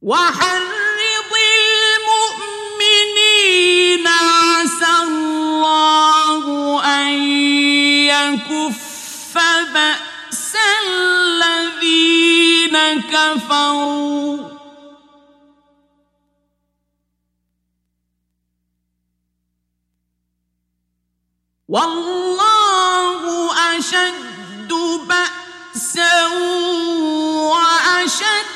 وحرض 0.10 1.34
المؤمنين 2.82 4.06
عسى 4.08 4.94
الله 5.04 6.46
أن 6.86 7.10
يكف 8.10 9.34
بأس 9.74 10.54
الذين 10.86 12.76
كفروا. 13.02 14.38
والله 21.70 23.22
أشد 23.78 24.72
بأسا 25.06 26.28
وأشد 27.54 28.50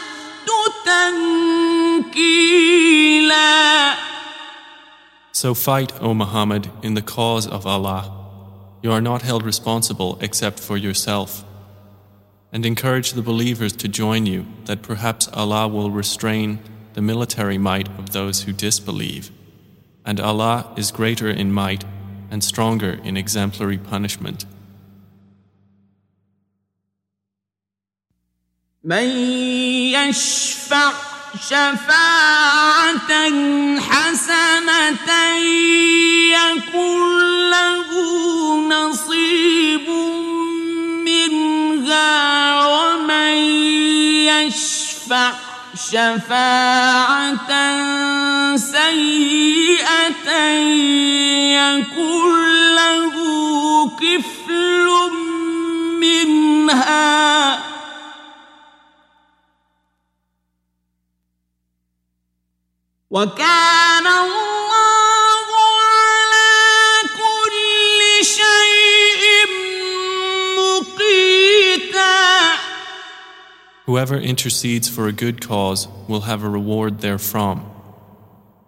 So 5.44 5.53
fight, 5.53 5.91
O 6.02 6.14
Muhammad, 6.14 6.70
in 6.82 6.94
the 6.94 7.02
cause 7.02 7.45
of 7.45 7.68
Allah. 7.68 8.11
You 8.82 8.94
are 8.94 9.02
not 9.02 9.24
held 9.24 9.44
responsible 9.44 10.18
except 10.22 10.57
for 10.57 10.78
yourself. 10.78 11.44
And 12.53 12.65
encourage 12.65 13.11
the 13.11 13.22
believers 13.22 13.74
to 13.74 13.88
join 13.90 14.26
you, 14.26 14.45
that 14.65 14.82
perhaps 14.82 15.28
Allah 15.34 15.68
will 15.68 15.91
restrain 15.91 16.60
the 16.94 17.02
military 17.02 17.57
might 17.57 17.90
of 17.99 18.11
those 18.11 18.44
who 18.44 18.53
disbelieve. 18.53 19.32
And 20.06 20.20
Allah 20.20 20.72
is 20.78 20.91
greater 20.91 21.30
in 21.30 21.52
might 21.52 21.84
and 22.32 22.41
stronger 22.41 22.99
in 23.03 23.18
exemplary 23.18 23.78
punishment. 23.78 24.45
من 28.84 29.07
يشفع 29.95 30.91
شفاعة 31.49 33.11
حسنة 33.80 35.38
يكن 36.35 36.99
له 37.49 37.89
نصيب 38.68 39.89
منها 41.05 42.11
ومن 42.68 43.35
يشفع 44.27 45.31
شفاعة 45.91 47.51
سيئة 48.57 50.30
يكن 51.55 52.76
له 52.76 53.15
كفل 53.99 54.88
منها 55.99 57.73
وكان 63.12 64.07
الله 64.07 65.47
على 65.81 67.09
كل 67.16 68.24
شيء 68.24 69.24
مقيتا 70.59 72.19
Whoever 73.86 74.19
intercedes 74.19 74.89
for 74.89 75.09
a 75.09 75.12
good 75.12 75.40
cause 75.40 75.89
will 76.07 76.20
have 76.23 76.45
a 76.45 76.49
reward 76.49 77.01
therefrom, 77.01 77.65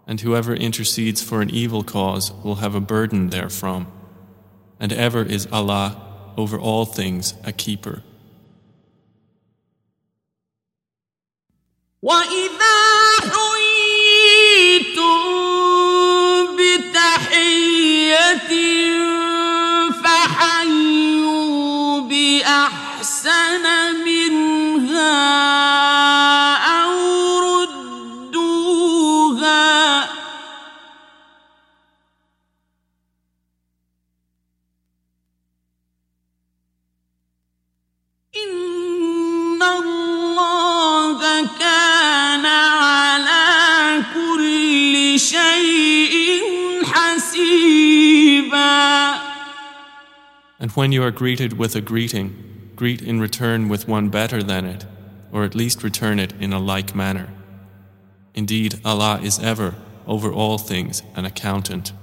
and 0.07 0.23
whoever 0.23 0.55
intercedes 0.55 1.23
for 1.23 1.43
an 1.43 1.51
evil 1.51 1.83
cause 1.83 2.33
will 2.43 2.57
have 2.57 2.75
a 2.75 2.81
burden 2.81 3.29
therefrom. 3.29 3.87
And 4.81 4.95
ever 4.95 5.23
is 5.23 5.47
Allah 5.53 6.01
over 6.39 6.59
all 6.59 6.87
things 6.87 7.35
a 7.45 7.53
keeper. 7.53 8.03
وإذا 12.03 12.54
when 50.76 50.92
you 50.92 51.02
are 51.02 51.12
greeted 51.12 51.54
with 51.54 51.76
a 51.76 51.82
greeting, 51.82 52.72
greet 52.76 53.02
in 53.02 53.20
return 53.20 53.70
with 53.70 53.88
one 53.88 54.10
better 54.10 54.44
than 54.44 54.66
it, 54.66 54.86
or 55.32 55.44
at 55.46 55.56
least 55.56 55.84
return 55.84 56.20
it 56.20 56.34
in 56.40 56.52
a 56.52 56.60
like 56.60 56.94
manner. 56.94 57.30
Indeed, 58.34 58.82
Allah 58.84 59.20
is 59.24 59.40
ever, 59.40 59.76
over 60.06 60.32
all 60.32 60.58
things, 60.58 61.02
an 61.16 61.24
accountant. 61.26 61.94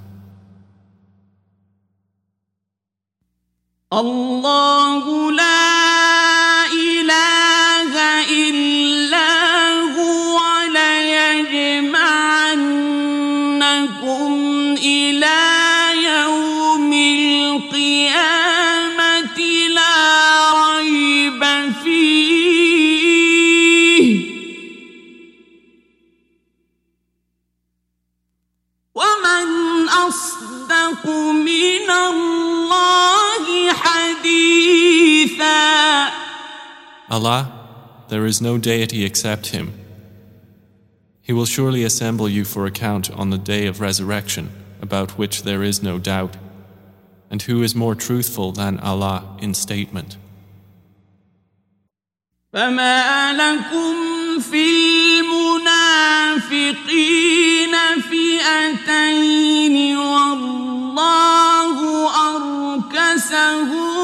Allah 3.91 5.05
Allah, 37.12 37.52
there 38.10 38.26
is 38.26 38.42
no 38.42 38.58
deity 38.58 39.06
except 39.06 39.48
Him. 39.48 39.74
He 41.22 41.34
will 41.34 41.46
surely 41.46 41.84
assemble 41.84 42.30
you 42.30 42.46
for 42.46 42.66
account 42.66 43.12
on 43.12 43.30
the 43.30 43.38
day 43.38 43.68
of 43.68 43.82
resurrection, 43.82 44.50
about 44.82 45.18
which 45.18 45.44
there 45.44 45.64
is 45.64 45.84
no 45.84 46.00
doubt. 46.00 46.38
And 47.30 47.42
who 47.42 47.62
is 47.64 47.76
more 47.76 47.96
truthful 47.96 48.52
than 48.54 48.80
Allah 48.80 49.38
in 49.42 49.54
statement? 49.54 50.18
فما 52.54 53.34
لكم 53.34 54.40
في 54.40 54.66
المنافقين 55.20 56.48
فئتين 58.10 59.98
والله 59.98 61.78
أركسهم 62.36 64.01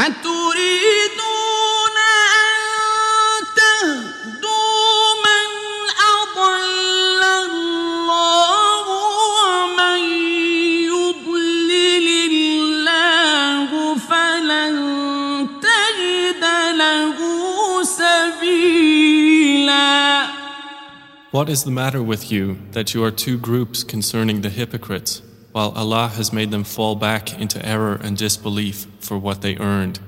أتريدون 0.00 1.96
أن 2.36 2.52
تهدوا 3.56 5.00
من 5.26 5.48
أضل 6.20 7.22
الله 7.24 8.86
ومن 9.40 10.00
يضلل 10.92 12.06
الله 12.30 13.70
فلن 13.96 14.74
تجد 15.60 16.44
له 16.76 17.16
سبيلا 17.82 19.86
What 21.32 21.48
is 21.48 21.64
the 21.64 21.70
matter 21.70 22.02
with 22.02 22.30
you 22.32 22.58
that 22.72 22.92
you 22.94 23.02
are 23.04 23.10
two 23.10 23.36
groups 23.38 23.82
concerning 23.84 24.40
the 24.42 24.50
hypocrites, 24.50 25.22
while 25.52 25.70
Allah 25.70 26.08
has 26.08 26.32
made 26.32 26.50
them 26.50 26.64
fall 26.64 26.96
back 26.96 27.38
into 27.40 27.64
error 27.64 27.98
and 28.02 28.16
disbelief 28.16 28.86
for 29.00 29.16
what 29.16 29.40
they 29.40 29.56
earned? 29.56 30.00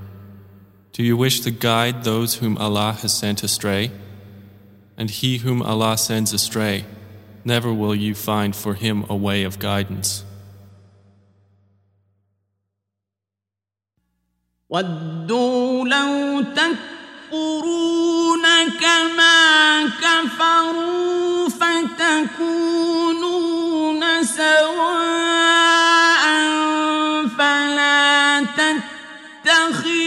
Do 0.92 1.02
you 1.02 1.16
wish 1.16 1.40
to 1.40 1.50
guide 1.50 2.04
those 2.04 2.34
whom 2.34 2.58
Allah 2.58 2.98
has 3.00 3.16
sent 3.16 3.42
astray? 3.42 3.90
And 4.96 5.08
he 5.08 5.38
whom 5.38 5.62
Allah 5.62 5.96
sends 5.96 6.32
astray, 6.32 6.84
never 7.44 7.72
will 7.72 7.94
you 7.94 8.14
find 8.14 8.54
for 8.54 8.74
him 8.74 9.06
a 9.08 9.16
way 9.16 9.44
of 9.44 9.58
guidance. 9.58 10.24
ودوا 14.70 15.88
لو 15.88 16.42
تكفرون 16.42 18.42
كما 18.80 19.88
كفروا 19.88 21.48
فتكونون 21.48 23.51
سواء 24.23 24.93
فلا 27.37 28.45
تتخذوا 28.57 30.02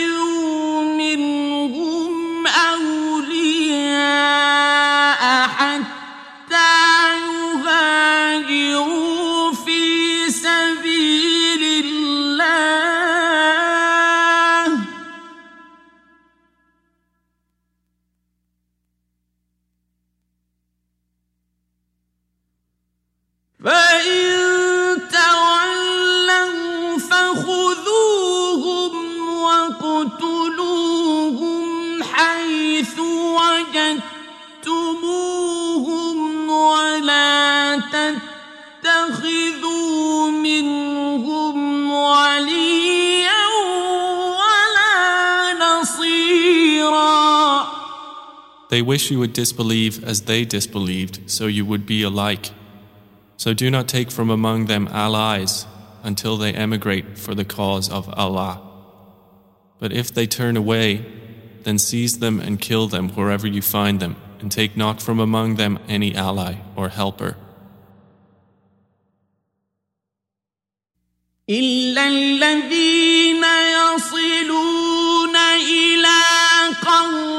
They 48.75 48.81
wish 48.81 49.11
you 49.11 49.19
would 49.19 49.33
disbelieve 49.33 50.03
as 50.03 50.21
they 50.21 50.45
disbelieved, 50.45 51.29
so 51.29 51.47
you 51.47 51.65
would 51.65 51.85
be 51.85 52.03
alike. 52.03 52.51
So 53.35 53.53
do 53.53 53.69
not 53.69 53.87
take 53.87 54.11
from 54.11 54.29
among 54.29 54.65
them 54.65 54.87
allies 54.91 55.65
until 56.03 56.37
they 56.37 56.53
emigrate 56.53 57.17
for 57.17 57.35
the 57.35 57.45
cause 57.45 57.89
of 57.89 58.07
Allah. 58.13 58.61
But 59.79 59.91
if 59.91 60.13
they 60.13 60.27
turn 60.27 60.55
away, 60.55 61.05
then 61.63 61.79
seize 61.79 62.19
them 62.19 62.39
and 62.39 62.61
kill 62.61 62.87
them 62.87 63.09
wherever 63.09 63.47
you 63.47 63.61
find 63.61 63.99
them, 63.99 64.15
and 64.39 64.51
take 64.51 64.77
not 64.77 65.01
from 65.01 65.19
among 65.19 65.55
them 65.55 65.79
any 65.87 66.15
ally 66.15 66.55
or 66.75 66.89
helper. 66.89 67.35
إلا 71.49 72.07
الذين 72.07 73.43
يصلون 73.43 75.35
إلى 75.35 76.19
قوم 76.81 77.34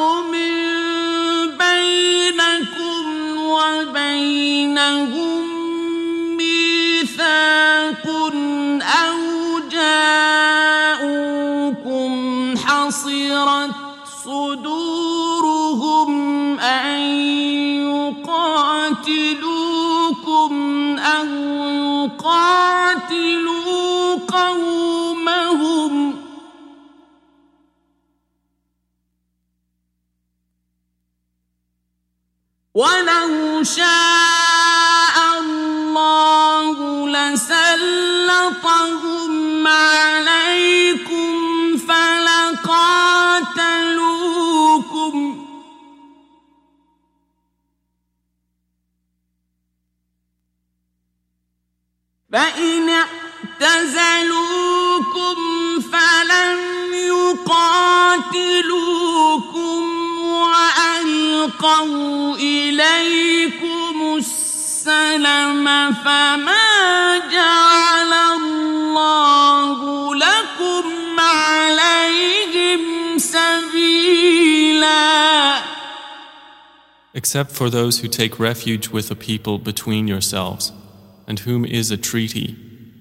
ولو 32.78 33.64
شاء 33.64 35.18
الله 35.40 36.78
لسلطهم 37.10 38.48
عليكم 39.68 41.34
فلقاتلوكم 41.78 42.78
فإن 52.34 52.90
اعتزلوكم 53.60 54.28
فلم 55.82 56.60
يقاتلوكم 56.94 57.98
وألقوا 61.37 62.37
إليكم 62.37 64.17
السلم 64.17 65.67
فما 65.93 67.19
جعل 67.33 68.13
الله 68.37 69.79
لكم 70.15 70.85
عليهم 71.21 72.81
سبيلا 73.19 74.93
Except 77.15 77.53
for 77.53 77.69
those 77.69 77.99
who 77.99 78.09
take 78.09 78.39
refuge 78.41 78.89
with 78.89 79.11
a 79.11 79.15
people 79.15 79.59
between 79.59 80.09
yourselves, 80.09 80.73
and 81.27 81.41
whom 81.41 81.67
is 81.67 81.91
a 81.91 81.99
treaty, 81.99 82.57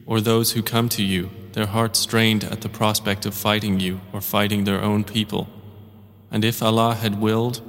or 0.05 0.19
those 0.19 0.51
who 0.51 0.61
come 0.61 0.89
to 0.89 1.01
you, 1.01 1.29
their 1.53 1.67
hearts 1.67 1.99
strained 1.99 2.43
at 2.43 2.59
the 2.59 2.67
prospect 2.67 3.25
of 3.25 3.33
fighting 3.33 3.79
you 3.79 4.01
or 4.11 4.19
fighting 4.19 4.65
their 4.65 4.81
own 4.81 5.05
people. 5.05 5.47
And 6.29 6.43
if 6.43 6.61
Allah 6.61 6.95
had 6.95 7.21
willed, 7.21 7.61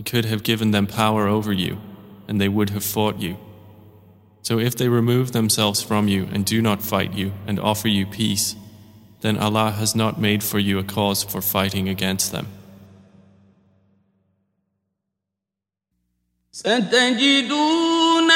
He 0.00 0.02
could 0.02 0.24
have 0.26 0.42
given 0.42 0.70
them 0.70 0.86
power 0.86 1.26
over 1.26 1.52
you, 1.52 1.78
and 2.28 2.40
they 2.40 2.48
would 2.48 2.70
have 2.70 2.84
fought 2.84 3.18
you. 3.20 3.36
So 4.42 4.58
if 4.58 4.76
they 4.76 4.88
remove 4.88 5.32
themselves 5.32 5.82
from 5.82 6.06
you 6.06 6.28
and 6.32 6.44
do 6.44 6.62
not 6.62 6.82
fight 6.82 7.14
you 7.14 7.32
and 7.46 7.58
offer 7.58 7.88
you 7.88 8.06
peace, 8.06 8.54
then 9.20 9.38
Allah 9.38 9.72
has 9.72 9.96
not 9.96 10.20
made 10.20 10.42
for 10.44 10.58
you 10.58 10.78
a 10.78 10.84
cause 10.84 11.24
for 11.24 11.40
fighting 11.40 11.88
against 11.88 12.30
them. 12.32 12.46
ستجدون 16.52 18.30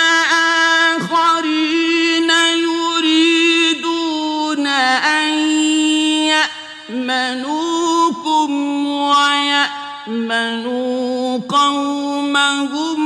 آخرين 0.94 2.30
يريدون 2.68 4.66
أن 4.66 5.30
ليأمنوكم 6.90 8.51
ويأمنوا 10.06 11.23
قومهم 11.41 12.99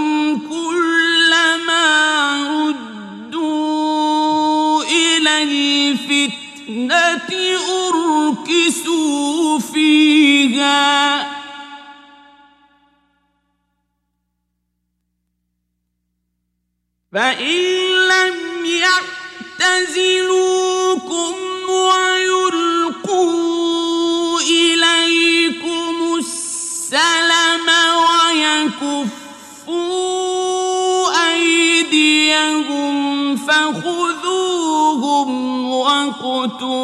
كلما 0.50 1.88
ردوا 3.28 4.84
إلى 4.84 5.44
الفتنة 5.44 7.30
أركسوا 7.88 9.60
فيها. 9.60 11.30
فإن 17.12 17.79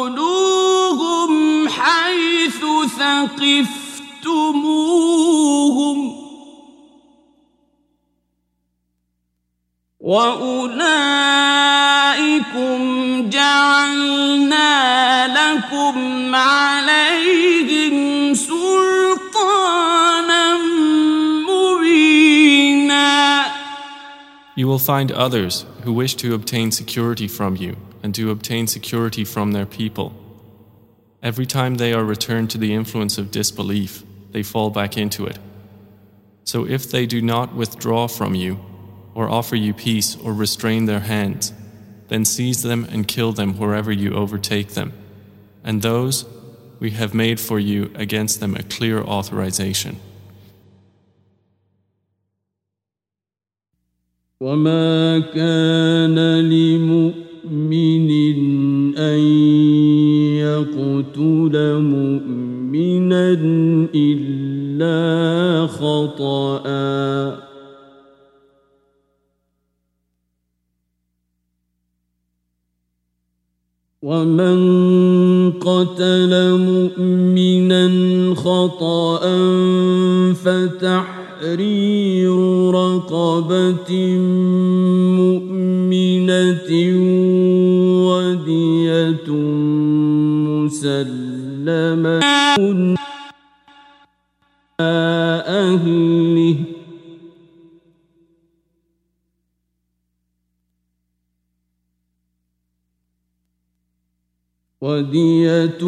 واقتلوهم 0.01 1.31
حيث 1.69 2.65
ثقفتموهم 2.99 3.81
وأولئكم 9.99 10.79
جعلنا 13.29 14.71
لكم 15.27 16.35
عليهم 16.35 18.33
سلطانا 18.33 19.77
مبينا 21.47 22.81
You 24.57 24.67
will 24.67 24.79
find 24.79 25.11
others 25.11 25.65
who 25.83 25.93
wish 25.93 26.15
to 26.15 26.33
obtain 26.33 26.71
security 26.71 27.27
from 27.27 27.55
you 27.55 27.75
and 28.05 28.13
to 28.15 28.31
obtain 28.31 28.67
security 28.67 29.23
from 29.23 29.51
their 29.51 29.65
people. 29.65 30.13
Every 31.21 31.45
time 31.45 31.75
they 31.75 31.93
are 31.93 32.03
returned 32.03 32.49
to 32.51 32.57
the 32.57 32.73
influence 32.73 33.17
of 33.17 33.31
disbelief, 33.31 34.03
they 34.31 34.43
fall 34.43 34.69
back 34.69 34.97
into 34.97 35.25
it. 35.25 35.37
So 36.43 36.65
if 36.67 36.89
they 36.89 37.05
do 37.05 37.21
not 37.21 37.53
withdraw 37.53 38.07
from 38.07 38.33
you, 38.33 38.59
or 39.13 39.29
offer 39.29 39.55
you 39.55 39.73
peace 39.73 40.15
or 40.15 40.33
restrain 40.33 40.85
their 40.85 41.01
hands, 41.01 41.53
then 42.07 42.25
seize 42.25 42.63
them 42.63 42.85
and 42.85 43.07
kill 43.07 43.31
them 43.31 43.57
wherever 43.57 43.91
you 43.91 44.13
overtake 44.13 44.69
them. 44.69 44.93
And 45.63 45.81
those 45.81 46.25
we 46.79 46.91
have 46.91 47.13
made 47.13 47.39
for 47.39 47.59
you 47.59 47.91
against 47.95 48.39
them 48.39 48.55
a 48.55 48.63
clear 48.63 49.01
authorization. 49.03 49.97
وما 54.41 55.19
كان 55.19 56.17
لمؤمن 56.49 57.94
خطأ. 66.18 67.46
ومن 74.02 74.58
قتل 75.52 76.58
مؤمنا 76.58 77.84
خطأ 78.34 79.20
فتحرير 80.32 82.36
رقبة 82.70 84.16
مؤمنة 85.20 86.70
ودية 88.06 89.30
مسلمة. 90.64 92.20
ودية 104.86 105.82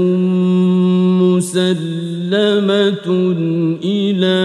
مسلمة 1.22 3.06
إلى 3.84 4.40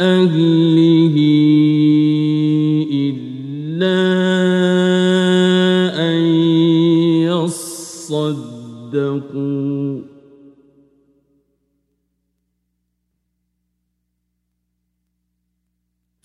أهله 0.00 1.16
إلا 2.92 4.00
أن 6.08 6.20
يصدقوا 8.10 9.20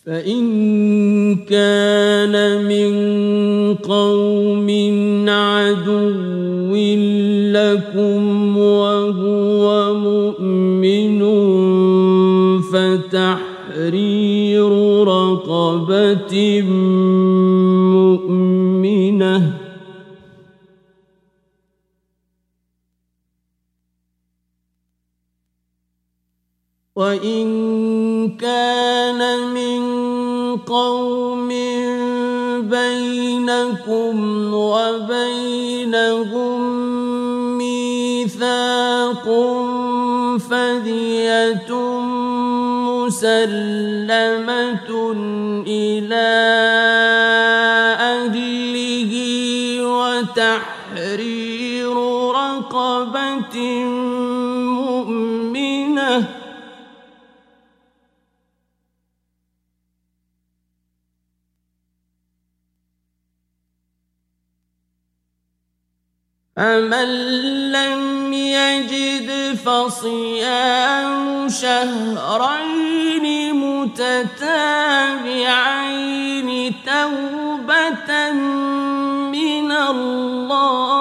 فإن 0.06 1.36
كان 1.36 1.95
لكم 7.86 8.58
وهو 8.58 9.94
مؤمن 9.94 11.22
فتحرير 12.62 14.24
رقبة 15.04 16.62
مؤمنة. 17.94 19.66
وإن 26.96 27.48
كان 28.40 29.20
من 29.52 29.82
قوم 30.58 31.50
بينكم 32.72 34.16
وبينهم 34.54 35.76
مسلمة 43.06 44.90
إلى 45.68 46.30
أهله 48.00 49.14
وتحرير 49.96 51.26
رقبة 52.32 53.56
مؤمنة. 54.90 56.12
فمن 66.56 67.10
فصيام 69.65 71.49
شهرين 71.49 73.27
متتابعين 73.55 74.51
توبة 76.87 78.33
من 79.33 79.73
الله 79.73 81.01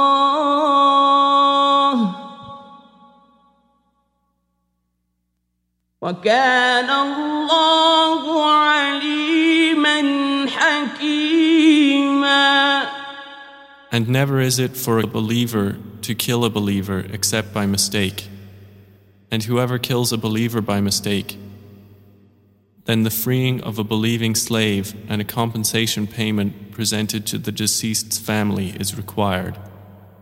وكان 6.01 6.89
الله 6.89 8.45
عليما 8.45 9.99
حكيما 10.47 11.89
And 13.91 14.07
never 14.07 14.39
is 14.39 14.59
it 14.59 14.77
for 14.77 14.99
a 14.99 15.07
believer 15.07 15.77
to 16.03 16.15
kill 16.15 16.45
a 16.45 16.49
believer 16.49 17.05
except 17.11 17.53
by 17.53 17.65
mistake. 17.65 18.29
And 19.34 19.42
whoever 19.42 19.80
kills 19.80 20.12
a 20.12 20.16
believer 20.16 20.60
by 20.60 20.80
mistake, 20.80 21.36
then 22.84 23.02
the 23.02 23.10
freeing 23.10 23.60
of 23.62 23.80
a 23.80 23.82
believing 23.82 24.36
slave 24.36 24.94
and 25.08 25.20
a 25.20 25.24
compensation 25.24 26.06
payment 26.06 26.70
presented 26.70 27.26
to 27.26 27.38
the 27.38 27.50
deceased's 27.50 28.16
family 28.16 28.76
is 28.78 28.96
required, 28.96 29.58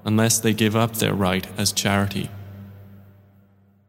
unless 0.06 0.40
they 0.40 0.54
give 0.54 0.74
up 0.74 0.94
their 0.94 1.12
right 1.12 1.46
as 1.58 1.72
charity. 1.72 2.30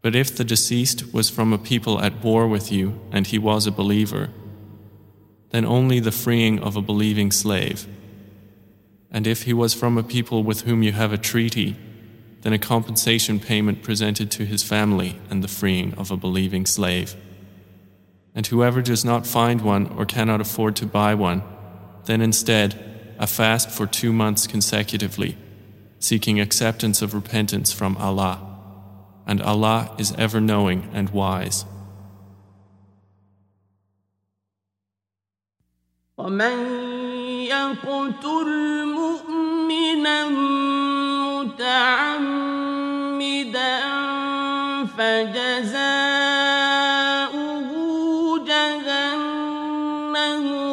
But 0.02 0.14
if 0.14 0.36
the 0.36 0.44
deceased 0.44 1.14
was 1.14 1.30
from 1.30 1.54
a 1.54 1.58
people 1.58 2.02
at 2.02 2.22
war 2.22 2.46
with 2.46 2.70
you 2.70 3.00
and 3.10 3.26
he 3.26 3.40
was 3.40 3.66
a 3.66 3.72
believer, 3.72 4.30
then 5.52 5.64
only 5.64 6.02
the 6.02 6.12
freeing 6.12 6.60
of 6.60 6.76
a 6.76 6.82
believing 6.82 7.32
slave. 7.32 7.88
And 9.10 9.26
if 9.26 9.44
he 9.44 9.54
was 9.54 9.74
from 9.74 9.98
a 9.98 10.04
people 10.04 10.44
with 10.44 10.64
whom 10.64 10.84
you 10.84 10.92
have 10.92 11.14
a 11.14 11.18
treaty, 11.18 11.78
then 12.43 12.53
a 12.53 12.59
compensation 12.59 13.41
payment 13.41 13.83
presented 13.83 14.31
to 14.31 14.45
his 14.45 14.63
family 14.63 15.19
and 15.31 15.43
the 15.43 15.49
freeing 15.49 15.95
of 15.95 16.11
a 16.11 16.17
believing 16.17 16.67
slave. 16.67 17.17
And 18.35 18.47
whoever 18.47 18.81
does 18.81 19.05
not 19.05 19.27
find 19.27 19.61
one 19.61 19.89
or 19.97 20.07
cannot 20.07 20.41
afford 20.41 20.77
to 20.77 20.87
buy 20.87 21.15
one, 21.15 21.43
then 22.05 22.21
instead 22.21 23.15
a 23.19 23.27
fast 23.27 23.69
for 23.71 23.87
two 23.87 24.13
months 24.13 24.47
consecutively, 24.47 25.37
seeking 25.99 26.39
acceptance 26.39 27.03
of 27.03 27.15
repentance 27.15 27.73
from 27.73 27.97
Allah. 27.97 28.45
And 29.27 29.43
Allah 29.43 29.95
is 29.99 30.15
ever 30.17 30.41
knowing 30.41 30.89
and 30.93 31.11
wise. 31.11 31.65
ومن 36.19 36.59
يقتل 37.47 38.49
مؤمنا 38.87 40.29
متعمدا 41.49 42.32
فجزاؤه 45.24 46.84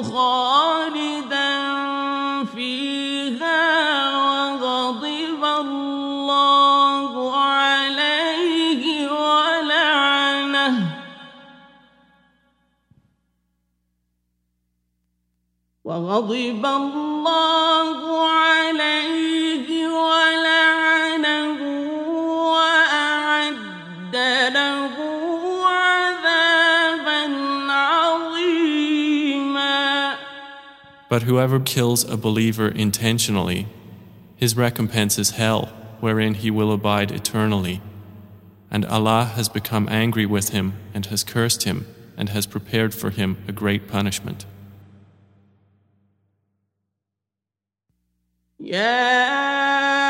خالدا 0.03 1.51
فيها 2.45 3.63
وغضب 4.17 5.45
الله 5.45 7.37
عليه 7.37 9.11
ولعنه. 9.13 10.75
وغضب 15.85 16.67
الله 16.67 18.29
عليه 18.29 19.89
ولعنه. 19.89 20.40
But 31.21 31.27
whoever 31.27 31.61
kills 31.61 32.03
a 32.05 32.17
believer 32.17 32.69
intentionally, 32.69 33.67
his 34.37 34.57
recompense 34.57 35.19
is 35.19 35.33
hell, 35.33 35.67
wherein 36.01 36.33
he 36.33 36.51
will 36.51 36.73
abide 36.73 37.13
eternally. 37.13 37.83
And 38.71 38.87
Allah 38.87 39.27
has 39.35 39.51
become 39.51 39.87
angry 39.91 40.25
with 40.25 40.49
him 40.49 40.73
and 40.95 41.05
has 41.13 41.23
cursed 41.23 41.65
him 41.65 41.87
and 42.17 42.31
has 42.31 42.47
prepared 42.47 42.95
for 42.95 43.11
him 43.11 43.37
a 43.47 43.53
great 43.53 43.87
punishment. 43.87 44.47
يا 48.59 50.10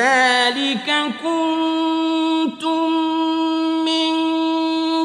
كذلك 0.00 0.88
كنتم 1.22 2.90
من 3.84 4.14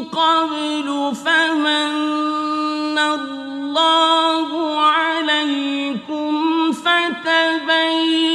قبل 0.04 1.12
فمن 1.24 2.98
الله 2.98 4.48
عليكم 4.80 6.32
فتبينوا 6.72 8.25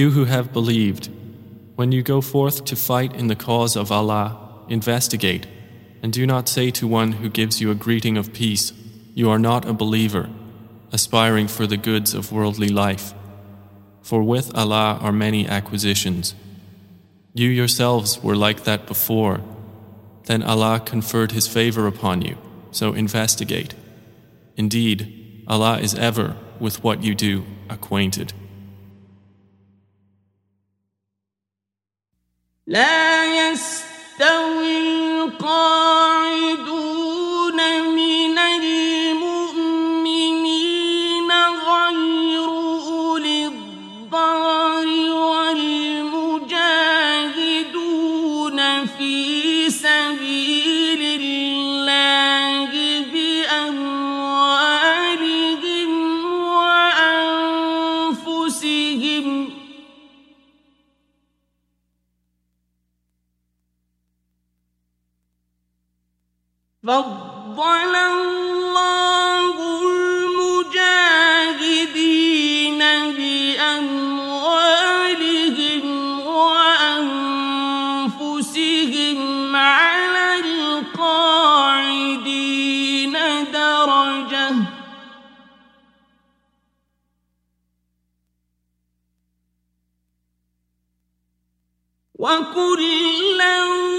you 0.00 0.12
who 0.12 0.24
have 0.24 0.50
believed, 0.50 1.10
when 1.76 1.92
you 1.92 2.02
go 2.02 2.22
forth 2.22 2.64
to 2.64 2.74
fight 2.74 3.14
in 3.14 3.26
the 3.26 3.36
cause 3.36 3.76
of 3.76 3.92
Allah, 3.92 4.24
investigate, 4.66 5.46
and 6.02 6.10
do 6.10 6.26
not 6.26 6.48
say 6.48 6.70
to 6.70 6.86
one 6.86 7.12
who 7.12 7.28
gives 7.28 7.60
you 7.60 7.70
a 7.70 7.82
greeting 7.86 8.16
of 8.16 8.32
peace, 8.32 8.72
You 9.14 9.28
are 9.28 9.38
not 9.38 9.68
a 9.68 9.74
believer, 9.74 10.30
aspiring 10.90 11.48
for 11.48 11.66
the 11.66 11.76
goods 11.76 12.14
of 12.14 12.32
worldly 12.32 12.70
life. 12.70 13.12
For 14.00 14.22
with 14.22 14.56
Allah 14.56 14.98
are 15.02 15.12
many 15.12 15.46
acquisitions. 15.46 16.34
You 17.34 17.50
yourselves 17.50 18.22
were 18.22 18.36
like 18.36 18.64
that 18.64 18.86
before. 18.86 19.42
Then 20.24 20.42
Allah 20.42 20.80
conferred 20.82 21.32
His 21.32 21.46
favor 21.46 21.86
upon 21.86 22.22
you, 22.22 22.38
so 22.70 22.94
investigate. 22.94 23.74
Indeed, 24.56 25.44
Allah 25.46 25.78
is 25.78 25.94
ever, 25.94 26.36
with 26.58 26.82
what 26.82 27.04
you 27.04 27.14
do, 27.14 27.44
acquainted. 27.68 28.32
لا 32.70 33.24
يستوي 33.24 34.78
القاعدون. 35.24 36.89
فضل 66.90 67.94
الله 67.96 69.54
المجاهدين 70.42 70.88
بأموالهم 73.18 74.26
وأنفسهم 76.26 77.16
على 79.56 80.40
القاعدين 80.40 81.52
درجة. 83.52 84.54
وكلا 92.18 93.89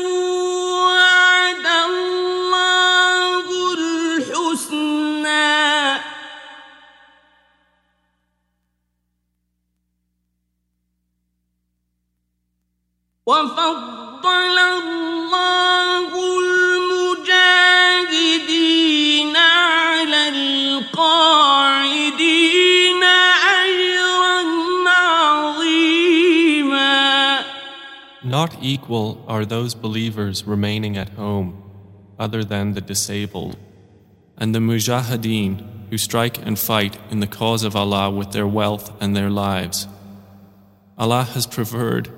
Not 28.23 28.55
equal 28.61 29.23
are 29.27 29.45
those 29.45 29.73
believers 29.75 30.45
remaining 30.45 30.95
at 30.97 31.09
home, 31.09 31.63
other 32.17 32.43
than 32.43 32.73
the 32.73 32.81
disabled, 32.81 33.57
and 34.37 34.55
the 34.55 34.59
mujahideen 34.59 35.89
who 35.89 35.97
strike 35.97 36.37
and 36.45 36.57
fight 36.57 36.97
in 37.09 37.19
the 37.19 37.27
cause 37.27 37.63
of 37.63 37.75
Allah 37.75 38.09
with 38.09 38.31
their 38.31 38.47
wealth 38.47 38.93
and 39.01 39.15
their 39.15 39.29
lives. 39.29 39.87
Allah 40.97 41.23
has 41.33 41.45
preferred 41.45 42.09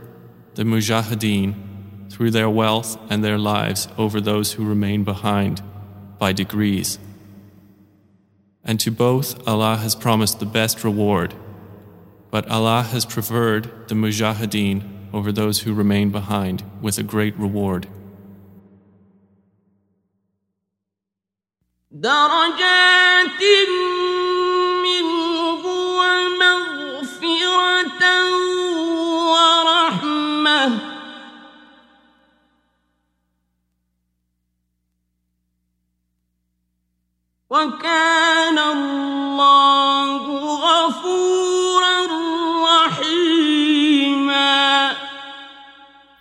the 0.55 0.63
mujahideen 0.63 1.72
through 2.12 2.30
their 2.30 2.50
wealth 2.50 2.98
and 3.10 3.22
their 3.22 3.38
lives 3.38 3.88
over 3.96 4.20
those 4.20 4.52
who 4.52 4.68
remain 4.68 5.04
behind 5.04 5.62
by 6.18 6.32
degrees. 6.32 6.98
And 8.64 8.80
to 8.80 8.90
both 8.90 9.46
Allah 9.46 9.76
has 9.76 9.94
promised 9.94 10.40
the 10.40 10.46
best 10.46 10.84
reward. 10.84 11.34
But 12.30 12.48
Allah 12.48 12.82
has 12.82 13.06
preferred 13.06 13.88
the 13.88 13.94
mujahideen 13.94 14.82
over 15.12 15.32
those 15.32 15.60
who 15.60 15.72
remain 15.72 16.10
behind 16.10 16.62
with 16.82 16.98
a 16.98 17.02
great 17.02 17.36
reward. 17.38 17.86
درجات 21.92 23.40
وكان 37.52 38.58
الله 38.58 40.22
غفورا 40.66 42.06
رحيما 42.66 44.28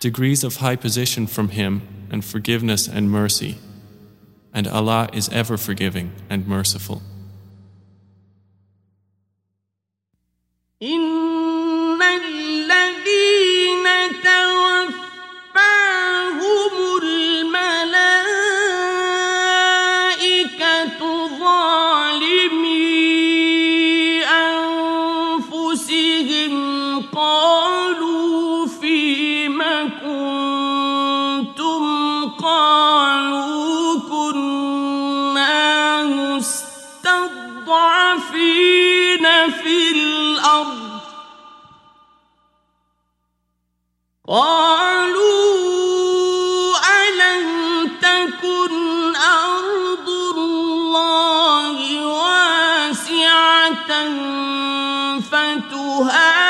Degrees 0.00 0.44
of 0.44 0.56
high 0.56 0.76
position 0.76 1.26
from 1.26 1.48
Him 1.48 1.82
and 2.10 2.24
forgiveness 2.24 2.86
and 2.88 3.10
mercy. 3.10 3.58
And 4.54 4.66
Allah 4.68 5.08
is 5.12 5.28
ever 5.30 5.56
forgiving 5.56 6.12
and 6.30 6.46
merciful. 6.46 7.02
إن 10.82 11.21
قالوا 44.33 45.53
ألم 47.05 47.47
تكن 48.01 49.15
أرض 49.15 50.09
الله 50.09 51.77
واسعة 52.07 53.29
فتهاجروا 55.29 56.47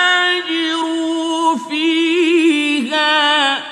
فيها؟ 1.70 3.64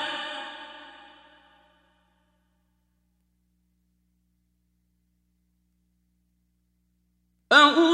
فأولئك 7.50 7.91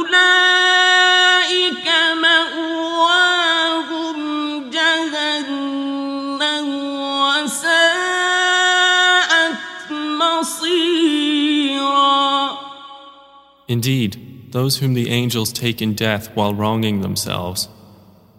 Indeed, 13.69 14.53
those 14.53 14.79
whom 14.79 14.95
the 14.95 15.11
angels 15.11 15.53
take 15.53 15.83
in 15.83 15.95
death 15.95 16.35
while 16.35 16.55
wronging 16.55 17.03
themselves, 17.03 17.69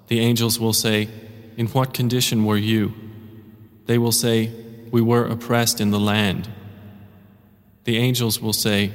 the 0.07 0.19
angels 0.19 0.59
will 0.59 0.73
say, 0.73 1.07
In 1.55 1.67
what 1.67 1.93
condition 1.93 2.45
were 2.45 2.57
you? 2.57 2.93
They 3.85 3.99
will 3.99 4.11
say, 4.11 4.51
We 4.91 5.01
were 5.01 5.25
oppressed 5.25 5.79
in 5.79 5.91
the 5.91 5.99
land. 5.99 6.49
The 7.83 7.97
angels 7.97 8.41
will 8.41 8.53
say, 8.53 8.91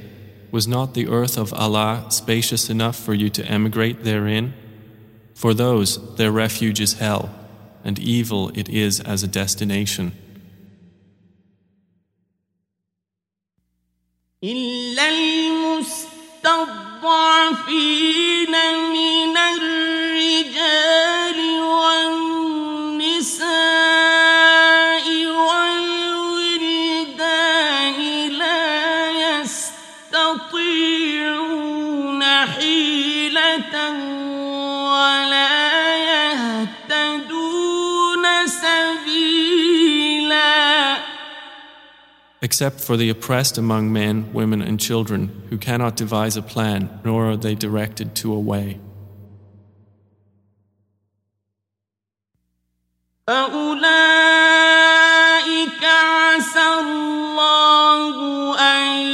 Was 0.51 0.66
not 0.66 0.94
the 0.94 1.06
earth 1.06 1.39
of 1.39 1.52
Allah 1.55 2.06
spacious 2.11 2.69
enough 2.69 2.97
for 2.97 3.15
you 3.15 3.31
to 3.31 3.47
emigrate 3.47 4.02
therein? 4.02 4.55
For 5.35 5.55
those, 5.55 6.16
their 6.16 6.32
refuge 6.32 6.81
is 6.81 6.94
hell, 6.94 7.32
and 7.85 7.98
evil 7.98 8.51
it 8.55 8.69
is 8.69 8.98
as 9.01 9.23
a 9.23 9.28
destination. 9.28 10.12
المستضعفين 17.05 18.51
من 18.93 19.37
الرجال 19.37 21.39
والنساء 21.61 23.47
والولدان 25.37 27.19
لا 28.29 29.41
يستطيعون 29.41 30.55
حيلة 32.25 33.75
Except 42.54 42.80
for 42.80 42.96
the 42.96 43.10
oppressed 43.10 43.58
among 43.58 43.91
men, 43.91 44.32
women, 44.34 44.62
and 44.62 44.80
children 44.80 45.44
who 45.50 45.58
cannot 45.58 45.98
devise 45.98 46.38
a 46.38 46.41
plan, 46.41 47.02
nor 47.04 47.30
are 47.32 47.38
they 47.38 47.56
directed 47.56 48.16
to 48.16 48.34
a 48.34 48.40
way. 48.40 48.80
فأولئك 53.30 54.74
عسى 55.84 56.68
الله 56.80 58.16
أن 58.60 59.06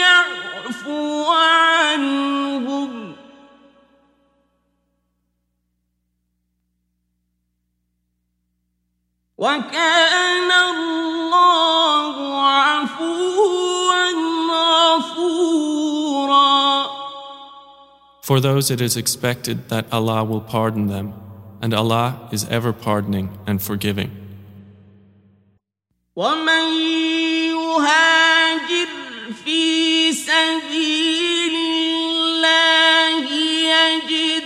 يعفو 0.00 1.24
عنهم 1.24 3.14
وكان 9.38 9.99
For 18.30 18.40
those 18.40 18.70
it 18.70 18.80
is 18.80 18.96
expected 18.96 19.68
that 19.68 19.86
Allah 19.92 20.24
will 20.24 20.40
pardon 20.40 20.88
them, 20.88 21.14
and 21.62 21.72
Allah 21.72 22.28
is 22.32 22.44
ever 22.48 22.72
pardoning 22.72 23.28
and 23.46 23.62
forgiving. 23.62 24.10
ومن 26.16 26.66
يهاجر 27.52 28.88
في 29.44 30.12
سبيل 30.12 31.54
الله 31.54 33.30
يجد 33.70 34.39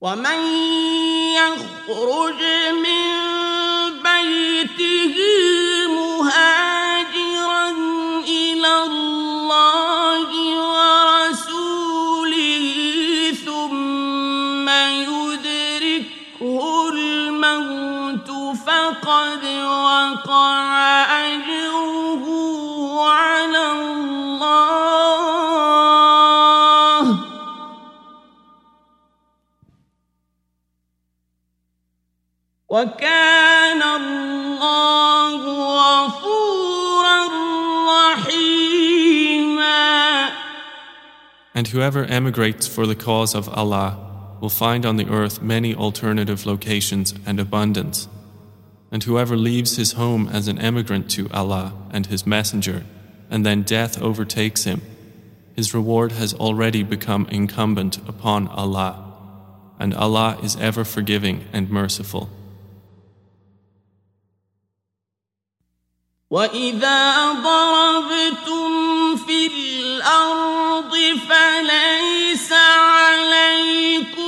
ومن 0.00 0.40
يخرج 1.36 2.42
من 2.72 3.04
بيته 4.02 5.16
وكان 32.69 33.81
الله 33.81 35.37
غفورا 36.05 37.27
رحيما 38.13 39.75
And 41.53 41.67
whoever 41.67 42.03
emigrates 42.05 42.67
for 42.67 42.85
the 42.85 42.95
cause 42.95 43.33
of 43.35 43.47
Allah 43.49 43.97
will 44.41 44.49
find 44.49 44.85
on 44.85 44.97
the 44.97 45.09
earth 45.09 45.41
many 45.41 45.73
alternative 45.73 46.45
locations 46.45 47.13
and 47.25 47.39
abundance. 47.39 48.07
And 48.91 49.03
whoever 49.03 49.37
leaves 49.37 49.77
his 49.77 49.93
home 49.93 50.27
as 50.27 50.47
an 50.47 50.59
emigrant 50.59 51.09
to 51.11 51.29
Allah 51.31 51.73
and 51.91 52.05
His 52.07 52.27
Messenger, 52.27 52.83
and 53.29 53.45
then 53.45 53.63
death 53.63 54.01
overtakes 54.01 54.65
him, 54.65 54.81
his 55.55 55.73
reward 55.73 56.11
has 56.11 56.33
already 56.33 56.83
become 56.83 57.27
incumbent 57.31 57.97
upon 58.09 58.49
Allah, 58.49 59.13
and 59.79 59.93
Allah 59.93 60.37
is 60.43 60.57
ever 60.57 60.83
forgiving 60.83 61.45
and 61.53 61.69
merciful. 61.69 62.29
وإذا 66.30 67.32
ضربتم 67.32 68.70
في 69.16 69.46
الأرض 69.46 70.94
فليس 71.28 72.52
عليكم 72.52 74.19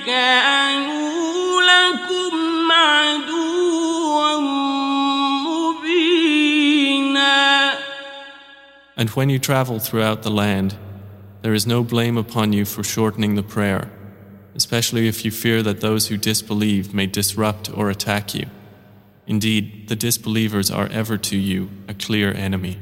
كانوا 0.05 1.61
لكم 1.61 2.71
عدوا 2.71 4.39
مبينا 5.87 7.27
And 8.95 9.09
when 9.09 9.29
you 9.29 9.37
travel 9.37 9.79
throughout 9.79 10.23
the 10.23 10.31
land, 10.31 10.75
there 11.41 11.53
is 11.53 11.67
no 11.67 11.83
blame 11.83 12.17
upon 12.17 12.53
you 12.53 12.65
for 12.65 12.83
shortening 12.83 13.35
the 13.35 13.43
prayer, 13.43 13.91
especially 14.55 15.07
if 15.07 15.23
you 15.23 15.31
fear 15.31 15.61
that 15.61 15.81
those 15.81 16.07
who 16.07 16.17
disbelieve 16.17 16.93
may 16.93 17.05
disrupt 17.05 17.69
or 17.69 17.89
attack 17.89 18.33
you. 18.33 18.47
Indeed, 19.27 19.89
the 19.89 19.95
disbelievers 19.95 20.71
are 20.71 20.87
ever 20.87 21.17
to 21.17 21.37
you 21.37 21.69
a 21.87 21.93
clear 21.93 22.33
enemy. 22.33 22.79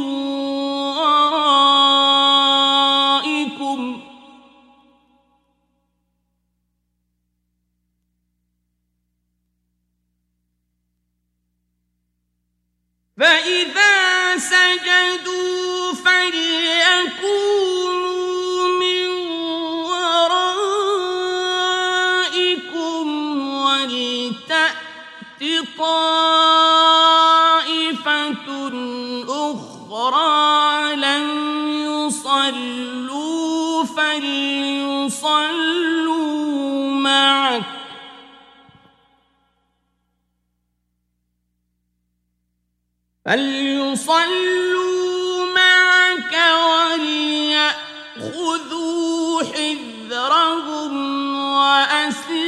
ورائكم. 0.96 1.80
فإذا 13.18 14.36
سجدوا 14.38 15.92
فليكونوا 15.94 17.69
فليصلوا 43.24 45.10
معك 45.54 46.34
وليأخذوا 48.16 48.52
حذرهم 49.42 50.94
وأسلحتهم 51.54 52.40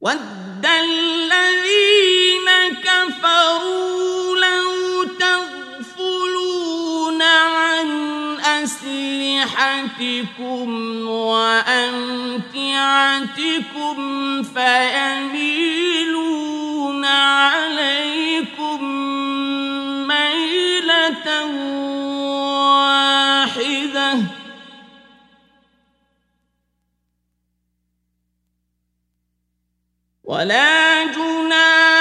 ود 0.00 0.66
الذين 0.66 2.48
كفروا 2.84 4.07
أسلحتكم 8.88 10.68
وأمتعتكم 11.08 12.02
فيميلون 14.42 15.84
عليكم 17.04 18.84
ميلة 20.08 21.44
واحدة. 23.44 24.18
ولا 30.24 31.04
جناح 31.04 31.97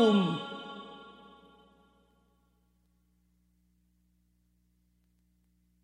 حذركم 0.00 0.36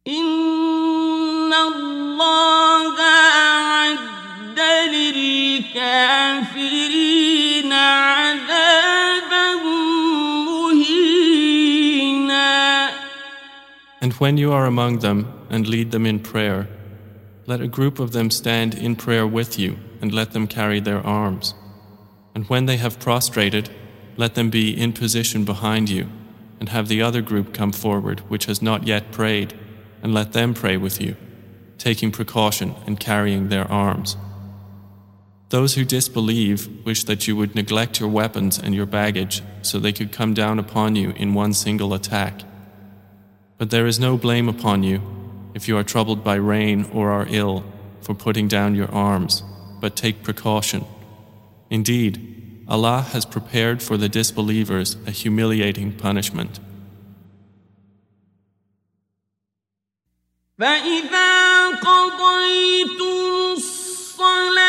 إن 0.09 1.53
الله 1.53 3.01
أعد 3.01 4.61
للكافرين 4.95 6.13
عذابا 7.73 9.55
مهينا 10.47 11.73
And 14.01 14.13
when 14.15 14.37
you 14.37 14.53
are 14.53 14.67
among 14.67 14.99
them 14.99 15.27
and 15.51 15.69
lead 15.69 15.91
them 15.93 16.07
in 16.07 16.19
prayer, 16.19 16.69
let 17.47 17.61
a 17.61 17.69
group 17.69 17.99
of 18.01 18.13
them 18.13 18.31
stand 18.31 18.75
in 18.75 18.97
prayer 18.97 19.27
with 19.27 19.59
you 19.59 19.77
and 20.01 20.13
let 20.13 20.33
them 20.33 20.47
carry 20.49 20.81
their 20.81 21.07
arms. 21.07 21.55
And 22.35 22.49
when 22.49 22.67
they 22.67 22.79
have 22.79 22.99
prostrated, 22.99 23.71
let 24.18 24.36
them 24.36 24.50
be 24.50 24.78
in 24.78 24.92
position 24.92 25.46
behind 25.46 25.90
you, 25.90 26.10
and 26.60 26.70
have 26.70 26.88
the 26.88 27.02
other 27.02 27.22
group 27.22 27.54
come 27.54 27.72
forward 27.72 28.20
which 28.22 28.46
has 28.46 28.62
not 28.62 28.86
yet 28.86 29.12
prayed, 29.12 29.54
and 30.02 30.14
let 30.14 30.34
them 30.34 30.54
pray 30.54 30.76
with 30.76 31.00
you, 31.00 31.16
taking 31.78 32.12
precaution 32.12 32.76
and 32.86 33.00
carrying 33.00 33.50
their 33.50 33.72
arms. 33.72 34.18
Those 35.50 35.76
who 35.76 35.86
disbelieve 35.86 36.68
wish 36.86 37.06
that 37.06 37.28
you 37.28 37.36
would 37.38 37.56
neglect 37.56 38.00
your 38.00 38.10
weapons 38.10 38.60
and 38.60 38.76
your 38.76 38.86
baggage 38.86 39.42
so 39.62 39.80
they 39.80 39.94
could 39.94 40.12
come 40.12 40.34
down 40.34 40.60
upon 40.60 40.98
you 40.98 41.12
in 41.12 41.34
one 41.34 41.54
single 41.54 41.94
attack. 41.94 42.42
But 43.58 43.70
there 43.70 43.88
is 43.88 44.00
no 44.00 44.18
blame 44.18 44.50
upon 44.50 44.84
you 44.84 45.02
if 45.54 45.68
you 45.68 45.78
are 45.78 45.84
troubled 45.84 46.24
by 46.24 46.36
rain 46.36 46.86
or 46.92 47.12
are 47.12 47.28
ill 47.30 47.64
for 48.02 48.14
putting 48.14 48.48
down 48.48 48.76
your 48.76 48.92
arms, 48.92 49.42
but 49.80 49.96
take 49.96 50.22
precaution. 50.22 50.86
Indeed, 51.70 52.37
Allah 52.69 53.03
has 53.13 53.25
prepared 53.25 53.83
for 53.83 53.97
the 53.97 54.09
disbelievers 54.09 54.97
a 55.07 55.11
humiliating 55.11 55.93
punishment. 55.93 56.61
فإذا 60.59 61.69
قضيتم 61.83 63.53
الصلاة 63.57 64.66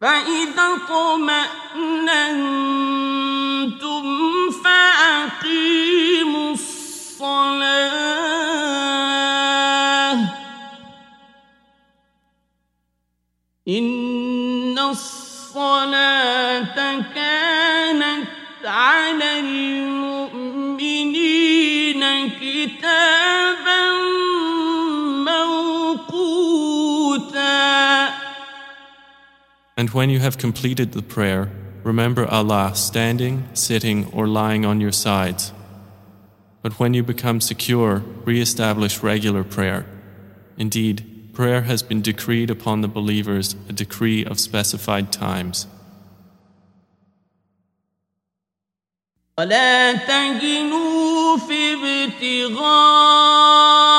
فإذا 0.00 0.64
اطمأننتم 0.76 1.70
فأقيموا 4.64 6.52
الصلاة. 6.52 7.70
إن 13.68 14.78
الصلاة 14.78 16.69
And 29.79 29.89
when 29.89 30.09
you 30.09 30.19
have 30.19 30.37
completed 30.37 30.93
the 30.93 31.01
prayer, 31.01 31.51
remember 31.83 32.25
Allah 32.25 32.73
standing, 32.75 33.49
sitting, 33.53 34.09
or 34.13 34.27
lying 34.27 34.65
on 34.65 34.79
your 34.79 34.93
sides. 34.93 35.51
But 36.61 36.79
when 36.79 36.93
you 36.93 37.03
become 37.03 37.41
secure, 37.41 37.97
re 38.25 38.41
establish 38.41 39.03
regular 39.03 39.43
prayer. 39.43 39.85
Indeed, 40.57 41.33
prayer 41.33 41.63
has 41.63 41.83
been 41.83 42.01
decreed 42.01 42.49
upon 42.49 42.81
the 42.81 42.87
believers 42.87 43.55
a 43.69 43.73
decree 43.73 44.25
of 44.25 44.39
specified 44.39 45.11
times. 45.11 45.67
ولا 49.37 49.93
تهنوا 49.93 51.37
في 51.37 51.73
ابتغاء 52.03 53.98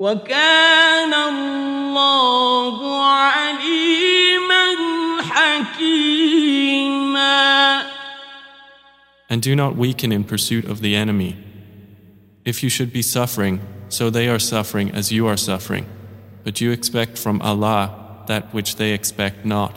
وكان 0.00 1.14
الله 1.14 2.78
عليما 3.04 4.66
حكيما 5.22 6.66
And 9.28 9.42
do 9.42 9.56
not 9.56 9.76
weaken 9.76 10.12
in 10.12 10.22
pursuit 10.24 10.64
of 10.66 10.80
the 10.80 10.94
enemy. 10.94 11.36
If 12.44 12.62
you 12.62 12.68
should 12.68 12.92
be 12.92 13.02
suffering, 13.02 13.60
so 13.88 14.08
they 14.08 14.28
are 14.28 14.38
suffering 14.38 14.92
as 14.92 15.10
you 15.10 15.26
are 15.26 15.36
suffering. 15.36 15.86
But 16.44 16.60
you 16.60 16.70
expect 16.70 17.18
from 17.18 17.42
Allah 17.42 18.24
that 18.28 18.54
which 18.54 18.76
they 18.76 18.92
expect 18.92 19.44
not. 19.44 19.76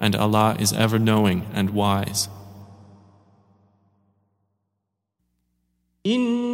And 0.00 0.16
Allah 0.16 0.56
is 0.58 0.72
ever 0.72 0.98
knowing 0.98 1.46
and 1.54 1.70
wise. 1.70 2.28
إنا 6.06 6.47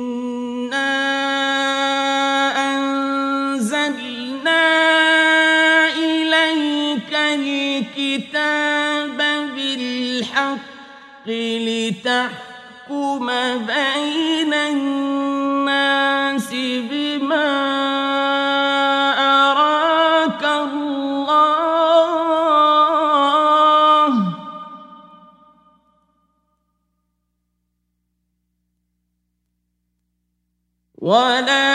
الكتاب 7.97 9.17
بالحق 9.55 11.27
لتحكم 11.27 13.27
بين 13.65 14.53
الناس 14.53 16.49
بما 16.91 17.51
أراك 19.19 20.43
الله. 20.43 20.95
ولا 30.97 31.74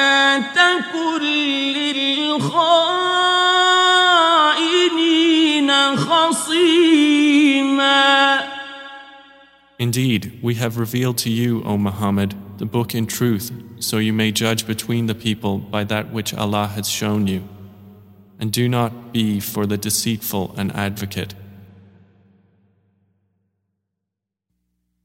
Indeed, 9.79 10.39
we 10.41 10.55
have 10.55 10.77
revealed 10.77 11.17
to 11.19 11.29
you, 11.29 11.61
O 11.63 11.77
Muhammad, 11.77 12.33
the 12.57 12.65
book 12.65 12.95
in 12.95 13.07
truth, 13.07 13.51
so 13.79 13.97
you 13.97 14.13
may 14.13 14.31
judge 14.31 14.65
between 14.65 15.07
the 15.07 15.15
people 15.15 15.57
by 15.57 15.83
that 15.83 16.13
which 16.13 16.33
Allah 16.33 16.67
has 16.67 16.87
shown 16.87 17.27
you. 17.27 17.43
And 18.39 18.51
do 18.51 18.69
not 18.69 19.11
be 19.11 19.39
for 19.39 19.65
the 19.65 19.77
deceitful 19.77 20.55
an 20.57 20.71
advocate. 20.71 21.35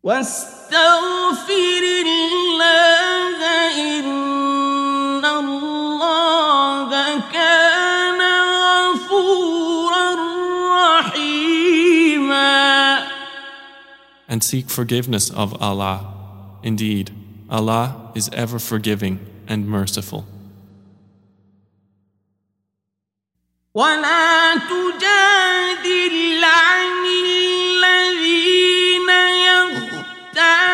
واستغفر 0.03 1.83
الله 1.85 3.39
إن 3.77 5.25
الله 5.25 5.74
And 14.35 14.45
seek 14.45 14.71
forgiveness 14.71 15.31
of 15.31 15.61
Allah. 15.61 16.07
Indeed, 16.63 17.11
Allah 17.49 18.13
is 18.15 18.31
ever 18.33 18.59
forgiving 18.59 19.19
and 19.49 19.67
merciful. 19.67 20.25
ولا 23.75 24.55
تجادل 24.55 26.45
عن 26.45 27.07
الذين 27.87 29.11
يختانون 30.31 30.69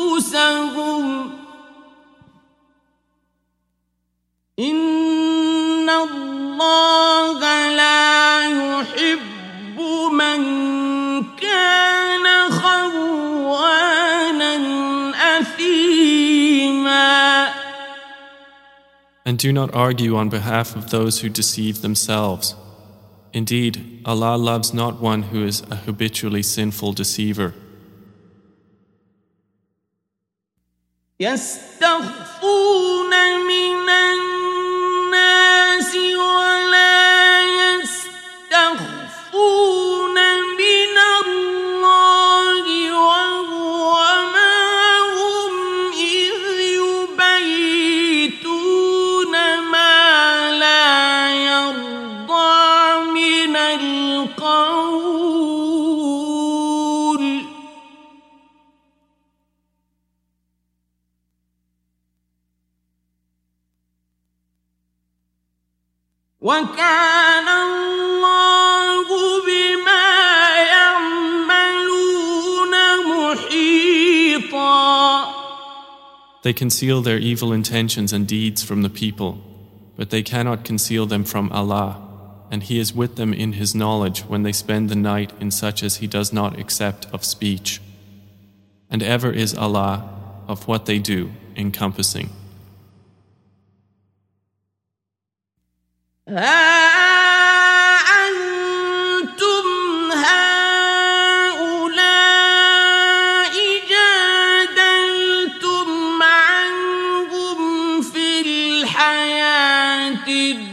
أنفسهم 0.00 1.30
إن 4.58 5.90
الله 5.90 7.02
And 19.26 19.38
do 19.38 19.52
not 19.52 19.74
argue 19.74 20.16
on 20.16 20.28
behalf 20.28 20.74
of 20.74 20.90
those 20.90 21.20
who 21.20 21.28
deceive 21.28 21.80
themselves. 21.80 22.56
Indeed, 23.32 24.02
Allah 24.04 24.36
loves 24.36 24.74
not 24.74 25.00
one 25.00 25.22
who 25.22 25.44
is 25.44 25.62
a 25.70 25.76
habitually 25.76 26.42
sinful 26.42 26.92
deceiver. 26.92 27.54
يستخفون 31.20 33.10
من 33.46 33.86
They 76.47 76.53
conceal 76.53 77.01
their 77.01 77.17
evil 77.17 77.51
intentions 77.51 78.13
and 78.13 78.25
deeds 78.25 78.63
from 78.63 78.81
the 78.81 78.89
people, 78.89 79.43
but 79.97 80.11
they 80.11 80.23
cannot 80.23 80.63
conceal 80.63 81.05
them 81.05 81.25
from 81.25 81.51
Allah, 81.51 82.01
and 82.49 82.63
He 82.63 82.79
is 82.79 82.93
with 82.93 83.17
them 83.17 83.33
in 83.33 83.51
His 83.51 83.75
knowledge 83.75 84.21
when 84.21 84.43
they 84.43 84.53
spend 84.53 84.87
the 84.87 84.95
night 84.95 85.33
in 85.41 85.51
such 85.51 85.83
as 85.83 85.97
He 85.97 86.07
does 86.07 86.31
not 86.31 86.57
accept 86.57 87.05
of 87.11 87.25
speech. 87.25 87.81
And 88.89 89.03
ever 89.03 89.29
is 89.29 89.57
Allah 89.57 90.09
of 90.47 90.69
what 90.69 90.85
they 90.85 90.99
do 90.99 91.31
encompassing. 91.57 92.29
Ah! 96.29 96.96
الحياة 110.26 110.52
الدنيا 110.52 110.65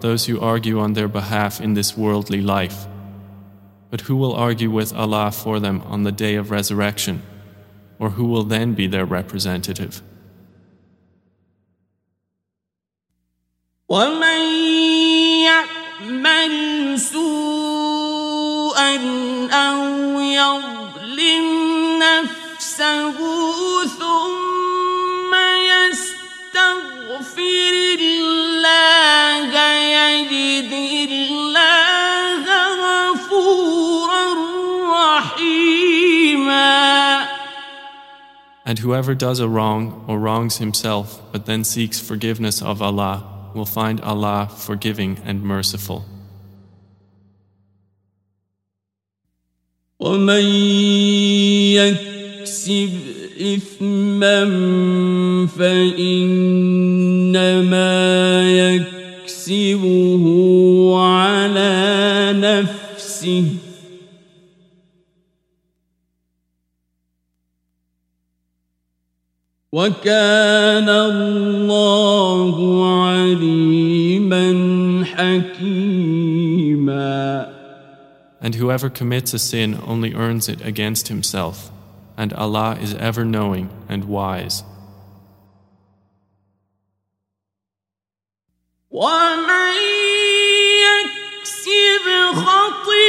those 0.00 0.26
who 0.26 0.40
argue 0.40 0.78
on 0.78 0.92
their 0.92 1.08
behalf 1.08 1.60
in 1.60 1.74
this 1.74 1.96
worldly 1.96 2.40
life. 2.40 2.86
But 3.90 4.02
who 4.02 4.16
will 4.16 4.34
argue 4.34 4.70
with 4.70 4.92
Allah 4.92 5.30
for 5.30 5.60
them 5.60 5.82
on 5.86 6.02
the 6.02 6.12
day 6.12 6.34
of 6.34 6.50
resurrection? 6.50 7.22
Or 7.98 8.10
who 8.10 8.26
will 8.26 8.42
then 8.42 8.74
be 8.74 8.86
their 8.86 9.04
representative? 9.04 10.02
ومن 13.88 14.40
يعمل 15.44 16.54
سوءا 17.00 18.94
أو 19.52 20.20
يظلم 20.20 21.46
نفسه 21.98 23.18
ثم 23.84 25.34
يستغفر 26.54 27.14
And 38.68 38.78
whoever 38.78 39.14
does 39.14 39.40
a 39.40 39.48
wrong 39.48 40.04
or 40.08 40.18
wrongs 40.18 40.56
himself 40.56 41.20
but 41.32 41.46
then 41.46 41.64
seeks 41.64 42.00
forgiveness 42.00 42.62
of 42.62 42.80
Allah 42.80 43.34
will 43.54 43.66
find 43.66 44.00
Allah 44.00 44.48
forgiving 44.50 45.18
and 45.24 45.42
merciful. 45.42 46.04
ومن 50.00 50.44
يكسب 51.72 52.90
إثما 53.40 54.46
فإنما 55.46 56.74
يكسبه 58.74 60.24
على 60.98 62.32
نفسه 62.36 63.57
وكان 69.78 70.88
الله 70.88 72.56
عليما 73.04 74.44
حكيما 75.04 76.54
And 78.40 78.54
whoever 78.56 78.90
commits 78.90 79.32
a 79.34 79.38
sin 79.38 79.80
only 79.86 80.12
earns 80.14 80.48
it 80.50 80.60
against 80.60 81.08
himself, 81.08 81.70
and 82.16 82.32
Allah 82.34 82.76
is 82.80 82.94
ever 82.94 83.24
knowing 83.24 83.70
and 83.88 84.04
wise. 84.04 84.62
ومن 88.90 89.74
يكسب 90.86 92.06
خطيئة 92.34 93.07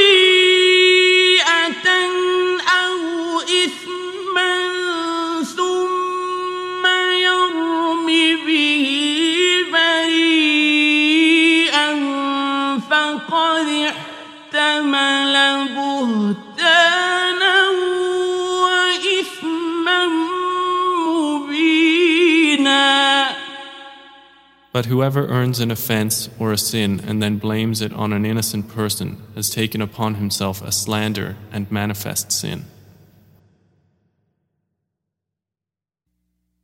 But 24.79 24.87
whoever 24.87 25.27
earns 25.27 25.61
an 25.61 25.71
offense 25.71 26.29
or 26.37 26.51
a 26.51 26.57
sin 26.57 26.99
and 27.07 27.23
then 27.23 27.37
blames 27.37 27.81
it 27.81 27.93
on 27.93 28.11
an 28.11 28.25
innocent 28.25 28.67
person 28.67 29.21
has 29.33 29.49
taken 29.49 29.81
upon 29.81 30.15
himself 30.15 30.61
a 30.61 30.71
slander 30.73 31.37
and 31.53 31.71
manifest 31.71 32.31
sin. 32.33 32.65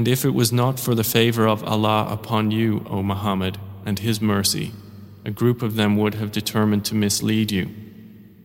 And 0.01 0.09
if 0.09 0.25
it 0.25 0.33
was 0.33 0.51
not 0.51 0.81
for 0.81 0.95
the 0.95 1.05
favor 1.05 1.47
of 1.47 1.63
Allah 1.65 2.07
upon 2.11 2.51
you, 2.51 2.87
O 2.89 3.03
Muhammad, 3.03 3.59
and 3.85 3.99
His 3.99 4.19
mercy, 4.19 4.73
a 5.27 5.31
group 5.31 5.61
of 5.61 5.77
them 5.77 5.99
would 5.99 6.15
have 6.15 6.33
determined 6.33 6.87
to 6.87 6.95
mislead 6.95 7.53
you. 7.53 7.69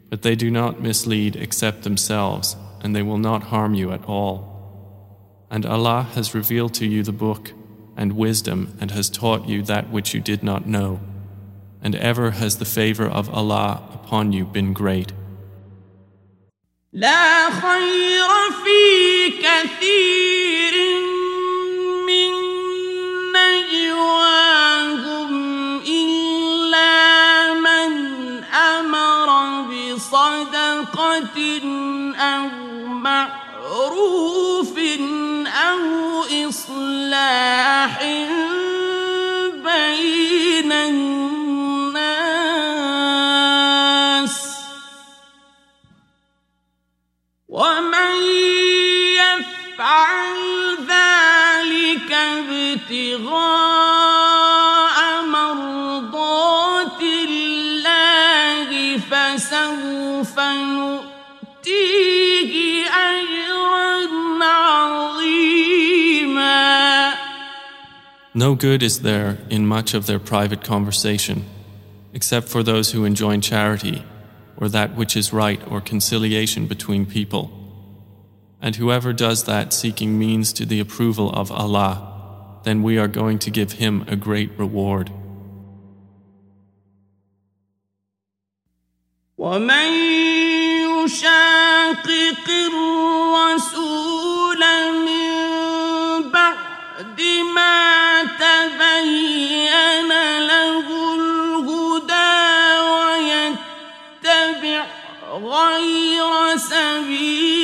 But 0.09 0.22
they 0.22 0.35
do 0.35 0.51
not 0.51 0.82
mislead 0.82 1.38
except 1.38 1.83
themselves, 1.83 2.57
and 2.82 2.93
they 2.93 3.03
will 3.03 3.17
not 3.17 3.43
harm 3.43 3.74
you 3.74 3.93
at 3.93 4.03
all. 4.03 5.48
And 5.49 5.65
Allah 5.65 6.07
has 6.14 6.35
revealed 6.35 6.74
to 6.74 6.85
you 6.85 7.03
the 7.03 7.14
book 7.14 7.53
and 7.95 8.17
wisdom 8.17 8.77
and 8.82 8.91
has 8.91 9.09
taught 9.09 9.48
you 9.48 9.61
that 9.64 9.90
which 9.90 10.14
you 10.14 10.19
did 10.19 10.43
not 10.43 10.67
know 10.67 10.99
And 11.84 11.94
ever 11.97 12.32
has 12.32 12.58
the 12.58 12.64
favor 12.64 13.06
of 13.06 13.30
Allah 13.30 13.82
upon 13.94 14.32
you 14.32 14.44
been 14.44 14.72
great. 14.72 15.12
لا 16.92 17.50
خير 17.50 18.28
في 18.64 19.30
كثير 19.30 20.74
من 22.06 22.32
نجواهم 23.36 24.50
إلا 25.86 27.55
من 27.55 27.92
أمر 28.44 29.28
بصدقة 29.70 31.39
أو 32.16 32.48
معروف 32.86 34.78
أو 35.47 35.80
إصلاح 36.48 38.00
يفعل 50.05 50.76
ذلك 50.84 52.12
ابتغاء 52.92 53.39
مرضات 55.26 57.00
الله 57.00 58.98
فسوف 58.98 60.36
نؤتيه 61.58 62.55
اجرا 62.90 64.08
عظيما 64.44 65.70
No 68.34 68.55
good 68.55 68.82
is 68.82 69.00
there 69.00 69.39
in 69.48 69.66
much 69.66 69.94
of 69.94 70.05
their 70.06 70.18
private 70.18 70.62
conversation, 70.62 71.44
except 72.12 72.48
for 72.48 72.62
those 72.62 72.92
who 72.92 73.06
enjoin 73.06 73.40
charity, 73.40 74.05
or 74.58 74.68
that 74.68 74.94
which 74.94 75.16
is 75.16 75.32
right, 75.32 75.60
or 75.70 75.80
conciliation 75.80 76.66
between 76.66 77.06
people. 77.06 77.64
And 78.64 78.76
whoever 78.76 79.12
does 79.12 79.44
that 79.44 79.72
seeking 79.72 80.18
means 80.18 80.52
to 80.52 80.66
the 80.66 80.80
approval 80.80 81.30
of 81.30 81.50
Allah, 81.50 82.60
then 82.64 82.82
we 82.82 82.98
are 82.98 83.08
going 83.08 83.39
to 83.40 83.50
give 83.50 83.72
him 83.72 84.05
a 84.06 84.16
great 84.16 84.50
reward. 84.58 85.10
ومن 89.39 89.90
يشاقق 91.05 92.47
الرسول 92.68 93.82
من 95.06 96.30
بعد 96.30 97.20
ما 97.55 98.22
تبين 98.24 100.10
له 100.47 100.86
الهدى 101.14 102.30
ويتبع 102.92 104.84
غير 105.32 106.56
سبيل 106.56 107.64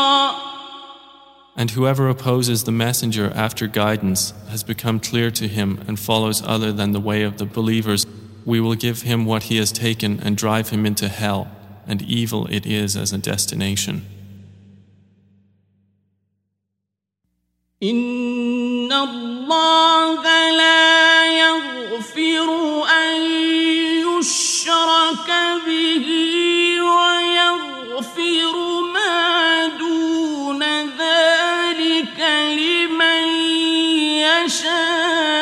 And 1.57 1.71
whoever 1.71 2.09
opposes 2.09 2.65
the 2.65 2.73
messenger 2.73 3.31
after 3.33 3.67
guidance 3.67 4.33
has 4.49 4.63
become 4.63 4.99
clear 4.99 5.31
to 5.31 5.47
him 5.47 5.79
and 5.87 5.97
follows 5.97 6.41
other 6.45 6.73
than 6.73 6.91
the 6.91 6.99
way 6.99 7.23
of 7.23 7.37
the 7.37 7.45
believers, 7.45 8.05
we 8.43 8.59
will 8.59 8.75
give 8.75 9.03
him 9.03 9.25
what 9.25 9.43
he 9.43 9.55
has 9.57 9.71
taken 9.71 10.19
and 10.19 10.35
drive 10.35 10.69
him 10.69 10.85
into 10.85 11.07
hell, 11.07 11.47
and 11.87 12.01
evil 12.01 12.47
it 12.47 12.65
is 12.65 12.97
as 12.97 13.13
a 13.13 13.17
destination. 13.17 14.05
إن 17.82 18.92
الله 18.92 20.50
لا 20.50 21.24
يغفر 21.26 22.48
أن 22.84 23.22
يشرك 24.04 25.30
به 25.66 26.06
ويغفر 26.82 28.56
ما 28.94 29.66
دون 29.66 30.62
ذلك 30.98 32.20
لمن 32.52 33.24
يشاء 34.28 35.40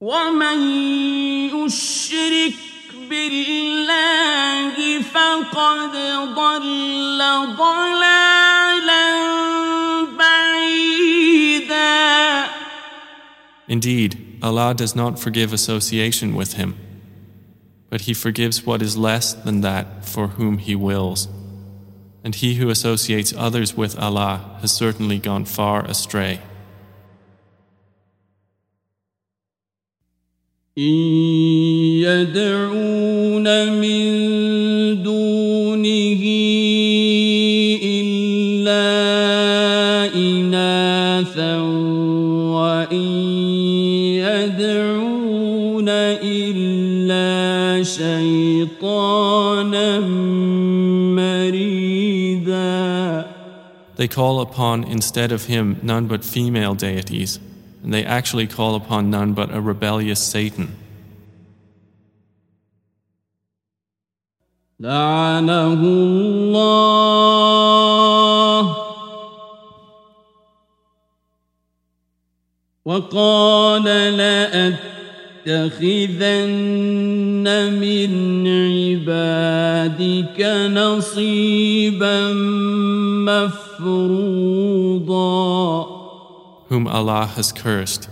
ومن 0.00 1.01
فقد 5.61 5.93
ضل 6.35 7.19
ضلالا 7.57 9.05
بعيدا 10.17 11.87
Indeed, 13.69 14.39
Allah 14.41 14.73
does 14.73 14.95
not 14.95 15.19
forgive 15.19 15.51
association 15.51 16.35
with 16.35 16.53
him, 16.53 16.75
but 17.89 18.01
He 18.01 18.13
forgives 18.13 18.65
what 18.65 18.81
is 18.81 18.95
less 18.95 19.33
than 19.33 19.61
that 19.61 20.05
for 20.05 20.27
whom 20.37 20.57
He 20.57 20.75
wills. 20.75 21.27
And 22.23 22.33
he 22.35 22.55
who 22.55 22.69
associates 22.69 23.33
others 23.37 23.77
with 23.77 23.97
Allah 23.97 24.57
has 24.61 24.71
certainly 24.71 25.19
gone 25.19 25.45
far 25.45 25.85
astray. 25.85 26.39
إن 30.77 30.93
يدعون 32.05 33.47
من 33.81 34.07
دونه 36.12 37.78
إلا 37.82 38.84
إناثا 40.14 41.56
وإن 42.52 43.08
يدعون 44.20 45.88
إلا 45.88 47.82
شيطانا 47.82 49.20
مريدا 51.16 52.62
They 53.96 54.08
call 54.08 54.40
upon 54.40 54.84
instead 54.84 55.30
of 55.32 55.44
him 55.46 55.78
none 55.82 56.06
but 56.06 56.24
female 56.24 56.74
deities, 56.74 57.38
and 57.84 57.92
they 57.94 58.04
actually 58.04 58.46
call 58.48 58.74
upon 58.74 59.10
none 59.10 59.32
but 59.32 59.54
a 59.54 59.60
rebellious 59.60 60.18
Satan. 60.18 60.74
لعنه 64.82 65.82
الله 65.82 67.42
وقال 72.84 73.84
لأتخذن 74.18 74.78
من 77.78 78.12
عبادك 79.06 80.40
نصيبا 80.74 82.32
مفروضا 83.30 84.42
Whom 86.70 86.88
Allah 86.88 87.26
has 87.36 87.52
cursed, 87.52 88.08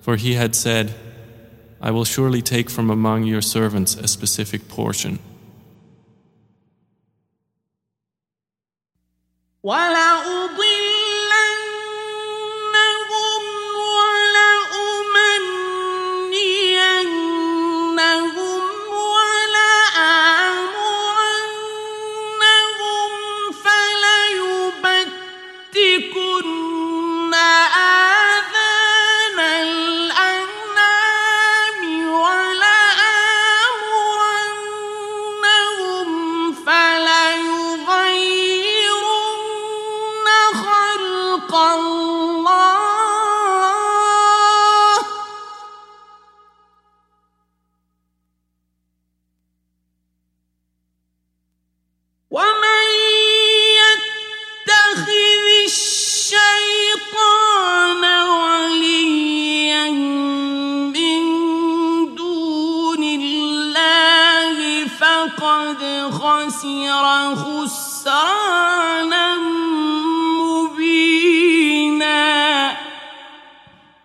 for 0.00 0.16
he 0.16 0.34
had 0.34 0.54
said, 0.54 0.94
I 1.80 1.90
will 1.92 2.04
surely 2.04 2.42
take 2.42 2.68
from 2.68 2.90
among 2.90 3.22
your 3.24 3.40
servants 3.40 3.94
a 3.94 4.06
specific 4.08 4.68
portion. 4.68 5.18
ولا 9.64 10.08
أضيع 10.44 10.63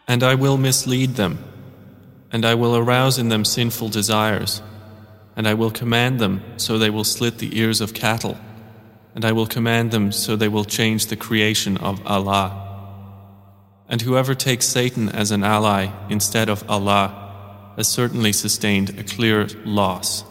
And 0.08 0.24
I 0.24 0.36
will 0.36 0.58
mislead 0.58 1.16
them, 1.16 1.38
and 2.32 2.44
I 2.44 2.56
will 2.56 2.76
arouse 2.76 3.18
in 3.18 3.30
them 3.30 3.46
sinful 3.46 3.90
desires, 3.90 4.62
and 5.36 5.48
I 5.48 5.54
will 5.54 5.72
command 5.72 6.20
them 6.20 6.42
so 6.58 6.78
they 6.78 6.90
will 6.90 7.04
slit 7.04 7.38
the 7.38 7.58
ears 7.58 7.80
of 7.80 7.94
cattle, 7.94 8.38
and 9.16 9.24
I 9.24 9.32
will 9.32 9.46
command 9.46 9.92
them 9.92 10.12
so 10.12 10.36
they 10.36 10.48
will 10.48 10.66
change 10.66 11.06
the 11.06 11.16
creation 11.16 11.78
of 11.78 12.06
Allah. 12.06 12.66
And 13.88 14.02
whoever 14.02 14.36
takes 14.36 14.66
Satan 14.66 15.10
as 15.10 15.32
an 15.32 15.44
ally 15.44 15.88
instead 16.10 16.50
of 16.50 16.70
Allah 16.70 17.74
has 17.78 17.88
certainly 17.88 18.34
sustained 18.34 19.00
a 19.00 19.04
clear 19.04 19.48
loss. 19.64 20.24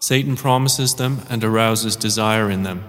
Satan 0.00 0.36
promises 0.36 0.94
them 0.94 1.20
and 1.28 1.44
arouses 1.44 1.94
desire 1.94 2.48
in 2.50 2.62
them. 2.62 2.84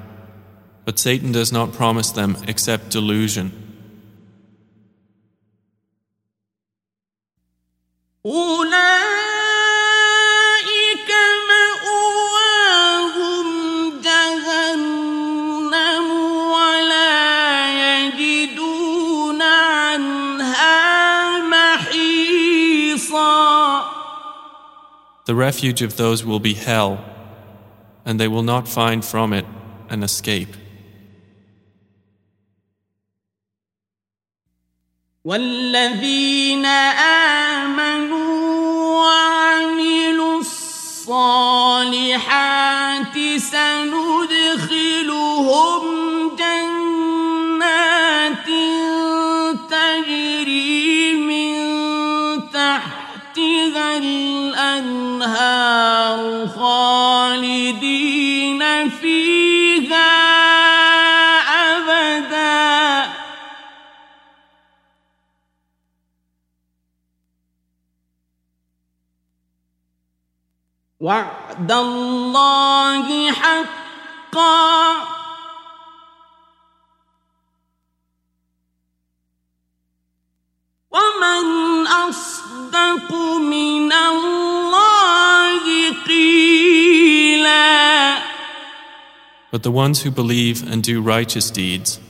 But 0.85 0.97
Satan 0.97 1.33
does 1.33 1.51
not 1.51 1.73
promise 1.73 2.11
them 2.11 2.37
except 2.47 2.89
delusion. 2.89 3.51
The 25.26 25.34
refuge 25.34 25.82
of 25.82 25.96
those 25.96 26.24
will 26.24 26.40
be 26.40 26.54
hell, 26.54 27.04
and 28.04 28.18
they 28.18 28.28
will 28.28 28.42
not 28.42 28.66
find 28.68 29.04
from 29.04 29.32
it 29.32 29.46
an 29.88 30.02
escape. 30.02 30.56
والذين 35.24 36.66
آمنوا 37.66 38.22
وعملوا 39.00 40.40
الصالحات 40.40 41.52
الأنهار 55.37 56.47
خالدين 57.37 58.09
فيها 58.89 60.09
أبدا. 61.77 63.13
وعد 70.99 71.71
الله 71.71 73.31
حقا. 73.31 74.97
ومن 80.91 81.87
أصدق 81.87 83.13
من 83.39 83.93
الله 83.93 84.86
But 89.50 89.62
the 89.62 89.70
ones 89.70 90.02
who 90.02 90.10
believe 90.10 90.62
and 90.70 90.82
do 90.82 91.02
righteous 91.02 91.50
deeds, 91.50 92.00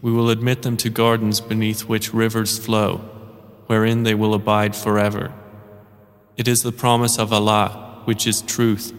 we 0.00 0.10
will 0.10 0.30
admit 0.30 0.62
them 0.62 0.76
to 0.78 0.90
gardens 0.90 1.40
beneath 1.40 1.82
which 1.82 2.14
rivers 2.14 2.58
flow, 2.58 2.98
wherein 3.66 4.04
they 4.04 4.14
will 4.14 4.32
abide 4.32 4.74
forever. 4.74 5.32
It 6.36 6.48
is 6.48 6.62
the 6.62 6.72
promise 6.72 7.18
of 7.18 7.32
Allah, 7.32 8.02
which 8.04 8.26
is 8.26 8.40
truth, 8.42 8.94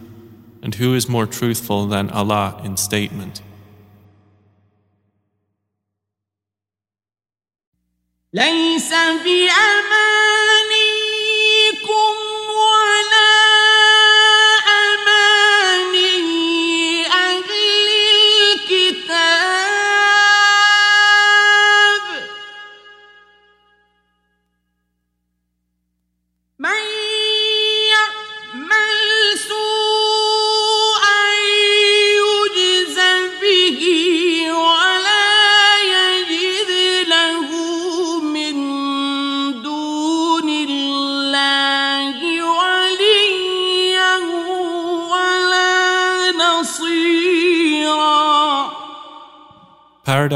and 0.62 0.74
who 0.76 0.94
is 0.94 1.08
more 1.08 1.26
truthful 1.26 1.86
than 1.86 2.10
Allah 2.10 2.60
in 2.64 2.76
statement? 2.76 3.42
ليس 8.32 8.90
بأمان 9.24 10.53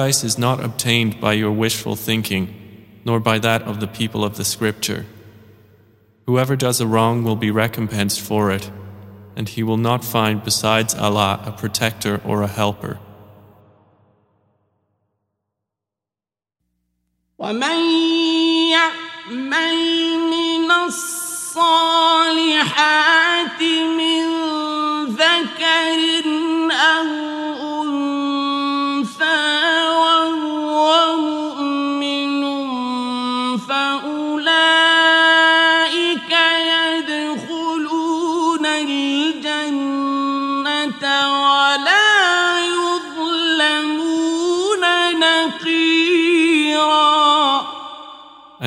Paradise 0.10 0.24
is 0.24 0.40
not 0.40 0.60
obtained 0.60 1.22
by 1.22 1.34
your 1.34 1.52
wishful 1.52 1.96
thinking, 1.96 2.48
nor 3.06 3.20
by 3.20 3.38
that 3.38 3.62
of 3.62 3.80
the 3.80 3.86
people 3.86 4.26
of 4.26 4.38
the 4.38 4.44
Scripture. 4.44 5.06
Whoever 6.26 6.56
does 6.56 6.82
a 6.82 6.88
wrong 6.88 7.24
will 7.24 7.36
be 7.36 7.52
recompensed 7.52 8.20
for 8.20 8.50
it, 8.50 8.72
and 9.36 9.48
he 9.48 9.62
will 9.62 9.78
not 9.78 10.04
find 10.04 10.44
besides 10.44 10.96
Allah 10.96 11.40
a 11.46 11.52
protector 11.52 12.20
or 12.26 12.42
a 12.42 12.48
helper. 12.48 12.98
الصالحات 22.00 23.62
من 24.00 24.26
ذكر 25.06 26.24
أو 26.72 27.29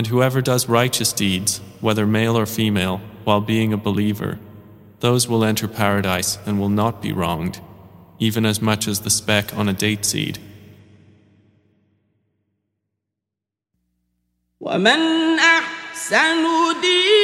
And 0.02 0.08
whoever 0.08 0.42
does 0.42 0.70
righteous 0.70 1.14
deeds, 1.14 1.62
whether 1.82 2.06
male 2.06 2.38
or 2.38 2.46
female, 2.46 3.02
while 3.24 3.42
being 3.42 3.74
a 3.74 3.78
believer, 3.78 4.40
those 5.00 5.28
will 5.28 5.44
enter 5.44 5.68
paradise 5.68 6.38
and 6.46 6.60
will 6.60 6.70
not 6.70 7.02
be 7.02 7.14
wronged, 7.14 7.60
even 8.20 8.46
as 8.46 8.62
much 8.62 8.88
as 8.88 9.02
the 9.02 9.10
speck 9.10 9.56
on 9.58 9.70
a 9.70 9.74
date 9.74 10.06
seed. 10.06 10.40
ومن 14.60 15.40
أحسن 15.40 16.44
دينا 16.82 17.21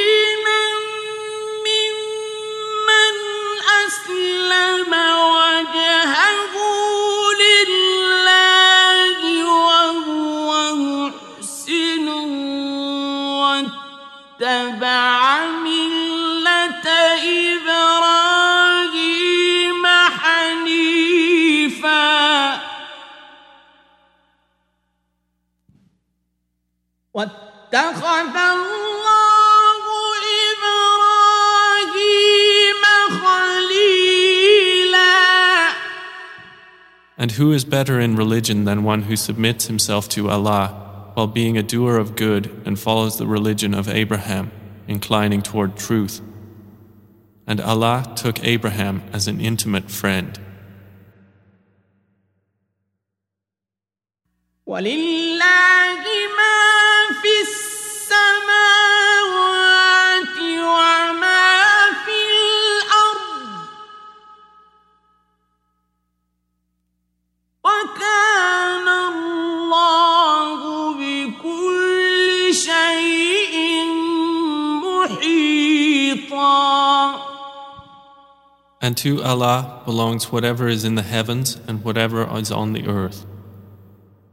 واتخذ 27.14 28.36
الله 28.36 29.84
إبراهيم 31.84 32.82
خليلا 33.10 34.44
And 37.16 37.32
who 37.32 37.52
is 37.52 37.64
better 37.64 38.00
in 38.00 38.16
religion 38.16 38.64
than 38.64 38.82
one 38.82 39.02
who 39.02 39.16
submits 39.16 39.66
himself 39.66 40.08
to 40.10 40.28
Allah 40.28 41.12
while 41.14 41.28
being 41.28 41.56
a 41.56 41.62
doer 41.62 41.96
of 41.96 42.16
good 42.16 42.50
and 42.66 42.78
follows 42.78 43.18
the 43.18 43.26
religion 43.26 43.72
of 43.72 43.88
Abraham, 43.88 44.50
inclining 44.88 45.42
toward 45.42 45.76
truth. 45.76 46.20
And 47.46 47.60
Allah 47.60 48.12
took 48.16 48.42
Abraham 48.44 49.02
as 49.12 49.28
an 49.28 49.40
intimate 49.40 49.90
friend. 49.90 50.40
and 78.81 78.97
to 78.97 79.21
Allah 79.21 79.81
belongs 79.85 80.31
whatever 80.31 80.67
is 80.67 80.83
in 80.83 80.95
the 80.95 81.03
heavens 81.03 81.59
and 81.67 81.83
whatever 81.83 82.27
is 82.35 82.51
on 82.51 82.73
the 82.73 82.87
earth 82.87 83.25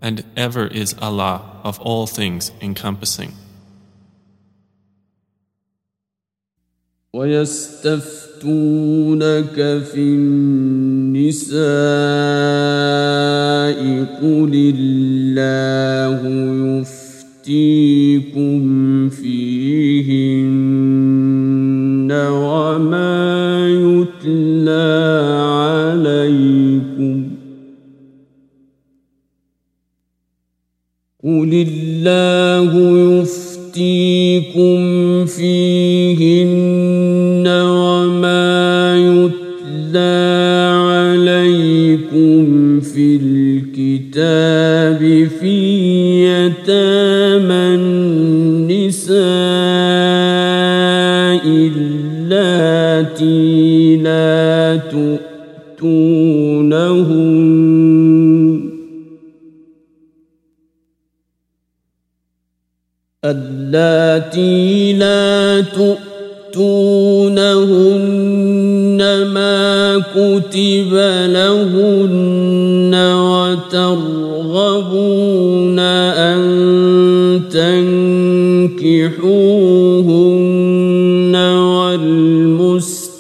And 0.06 0.24
ever 0.36 0.66
is 0.68 0.96
Allah 1.00 1.62
of 1.64 1.80
all 1.80 2.08
things 2.08 2.52
encompassing. 2.62 3.34
ويستفتونك 7.14 8.44
في 9.84 10.00
النساء 10.00 11.62
قل 14.22 14.54
الله 14.56 16.22
يفتيكم 17.42 18.62
فيهن 19.10 20.35
الله 32.07 32.73
يفتيكم 33.21 34.77
فيهن 35.27 35.76
تؤتونهن 65.77 67.37
ما 69.33 69.99
كتب 69.99 70.93
لهن 71.29 72.95
وترغبون 73.75 74.67
أن 75.79 76.41
تنكحوهن 77.51 79.07
والمستضعفين 81.77 83.15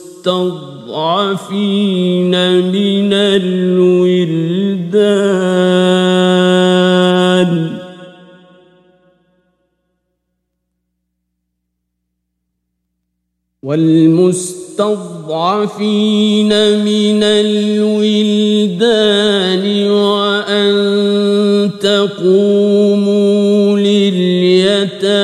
من 2.72 3.15
والمستضعفين 13.76 14.88
من 16.84 17.22
الولدان 17.22 18.84
وأن 19.90 20.74
تقوموا 21.80 23.78
لليتامى 23.78 25.16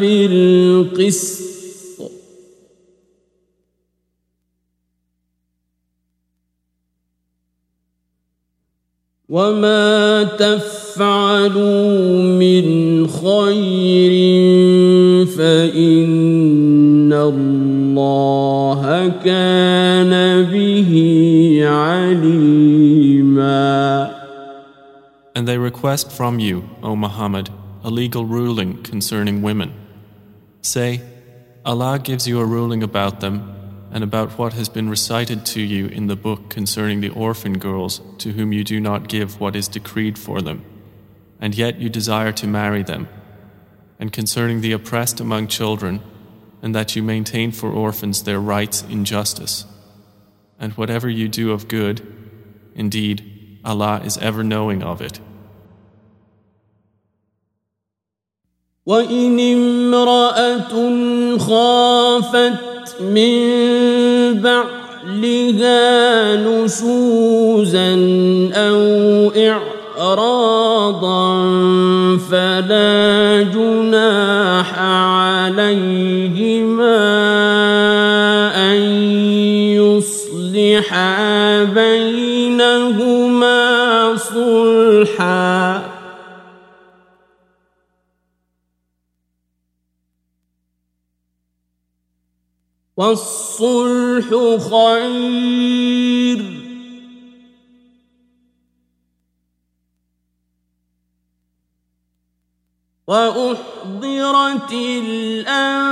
بالقسط. 0.00 1.36
وما 9.28 10.22
تفعلوا 10.38 12.22
من 12.22 13.06
خير 13.08 14.12
فإن 15.26 16.35
الله 17.95 19.09
كان 19.23 20.13
به 20.51 20.91
عليما 21.65 23.41
And 25.33 25.47
they 25.47 25.57
request 25.57 26.11
from 26.11 26.39
you, 26.39 26.69
O 26.83 26.95
Muhammad, 26.95 27.49
a 27.83 27.89
legal 27.89 28.25
ruling 28.25 28.83
concerning 28.83 29.41
women. 29.41 29.73
Say, 30.61 31.01
Allah 31.65 31.99
gives 31.99 32.27
you 32.27 32.39
a 32.39 32.45
ruling 32.45 32.83
about 32.83 33.21
them 33.21 33.35
and 33.91 34.03
about 34.03 34.37
what 34.37 34.53
has 34.53 34.69
been 34.69 34.89
recited 34.89 35.45
to 35.45 35.61
you 35.61 35.87
in 35.87 36.07
the 36.07 36.15
book 36.15 36.49
concerning 36.49 37.01
the 37.01 37.09
orphan 37.09 37.57
girls 37.57 38.01
to 38.19 38.31
whom 38.31 38.53
you 38.53 38.63
do 38.63 38.79
not 38.79 39.07
give 39.07 39.39
what 39.39 39.55
is 39.55 39.67
decreed 39.67 40.17
for 40.17 40.41
them, 40.41 40.63
and 41.39 41.55
yet 41.55 41.79
you 41.79 41.89
desire 41.89 42.31
to 42.31 42.47
marry 42.47 42.83
them, 42.83 43.07
and 43.99 44.13
concerning 44.13 44.61
the 44.61 44.71
oppressed 44.71 45.19
among 45.19 45.47
children, 45.47 46.01
and 46.61 46.75
that 46.75 46.95
you 46.95 47.03
maintain 47.03 47.51
for 47.51 47.71
orphans 47.71 48.23
their 48.23 48.39
rights 48.39 48.83
in 48.83 49.05
justice. 49.05 49.65
And 50.59 50.73
whatever 50.73 51.09
you 51.09 51.27
do 51.27 51.51
of 51.51 51.67
good, 51.67 52.01
indeed, 52.75 53.59
Allah 53.65 54.01
is 54.03 54.17
ever 54.17 54.43
knowing 54.43 54.83
of 54.83 55.01
it. 55.01 55.19
وإن 58.85 59.39
امرأة 59.39 60.73
خافت 61.37 63.01
من 63.01 64.41
بعلها 64.41 66.35
نشوزا 66.35 67.93
أو 68.53 69.31
إعراضا 69.97 71.21
فلا 72.17 73.41
جناح 73.53 74.74
عليهما 75.66 76.98
أن 78.72 78.80
يصلحا 79.82 81.64
بينهما 81.64 83.16
صلحا 84.16 85.82
والصلح 92.96 94.28
خير 94.70 96.65
وأحضرت 103.06 104.72
الأنفس 105.02 105.90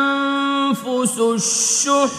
الشح. 1.18 2.10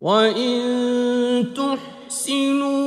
وإن 0.00 1.54
تحسنوا 1.54 2.82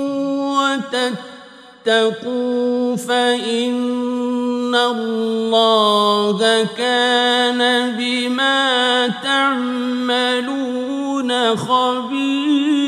وتتقوا 1.85 2.95
فإن 2.95 4.75
الله 4.75 6.63
كان 6.77 7.95
بما 7.97 9.07
تعملون 9.07 10.55
خبيرا 11.55 12.84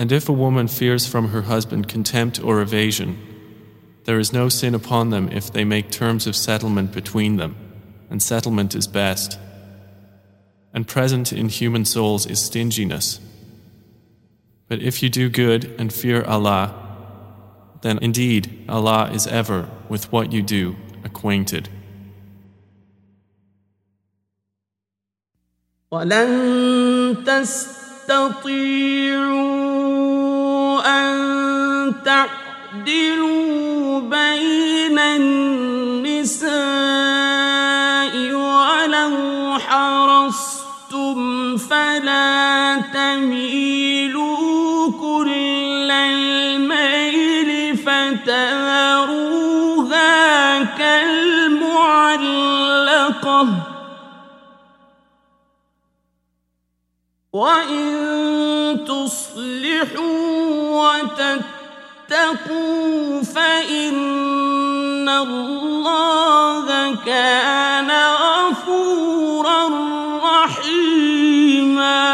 And 0.00 0.12
if 0.12 0.28
a 0.28 0.32
woman 0.32 0.68
fears 0.68 1.06
from 1.06 1.28
her 1.28 1.42
husband 1.42 1.88
contempt 1.88 2.42
or 2.42 2.60
evasion, 2.60 3.18
there 4.04 4.18
is 4.18 4.32
no 4.32 4.48
sin 4.48 4.74
upon 4.74 5.10
them 5.10 5.28
if 5.32 5.50
they 5.52 5.64
make 5.64 5.90
terms 5.90 6.26
of 6.26 6.36
settlement 6.36 6.92
between 6.92 7.36
them, 7.36 7.56
and 8.10 8.22
settlement 8.22 8.74
is 8.74 8.86
best. 8.86 9.38
And 10.72 10.86
present 10.86 11.32
in 11.32 11.48
human 11.48 11.84
souls 11.84 12.26
is 12.26 12.40
stinginess. 12.40 13.20
But 14.68 14.82
if 14.82 15.02
you 15.02 15.08
do 15.08 15.28
good 15.28 15.74
and 15.78 15.92
fear 15.92 16.22
Allah, 16.24 16.74
then 17.82 17.98
indeed 18.02 18.64
Allah 18.68 19.10
is 19.12 19.26
ever 19.26 19.68
with 19.88 20.12
what 20.12 20.32
you 20.32 20.42
do 20.42 20.76
acquainted. 21.04 21.68
ولن 25.92 27.24
تستطيعوا 27.24 28.56
تعدلوا 32.05 33.99
بين 33.99 34.99
النساء 34.99 36.51
ولو 38.33 39.15
حرصتم 39.59 41.57
فلا 41.57 42.81
تميلوا 42.93 44.91
كل 44.91 45.91
الميل 45.91 47.77
كالمعلقة. 50.77 52.21
وإن 57.33 57.91
تصلحوا 59.30 60.90
وتتقوا 62.10 63.22
فإن 63.22 65.08
الله 65.08 66.66
كان 67.04 67.90
غفورا 68.22 69.68
رحيما 70.44 72.06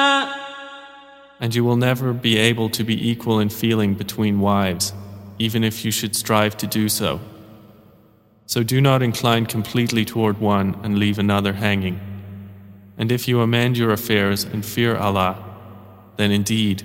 And 1.40 1.54
you 1.56 1.64
will 1.64 1.76
never 1.76 2.12
be 2.12 2.36
able 2.38 2.68
to 2.68 2.84
be 2.84 3.10
equal 3.10 3.40
in 3.40 3.48
feeling 3.48 3.94
between 3.94 4.38
wives, 4.38 4.92
even 5.40 5.64
if 5.64 5.84
you 5.84 5.90
should 5.90 6.14
strive 6.14 6.56
to 6.58 6.68
do 6.68 6.88
so. 6.88 7.18
So 8.46 8.62
do 8.62 8.80
not 8.80 9.02
incline 9.02 9.46
completely 9.46 10.04
toward 10.04 10.38
one 10.40 10.78
and 10.84 10.98
leave 10.98 11.18
another 11.18 11.54
hanging. 11.54 11.98
And 12.96 13.10
if 13.10 13.26
you 13.26 13.40
amend 13.40 13.76
your 13.76 13.90
affairs 13.92 14.44
and 14.44 14.64
fear 14.64 14.96
Allah, 14.96 15.52
then 16.16 16.30
indeed 16.30 16.84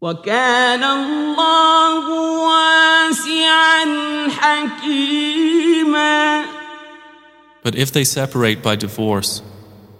وكان 0.00 0.84
الله 0.84 2.08
واسعا 2.48 3.84
حكيما 4.28 6.44
But 7.62 7.74
if 7.76 7.90
they 7.90 8.04
separate 8.04 8.62
by 8.62 8.76
divorce, 8.76 9.40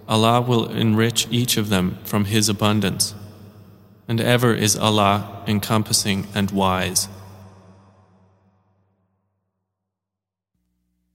Allah 0.07 0.43
will 0.43 0.69
enrich 0.69 1.27
each 1.31 1.57
of 1.57 1.71
them 1.71 1.97
from 2.05 2.27
His 2.27 2.51
abundance. 2.51 3.15
And 4.07 4.21
ever 4.21 4.53
is 4.53 4.77
Allah 4.77 5.43
encompassing 5.47 6.27
and 6.35 6.51
wise. 6.51 7.09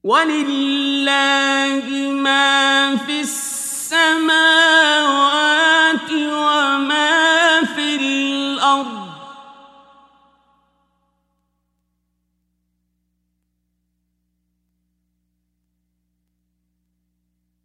ولله 0.04 1.86
ما 2.12 2.96
في 2.96 3.22
السماوات 3.22 5.53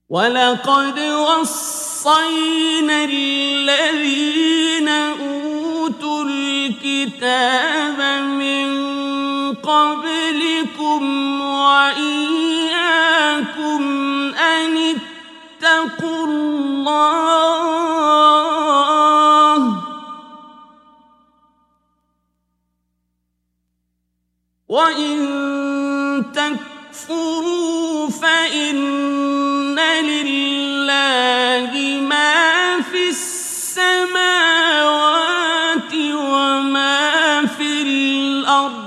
ولقد 0.09 0.99
وصينا 0.99 3.03
الذين 3.03 4.89
أوتوا 4.89 6.23
الكتاب 6.25 7.99
من 8.25 8.69
قبلكم 9.55 11.01
وإياكم 11.41 11.93
أن 14.33 14.95
اتقوا 15.61 16.25
الله 16.25 17.59
وإن 24.69 25.19
تكفروا 26.33 28.09
فإن 28.09 29.48
لله 29.98 31.72
ما 32.00 32.80
في 32.80 33.08
السماوات 33.08 34.74
وما 35.94 37.46
في 37.46 37.82
الأرض 37.82 38.84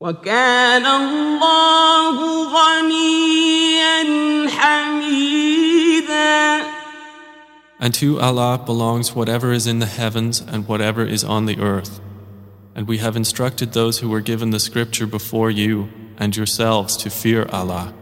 وكان 0.00 0.86
الله 0.86 2.16
غنيا 2.54 4.00
حميدا 4.48 5.18
And 7.80 7.94
to 7.94 8.20
Allah 8.20 8.58
belongs 8.58 9.14
whatever 9.14 9.52
is 9.52 9.66
in 9.66 9.78
the 9.78 9.86
heavens 9.86 10.40
and 10.40 10.66
whatever 10.66 11.04
is 11.04 11.22
on 11.22 11.46
the 11.46 11.60
earth. 11.60 12.00
And 12.74 12.86
we 12.86 12.98
have 12.98 13.16
instructed 13.16 13.72
those 13.72 13.98
who 13.98 14.08
were 14.08 14.20
given 14.20 14.50
the 14.50 14.60
scripture 14.60 15.06
before 15.06 15.50
you 15.50 15.90
and 16.16 16.36
yourselves 16.36 16.96
to 16.98 17.10
fear 17.10 17.46
Allah. 17.50 17.94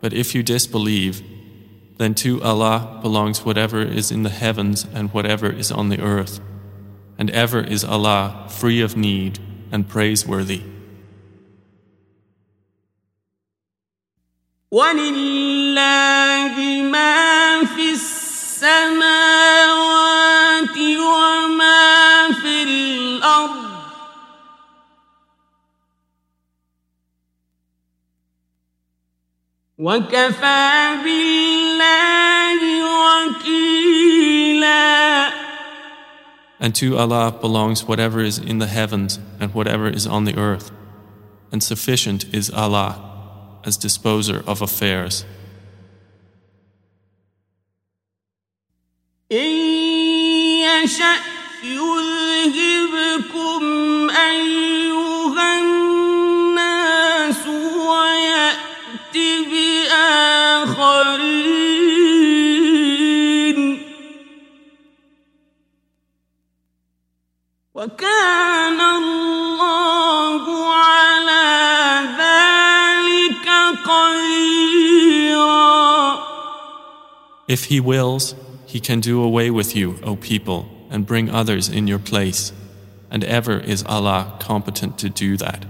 But 0.00 0.12
if 0.12 0.34
you 0.34 0.42
disbelieve, 0.42 1.22
Then 1.96 2.14
to 2.16 2.42
Allah 2.42 2.98
belongs 3.02 3.44
whatever 3.44 3.80
is 3.80 4.10
in 4.10 4.24
the 4.24 4.30
heavens 4.30 4.84
and 4.92 5.12
whatever 5.12 5.50
is 5.50 5.70
on 5.70 5.90
the 5.90 6.00
earth. 6.00 6.40
And 7.18 7.30
ever 7.30 7.60
is 7.60 7.84
Allah 7.84 8.46
free 8.48 8.80
of 8.80 8.96
need 8.96 9.38
and 9.70 9.88
praiseworthy. 9.88 10.62
ولله 14.72 16.56
ما 16.90 17.64
في 17.64 17.92
السماوات 17.92 19.24
وكفى 29.78 30.98
بالله 31.04 32.60
وكيلا 33.34 34.84
And 36.60 36.74
to 36.76 36.96
Allah 36.96 37.32
belongs 37.32 37.84
whatever 37.84 38.20
is 38.20 38.38
in 38.38 38.58
the 38.58 38.66
heavens 38.66 39.18
and 39.40 39.52
whatever 39.52 39.88
is 39.88 40.06
on 40.06 40.24
the 40.24 40.38
earth. 40.38 40.70
And 41.52 41.62
sufficient 41.62 42.24
is 42.32 42.50
Allah 42.50 42.96
as 43.64 43.76
disposer 43.76 44.42
of 44.46 44.62
affairs. 44.62 45.24
إن 49.32 49.50
يشأ 50.64 51.16
يذهبكم 52.44 53.62
أيها 54.10 54.87
بآخرين 62.74 63.58
وكان 67.74 68.80
الله 68.80 70.44
على 70.74 71.46
ذلك 72.18 73.48
قديرا 73.84 75.64
If 77.48 77.64
He 77.64 77.78
wills, 77.80 78.34
He 78.66 78.80
can 78.80 79.00
do 79.00 79.22
away 79.22 79.50
with 79.50 79.76
you, 79.76 79.98
O 80.02 80.16
people, 80.16 80.66
and 80.90 81.06
bring 81.06 81.28
others 81.30 81.68
in 81.68 81.86
your 81.86 81.98
place. 81.98 82.52
And 83.10 83.22
ever 83.24 83.58
is 83.60 83.84
Allah 83.84 84.34
competent 84.40 84.98
to 84.98 85.08
do 85.10 85.36
that. 85.36 85.66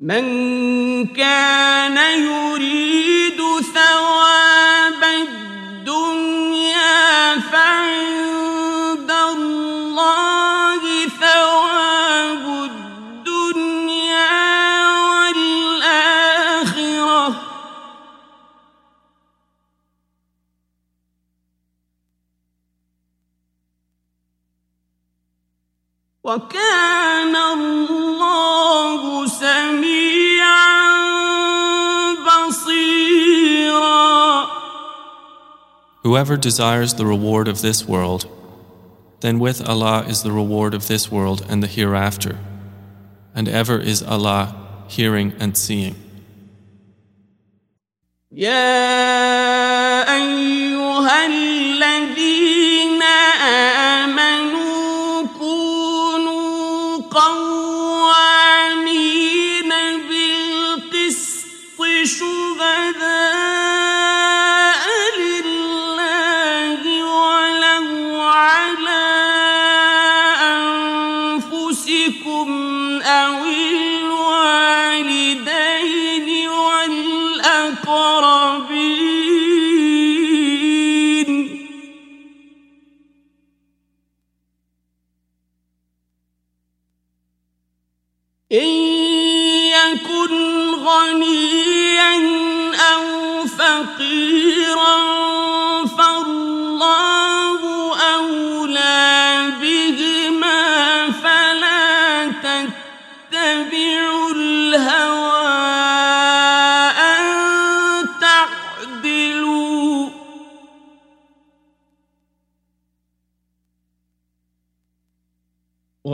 من 0.00 1.06
كان 1.06 1.96
يريد 2.20 3.40
ثواب 3.74 3.89
وكان 26.29 27.35
الله 27.35 29.27
سميعا 29.27 30.95
بصيرا 32.25 33.95
Whoever 36.03 36.37
desires 36.37 36.93
the 36.93 37.05
reward 37.05 37.47
of 37.47 37.61
this 37.61 37.87
world, 37.87 38.27
then 39.21 39.39
with 39.39 39.67
Allah 39.67 40.05
is 40.07 40.21
the 40.21 40.31
reward 40.31 40.73
of 40.75 40.87
this 40.87 41.11
world 41.11 41.43
and 41.49 41.63
the 41.63 41.67
hereafter. 41.67 42.37
And 43.33 43.47
ever 43.49 43.79
is 43.79 44.03
Allah 44.03 44.55
hearing 44.87 45.33
and 45.39 45.57
seeing. 45.57 45.95
يا 48.31 50.03
أيها 50.15 51.25
الذين 51.25 52.38
شهداء 62.59 63.28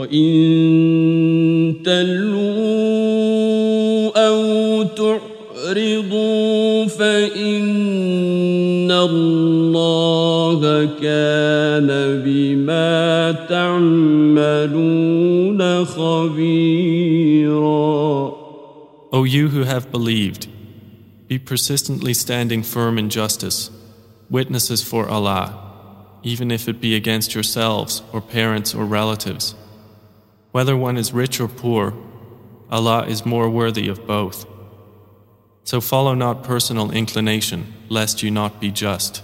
وإن 0.06 1.82
تلووا 1.84 2.92
أو 4.28 4.82
تعرضوا 4.82 6.86
فإن 6.86 8.90
الله 8.90 10.84
كان 11.00 11.88
بما 12.24 13.32
تعملون 13.48 15.62
خبيرا 15.84 17.22
O 19.14 19.24
you 19.24 19.48
who 19.48 19.64
have 19.64 19.92
believed, 19.92 20.48
be 21.28 21.38
persistently 21.38 22.14
standing 22.14 22.62
firm 22.62 22.96
in 22.98 23.10
justice, 23.10 23.70
witnesses 24.30 24.82
for 24.82 25.06
Allah, 25.06 25.52
even 26.22 26.50
if 26.50 26.66
it 26.66 26.80
be 26.80 26.94
against 26.94 27.34
yourselves 27.34 28.00
or 28.10 28.22
parents 28.22 28.74
or 28.74 28.86
relatives. 28.86 29.54
Whether 30.51 30.75
one 30.75 30.97
is 30.97 31.13
rich 31.13 31.39
or 31.39 31.47
poor, 31.47 31.93
Allah 32.69 33.05
is 33.05 33.25
more 33.25 33.49
worthy 33.49 33.87
of 33.87 34.05
both. 34.07 34.45
So 35.63 35.81
follow 35.81 36.13
not 36.13 36.43
personal 36.43 36.91
inclination, 36.91 37.73
lest 37.89 38.23
you 38.23 38.31
not 38.31 38.59
be 38.59 38.71
just. 38.71 39.21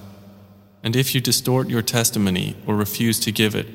And 0.83 0.95
if 0.95 1.15
you 1.15 1.21
distort 1.21 1.69
your 1.69 1.81
testimony 1.81 2.55
or 2.67 2.75
refuse 2.75 3.19
to 3.21 3.31
give 3.31 3.55
it, 3.55 3.67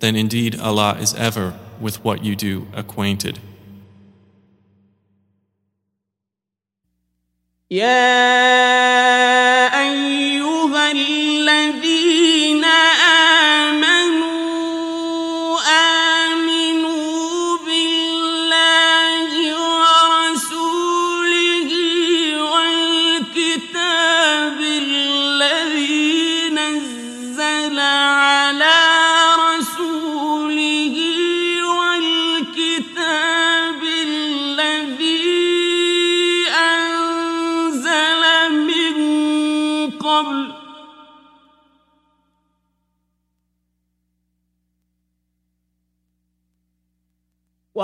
then 0.00 0.16
indeed 0.16 0.58
Allah 0.58 0.96
is 1.00 1.14
ever 1.14 1.58
with 1.80 2.04
what 2.04 2.24
you 2.24 2.36
do 2.36 2.68
acquainted. 2.72 3.40
يا 7.70 9.29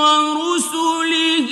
ورسله 0.00 1.50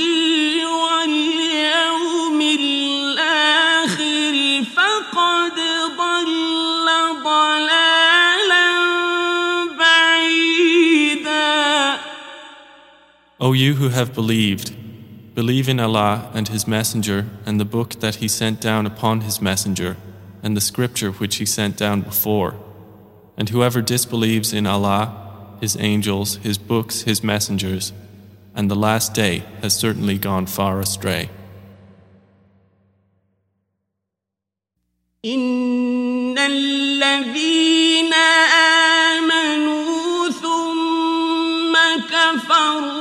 واليوم 0.82 2.38
الآخر 2.60 4.34
فقد 4.76 5.56
ضل 5.98 6.86
ضلالا 7.24 8.68
بعيدا. 9.78 11.52
O 13.38 13.52
you 13.52 13.74
who 13.74 13.88
have 13.88 14.14
believed 14.14 14.81
believe 15.41 15.69
in 15.69 15.79
Allah 15.79 16.31
and 16.33 16.47
His 16.47 16.67
Messenger 16.67 17.27
and 17.45 17.59
the 17.59 17.65
book 17.65 17.99
that 17.99 18.15
He 18.15 18.27
sent 18.27 18.59
down 18.59 18.85
upon 18.85 19.21
His 19.21 19.41
Messenger 19.41 19.97
and 20.41 20.55
the 20.55 20.61
scripture 20.61 21.11
which 21.11 21.35
He 21.35 21.45
sent 21.45 21.77
down 21.77 22.01
before. 22.01 22.55
And 23.37 23.49
whoever 23.49 23.81
disbelieves 23.81 24.53
in 24.53 24.65
Allah, 24.65 25.57
His 25.61 25.77
angels, 25.79 26.37
His 26.37 26.57
books, 26.57 27.01
His 27.01 27.23
messengers, 27.23 27.93
and 28.55 28.71
the 28.71 28.75
last 28.75 29.13
day 29.13 29.43
has 29.61 29.75
certainly 29.75 30.17
gone 30.17 30.45
far 30.47 30.79
astray. 30.79 31.29
إن 35.25 36.37
الذين 36.37 38.13
آمنوا 39.13 40.29
ثم 40.29 41.73
كفروا 42.09 43.00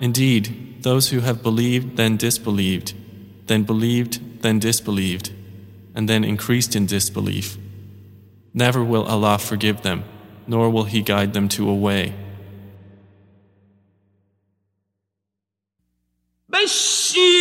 Indeed, 0.00 0.82
those 0.82 1.08
who 1.08 1.20
have 1.20 1.42
believed 1.42 1.96
then 1.96 2.16
disbelieved, 2.16 2.94
then 3.46 3.62
believed 3.64 4.20
then 4.44 4.58
disbelieved, 4.58 5.32
and 5.94 6.06
then 6.06 6.22
increased 6.22 6.76
in 6.76 6.84
disbelief. 6.84 7.56
Never 8.52 8.84
will 8.84 9.04
Allah 9.04 9.38
forgive 9.38 9.80
them, 9.80 10.04
nor 10.46 10.68
will 10.68 10.84
He 10.84 11.00
guide 11.00 11.32
them 11.32 11.48
to 11.56 11.68
a 11.68 11.74
way. 11.74 12.14
بشر 16.52 17.37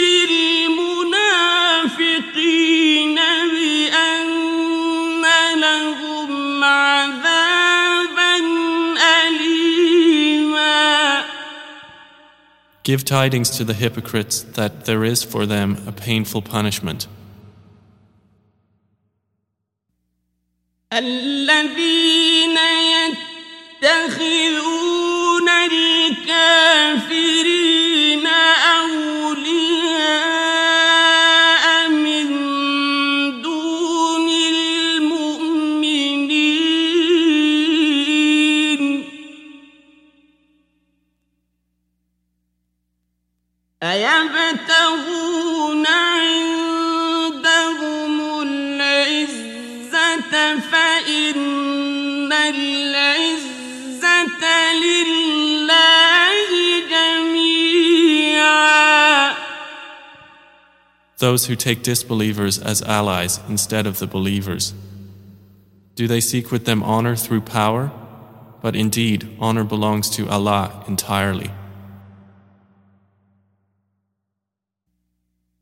Give 12.87 13.05
tidings 13.05 13.49
to 13.57 13.63
the 13.63 13.73
hypocrites 13.73 14.41
that 14.41 14.85
there 14.85 15.03
is 15.05 15.23
for 15.23 15.45
them 15.45 15.77
a 15.87 15.91
painful 15.91 16.41
punishment. 16.41 17.07
الذين 20.93 22.57
يتخذون 23.81 25.49
الكافرين 25.71 27.07
أولياء 28.77 30.46
أيبتغون 43.87 45.87
عندهم 45.87 46.81
العزة 48.41 50.59
فإن 50.59 52.33
العزة 52.33 53.13
لله 54.73 56.33
جميعا 56.89 57.63
Those 61.17 61.45
who 61.47 61.55
take 61.55 61.83
disbelievers 61.83 62.59
as 62.59 62.81
allies 62.81 63.39
instead 63.49 63.85
of 63.87 63.99
the 63.99 64.07
believers. 64.07 64.73
Do 65.95 66.07
they 66.07 66.19
seek 66.21 66.51
with 66.51 66.65
them 66.65 66.83
honor 66.83 67.15
through 67.15 67.41
power? 67.41 67.91
But 68.61 68.75
indeed, 68.75 69.35
honor 69.39 69.63
belongs 69.63 70.09
to 70.11 70.27
Allah 70.29 70.83
entirely. 70.87 71.49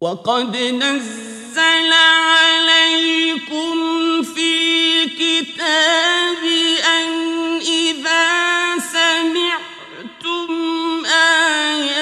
وقد 0.07 0.57
نزل 0.57 1.93
عليكم 1.93 3.75
في 4.23 4.49
الكتاب 5.05 6.43
أن 6.99 7.11
إذا 7.61 8.25
سمعتم 8.93 10.51
آيات 11.07 11.96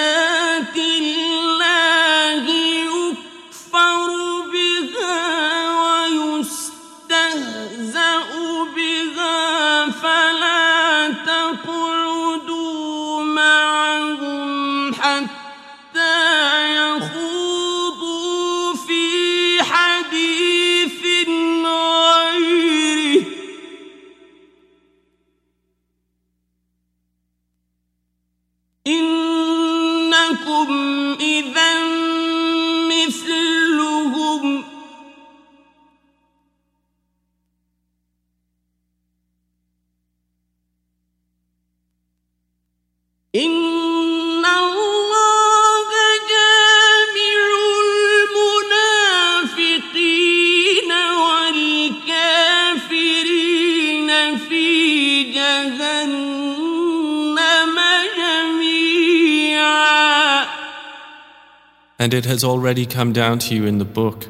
And 61.98 62.14
it 62.14 62.26
has 62.26 62.44
already 62.44 62.86
come 62.86 63.11
down 63.11 63.40
to 63.40 63.56
you 63.56 63.66
in 63.66 63.78
the 63.78 63.86
book 63.86 64.28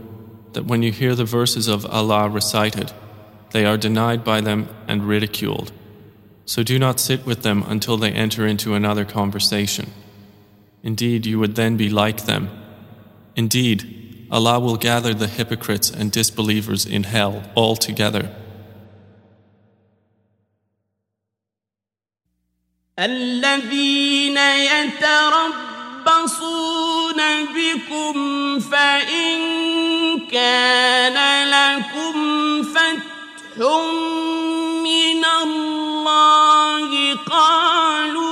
that 0.54 0.66
when 0.66 0.82
you 0.82 0.92
hear 0.92 1.16
the 1.16 1.26
verses 1.26 1.68
of 1.68 1.86
Allah 1.86 2.28
recited, 2.30 2.92
they 3.52 3.66
are 3.66 3.78
denied 3.78 4.24
by 4.24 4.42
them 4.42 4.68
and 4.88 5.08
ridiculed. 5.08 5.72
So 6.46 6.64
do 6.64 6.80
not 6.80 7.00
sit 7.00 7.26
with 7.26 7.44
them 7.44 7.64
until 7.68 7.98
they 7.98 8.12
enter 8.12 8.48
into 8.48 8.74
another 8.74 9.06
conversation. 9.06 9.92
Indeed, 10.82 11.26
you 11.26 11.38
would 11.40 11.56
then 11.56 11.78
be 11.78 11.90
like 11.90 12.26
them. 12.26 12.50
Indeed, 13.36 14.28
Allah 14.32 14.60
will 14.60 14.78
gather 14.78 15.14
the 15.14 15.28
hypocrites 15.28 15.90
and 15.92 16.12
disbelievers 16.12 16.86
in 16.86 17.04
hell 17.04 17.44
all 17.56 17.76
together. 17.76 18.36
الذين 23.00 24.38
يتربصون 26.05 27.21
بكم 27.45 28.61
فإن 28.61 29.39
كان 30.27 31.49
لكم 31.49 32.63
فتح 32.63 33.59
من 34.85 35.25
الله 35.43 37.15
قالوا 37.15 38.25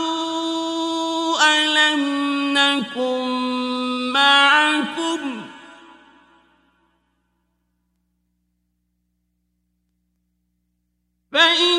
ألم 1.42 2.02
نكن 2.58 3.28
معكم؟ 4.12 5.42
فإن 11.32 11.78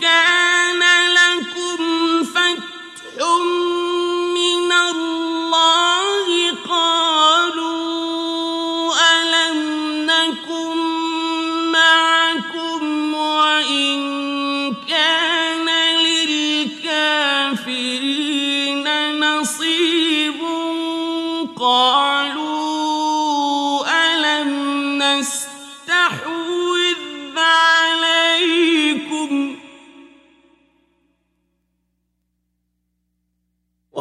كان 0.00 0.82
لكم 1.14 2.24
فتح 2.24 2.64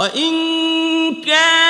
وإن 0.02 0.32
كان 1.22 1.61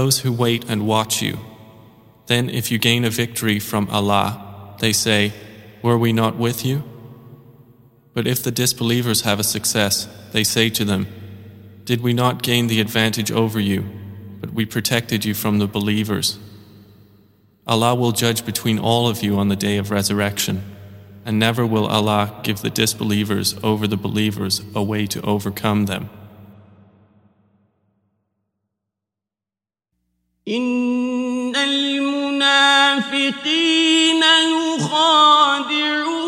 Those 0.00 0.20
who 0.20 0.32
wait 0.32 0.64
and 0.66 0.86
watch 0.86 1.20
you. 1.20 1.38
Then, 2.24 2.48
if 2.48 2.70
you 2.70 2.78
gain 2.78 3.04
a 3.04 3.10
victory 3.10 3.58
from 3.58 3.86
Allah, 3.90 4.74
they 4.78 4.94
say, 4.94 5.34
Were 5.82 5.98
we 5.98 6.10
not 6.10 6.36
with 6.36 6.64
you? 6.64 6.84
But 8.14 8.26
if 8.26 8.42
the 8.42 8.50
disbelievers 8.50 9.20
have 9.28 9.38
a 9.38 9.44
success, 9.44 10.08
they 10.32 10.42
say 10.42 10.70
to 10.70 10.86
them, 10.86 11.06
Did 11.84 12.00
we 12.00 12.14
not 12.14 12.42
gain 12.42 12.68
the 12.68 12.80
advantage 12.80 13.30
over 13.30 13.60
you, 13.60 13.84
but 14.40 14.54
we 14.54 14.64
protected 14.64 15.26
you 15.26 15.34
from 15.34 15.58
the 15.58 15.66
believers? 15.66 16.38
Allah 17.66 17.94
will 17.94 18.12
judge 18.12 18.46
between 18.46 18.78
all 18.78 19.06
of 19.06 19.22
you 19.22 19.36
on 19.36 19.48
the 19.48 19.62
day 19.68 19.76
of 19.76 19.90
resurrection, 19.90 20.62
and 21.26 21.38
never 21.38 21.66
will 21.66 21.86
Allah 21.86 22.40
give 22.42 22.62
the 22.62 22.70
disbelievers 22.70 23.54
over 23.62 23.86
the 23.86 23.98
believers 23.98 24.62
a 24.74 24.82
way 24.82 25.06
to 25.08 25.20
overcome 25.20 25.84
them. 25.84 26.08
إن 30.48 31.56
المنافقين 31.56 32.40
يخادعون 34.76 36.19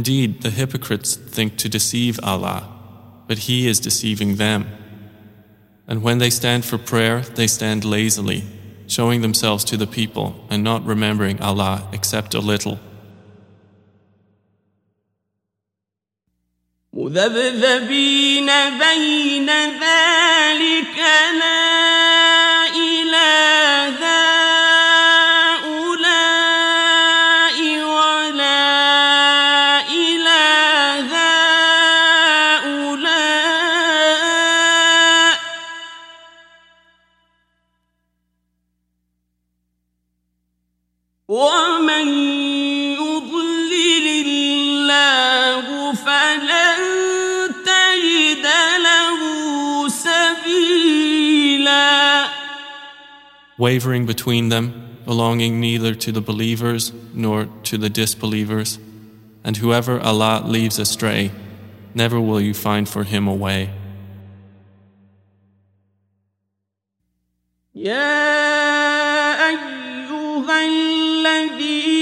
Indeed, 0.00 0.42
the 0.42 0.50
hypocrites 0.50 1.14
think 1.14 1.56
to 1.58 1.68
deceive 1.68 2.18
Allah, 2.22 2.68
but 3.28 3.38
He 3.38 3.68
is 3.68 3.78
deceiving 3.80 4.36
them. 4.36 4.66
And 5.86 6.02
when 6.02 6.18
they 6.18 6.30
stand 6.30 6.64
for 6.64 6.78
prayer, 6.78 7.20
they 7.20 7.46
stand 7.46 7.84
lazily, 7.84 8.44
showing 8.88 9.20
themselves 9.20 9.64
to 9.64 9.76
the 9.76 9.86
people 9.86 10.44
and 10.50 10.64
not 10.64 10.84
remembering 10.84 11.40
Allah 11.40 11.88
except 11.92 12.34
a 12.34 12.40
little. 12.40 12.78
مذبذبين 16.96 18.46
بين 18.78 19.50
ذلك 19.80 20.98
لا 21.40 22.09
Wavering 53.60 54.06
between 54.06 54.48
them, 54.50 54.98
belonging 55.04 55.60
neither 55.60 55.94
to 55.94 56.12
the 56.12 56.20
believers 56.20 56.92
nor 57.14 57.48
to 57.64 57.78
the 57.78 57.88
disbelievers. 57.88 58.78
And 59.44 59.56
whoever 59.56 60.00
Allah 60.00 60.42
leaves 60.44 60.78
astray, 60.78 61.30
never 61.94 62.20
will 62.20 62.40
you 62.40 62.54
find 62.54 62.88
for 62.88 63.04
him 63.04 63.26
a 63.28 63.34
way. 63.34 63.70
يا 67.74 69.36
أيها 69.48 70.64
الذين 70.64 71.99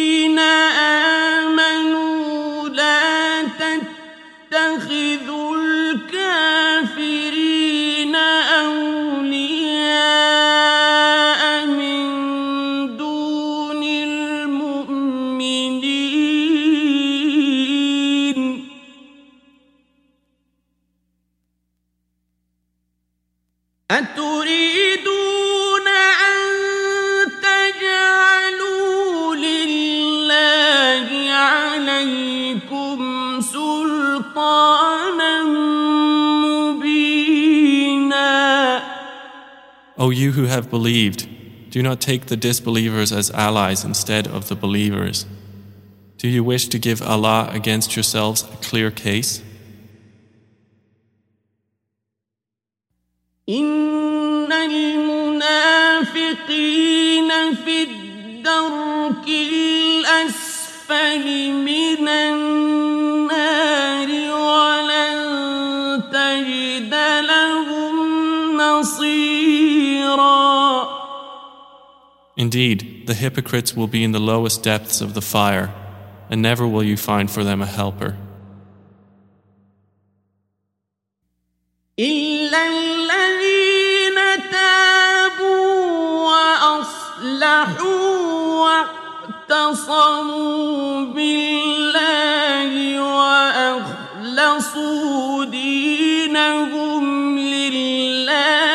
O 39.98 40.10
you 40.10 40.32
who 40.32 40.44
have 40.44 40.70
believed, 40.70 41.28
do 41.70 41.82
not 41.82 42.00
take 42.00 42.26
the 42.26 42.36
disbelievers 42.36 43.12
as 43.12 43.30
allies 43.30 43.84
instead 43.84 44.26
of 44.26 44.48
the 44.48 44.56
believers. 44.56 45.26
Do 46.18 46.28
you 46.28 46.42
wish 46.44 46.68
to 46.68 46.78
give 46.78 47.02
Allah 47.02 47.48
against 47.52 47.96
yourselves 47.96 48.42
a 48.42 48.56
clear 48.56 48.90
case? 48.90 49.42
إن 53.48 54.52
المنافقين 54.52 55.94
في 57.64 57.82
الدرك 57.82 59.28
الأسفل 59.28 61.24
من 61.52 62.08
النار 62.08 63.74
Indeed, 72.38 73.06
the 73.06 73.14
hypocrites 73.14 73.76
will 73.76 73.86
be 73.86 74.02
in 74.02 74.10
the 74.12 74.18
lowest 74.18 74.62
depths 74.64 75.00
of 75.00 75.14
the 75.14 75.22
fire, 75.22 75.72
and 76.28 76.42
never 76.42 76.66
will 76.66 76.82
you 76.82 76.96
find 76.96 77.30
for 77.30 77.44
them 77.44 77.62
a 77.62 77.66
helper. 77.66 78.16
إلا 81.98 82.66
الذين 82.66 84.18
تابوا 84.50 85.74
وأصلحوا 86.26 87.64
واعتصموا 89.50 91.04
بالله 91.14 92.70
وأخلصوا 94.26 94.94
دينهم 95.44 97.38
لله 97.38 98.67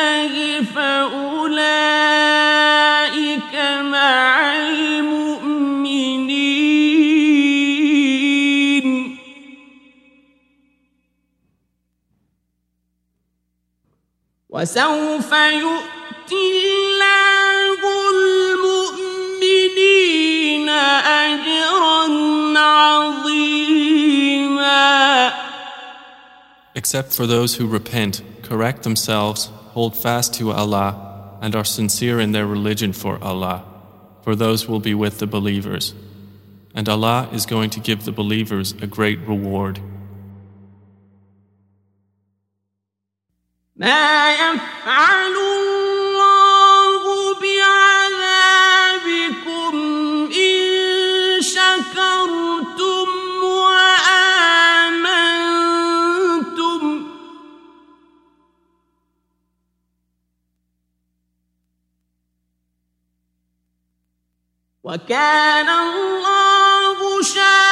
وسوف 14.54 15.32
يؤتي 15.32 16.64
الله 16.66 17.80
المؤمنين 19.40 20.68
أجرا 20.68 22.04
عظيما 22.58 23.90
Except 26.74 27.12
for 27.12 27.26
those 27.26 27.56
who 27.56 27.66
repent, 27.66 28.22
correct 28.42 28.84
themselves, 28.84 29.50
hold 29.74 29.96
fast 29.96 30.34
to 30.34 30.50
Allah, 30.50 31.38
and 31.40 31.54
are 31.54 31.64
sincere 31.64 32.20
in 32.20 32.32
their 32.32 32.46
religion 32.46 32.92
for 32.92 33.22
Allah, 33.22 33.64
for 34.22 34.34
those 34.34 34.68
will 34.68 34.80
be 34.80 34.94
with 34.94 35.18
the 35.18 35.26
believers. 35.26 35.94
And 36.74 36.88
Allah 36.88 37.28
is 37.32 37.44
going 37.46 37.70
to 37.70 37.80
give 37.80 38.04
the 38.04 38.12
believers 38.12 38.72
a 38.80 38.86
great 38.86 39.18
reward. 39.20 39.80
ما 43.77 44.33
يفعل 44.33 45.35
الله 45.37 47.03
بعذابكم 47.39 48.55
إن 50.31 51.41
شكرتم 51.41 53.07
وآمنتم. 53.43 54.01
وكان 64.83 65.69
الله 65.69 67.21
شاكرا 67.21 67.64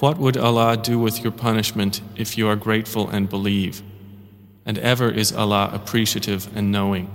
What 0.00 0.16
would 0.18 0.36
Allah 0.36 0.76
do 0.76 0.96
with 0.98 1.24
your 1.24 1.32
punishment 1.32 2.00
if 2.14 2.38
you 2.38 2.48
are 2.48 2.54
grateful 2.54 3.08
and 3.08 3.28
believe? 3.28 3.82
And 4.64 4.78
ever 4.78 5.10
is 5.10 5.32
Allah 5.32 5.70
appreciative 5.72 6.48
and 6.56 6.70
knowing. 6.70 7.10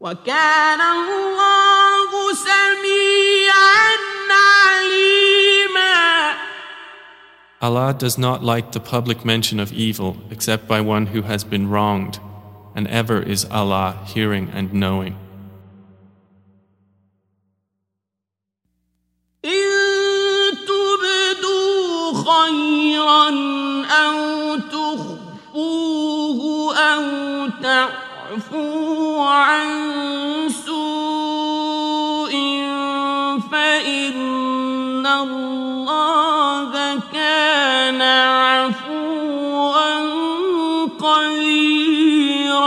وكان 0.00 0.80
الله 0.80 2.34
سميعا 2.34 3.96
عليما 4.30 6.34
Allah 7.62 7.94
does 7.94 8.18
not 8.18 8.44
like 8.44 8.72
the 8.72 8.80
public 8.80 9.24
mention 9.24 9.58
of 9.58 9.72
evil 9.72 10.18
except 10.30 10.68
by 10.68 10.82
one 10.82 11.06
who 11.06 11.22
has 11.22 11.42
been 11.42 11.70
wronged, 11.70 12.20
and 12.74 12.86
ever 12.88 13.22
is 13.22 13.46
Allah 13.46 13.96
hearing 14.06 14.50
and 14.52 14.74
knowing. 14.74 15.16
إن 19.44 20.56
تبدوا 20.68 22.12
خيرا 22.14 23.28
أو 23.86 24.56
تخفوه 24.56 26.40
أو 26.76 27.46
تعفوا 28.30 29.28
عن 29.28 29.68
سوء 30.48 32.32
فإن 33.50 35.06
الله 35.06 36.72
كان 37.12 38.02
عفوا 38.02 39.26
قديرا 40.98 42.66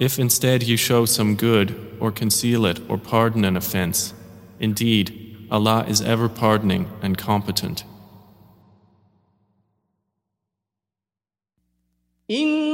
If 0.00 0.18
instead 0.18 0.62
you 0.64 0.76
show 0.76 1.04
some 1.04 1.34
good, 1.36 1.74
or 2.00 2.10
conceal 2.12 2.66
it, 2.66 2.80
or 2.88 2.98
pardon 2.98 3.44
an 3.44 3.56
offense, 3.56 4.12
indeed, 4.60 5.46
Allah 5.50 5.84
is 5.88 6.02
ever 6.02 6.28
pardoning 6.28 6.88
and 7.00 7.16
competent. 7.16 7.84
إن 12.30 12.67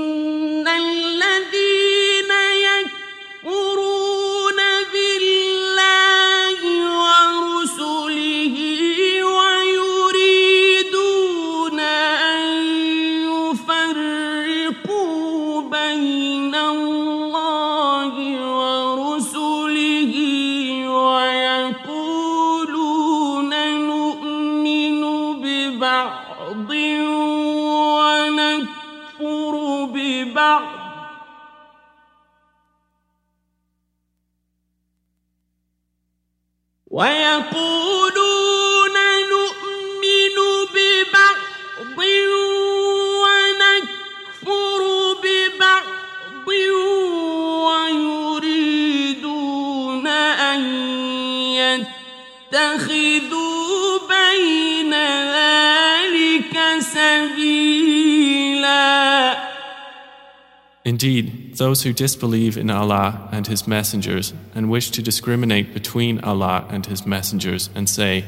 Indeed, 61.06 61.58
those 61.58 61.84
who 61.84 61.93
disbelieve 61.93 62.58
in 62.58 62.72
Allah 62.72 63.30
and 63.32 63.45
His 63.45 63.67
messengers 63.67 64.34
and 64.56 64.72
wish 64.72 64.90
to 64.90 65.03
discriminate 65.03 65.72
between 65.72 66.19
Allah 66.22 66.66
and 66.72 66.84
His 66.84 67.06
messengers 67.06 67.69
and 67.75 67.88
say, 67.88 68.25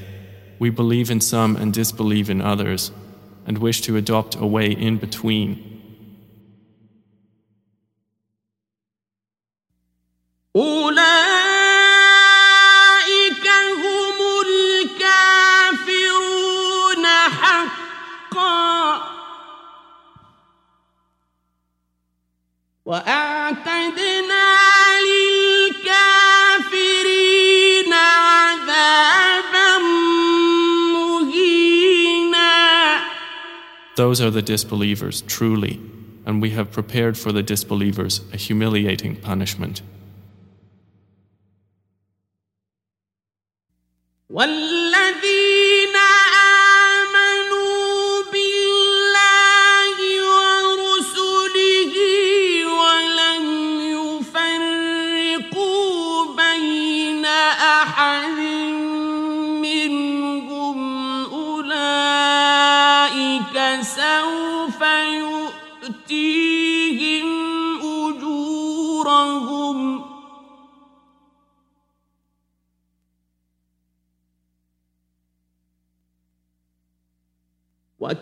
We 0.60 0.70
believe 0.70 1.10
in 1.10 1.20
some 1.20 1.56
and 1.56 1.74
disbelieve 1.74 2.30
in 2.30 2.40
others, 2.40 2.92
and 3.48 3.58
wish 3.58 3.82
to 3.82 3.98
adopt 3.98 4.36
a 4.36 4.46
way 4.46 4.70
in 4.70 4.98
between. 4.98 5.77
Those 34.08 34.22
are 34.22 34.32
the 34.32 34.42
disbelievers, 34.42 35.20
truly, 35.24 35.82
and 36.26 36.42
we 36.42 36.52
have 36.52 36.72
prepared 36.72 37.18
for 37.18 37.34
the 37.34 37.44
disbelievers 37.44 38.22
a 38.32 38.38
humiliating 38.38 39.18
punishment. 39.18 39.82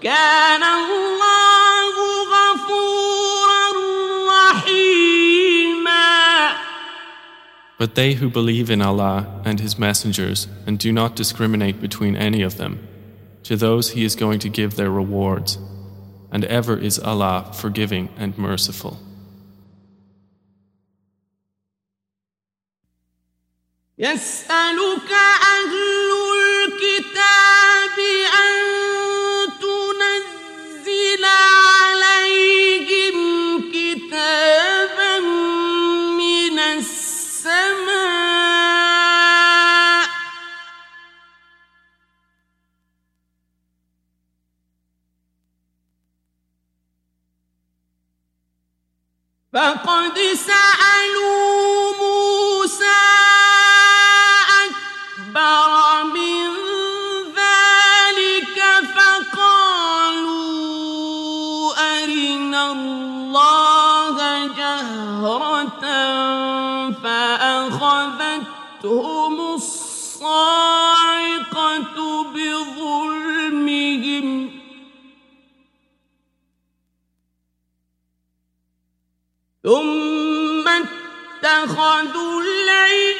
وكان 0.05 0.63
الله 0.63 1.95
غفورا 2.37 3.69
رحيما 4.29 6.11
But 7.79 7.95
they 7.95 8.13
who 8.13 8.29
believe 8.29 8.69
in 8.69 8.83
Allah 8.83 9.41
and 9.43 9.59
His 9.59 9.79
messengers 9.79 10.49
and 10.67 10.79
do 10.79 10.93
not 10.93 11.17
discriminate 11.17 11.81
between 11.81 12.15
any 12.15 12.43
of 12.43 12.59
them, 12.59 12.87
to 13.45 13.57
those 13.57 13.93
He 13.93 14.05
is 14.05 14.15
going 14.15 14.39
to 14.41 14.51
give 14.51 14.77
their 14.77 14.91
rewards, 14.91 15.57
and 16.31 16.45
ever 16.45 16.77
is 16.77 16.99
Allah 16.99 17.51
forgiving 17.55 18.11
and 18.19 18.37
merciful. 18.37 18.99
يسألك 23.99 25.13
أهل 25.13 26.04
اتخذوا 81.66 82.42
الليل 82.42 83.15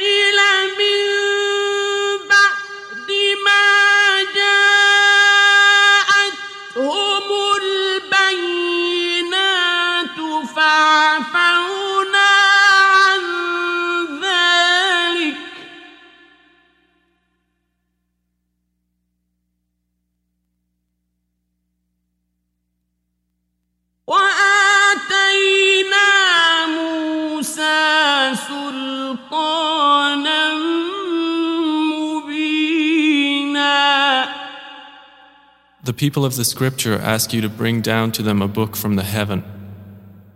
people 35.98 36.26
of 36.26 36.36
the 36.36 36.46
scripture 36.46 37.00
ask 37.00 37.34
you 37.34 37.42
to 37.42 37.50
bring 37.50 37.82
down 37.82 38.12
to 38.14 38.24
them 38.24 38.42
a 38.42 38.48
book 38.48 38.76
from 38.76 38.96
the 38.96 39.04
heaven. 39.04 39.44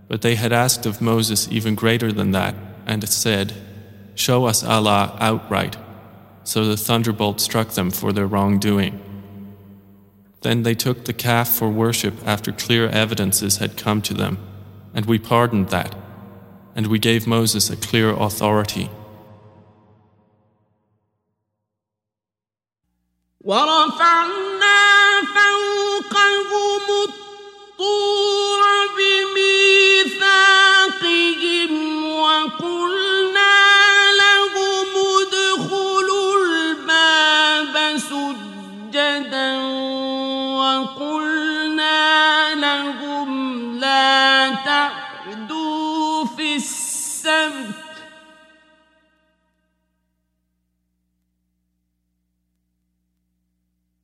But 0.07 0.21
they 0.21 0.35
had 0.35 0.51
asked 0.51 0.85
of 0.85 1.01
Moses 1.01 1.47
even 1.51 1.75
greater 1.75 2.11
than 2.11 2.31
that, 2.31 2.55
and 2.85 3.07
said, 3.07 3.53
Show 4.15 4.45
us 4.45 4.63
Allah 4.63 5.15
outright. 5.19 5.77
So 6.43 6.65
the 6.65 6.77
thunderbolt 6.77 7.39
struck 7.39 7.69
them 7.69 7.91
for 7.91 8.11
their 8.11 8.27
wrongdoing. 8.27 8.99
Then 10.41 10.63
they 10.63 10.75
took 10.75 11.05
the 11.05 11.13
calf 11.13 11.49
for 11.49 11.69
worship 11.69 12.15
after 12.25 12.51
clear 12.51 12.88
evidences 12.88 13.57
had 13.57 13.77
come 13.77 14.01
to 14.03 14.13
them, 14.13 14.38
and 14.93 15.05
we 15.05 15.19
pardoned 15.19 15.69
that, 15.69 15.95
and 16.75 16.88
we 16.88 16.97
gave 16.97 17.27
Moses 17.27 17.69
a 17.69 17.75
clear 17.75 18.09
authority. 18.09 18.89
ورفعنا 23.42 24.80
فوقهم 25.35 26.51
الطور 27.08 28.48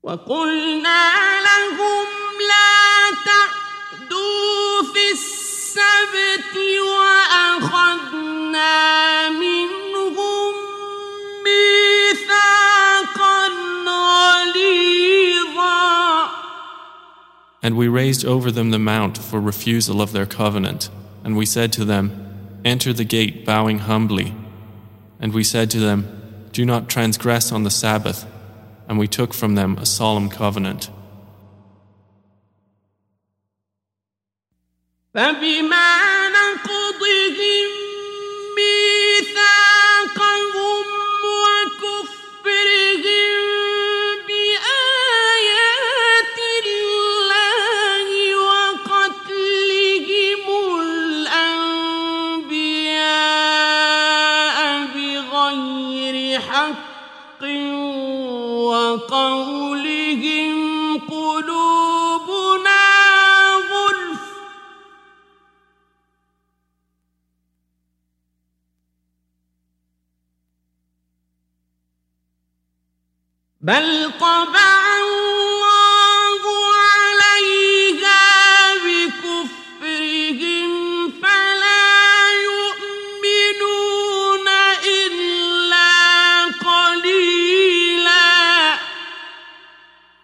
وقلنا 0.05 1.12
لهم 1.49 2.07
لا 2.49 3.10
تعدوا 3.27 4.83
في 4.93 5.05
السبت 5.12 6.55
وأخذنا 6.81 8.75
منهم 9.31 10.55
ميثاقا 11.44 13.43
غليظا 13.86 15.20
And 17.62 17.77
we 17.77 17.89
raised 17.89 18.25
over 18.25 18.51
them 18.51 18.70
the 18.70 18.78
mount 18.78 19.19
for 19.19 19.39
refusal 19.39 20.01
of 20.01 20.12
their 20.12 20.27
covenant. 20.27 20.89
And 21.23 21.36
we 21.36 21.44
said 21.44 21.73
to 21.75 21.85
them, 21.85 22.60
Enter 22.65 22.94
the 22.94 23.05
gate 23.05 23.44
bowing 23.44 23.81
humbly. 23.81 24.35
And 25.20 25.35
we 25.35 25.44
said 25.44 25.70
to 25.73 25.78
them, 25.78 26.49
Do 26.52 26.65
not 26.65 26.89
transgress 26.89 27.52
on 27.52 27.65
the 27.65 27.70
Sabbath. 27.70 28.25
and 28.88 29.00
we 29.00 29.08
took 29.08 29.34
from 29.34 29.56
them 29.56 29.78
a 29.78 29.86
solemn 29.86 30.30
covenant. 30.30 30.90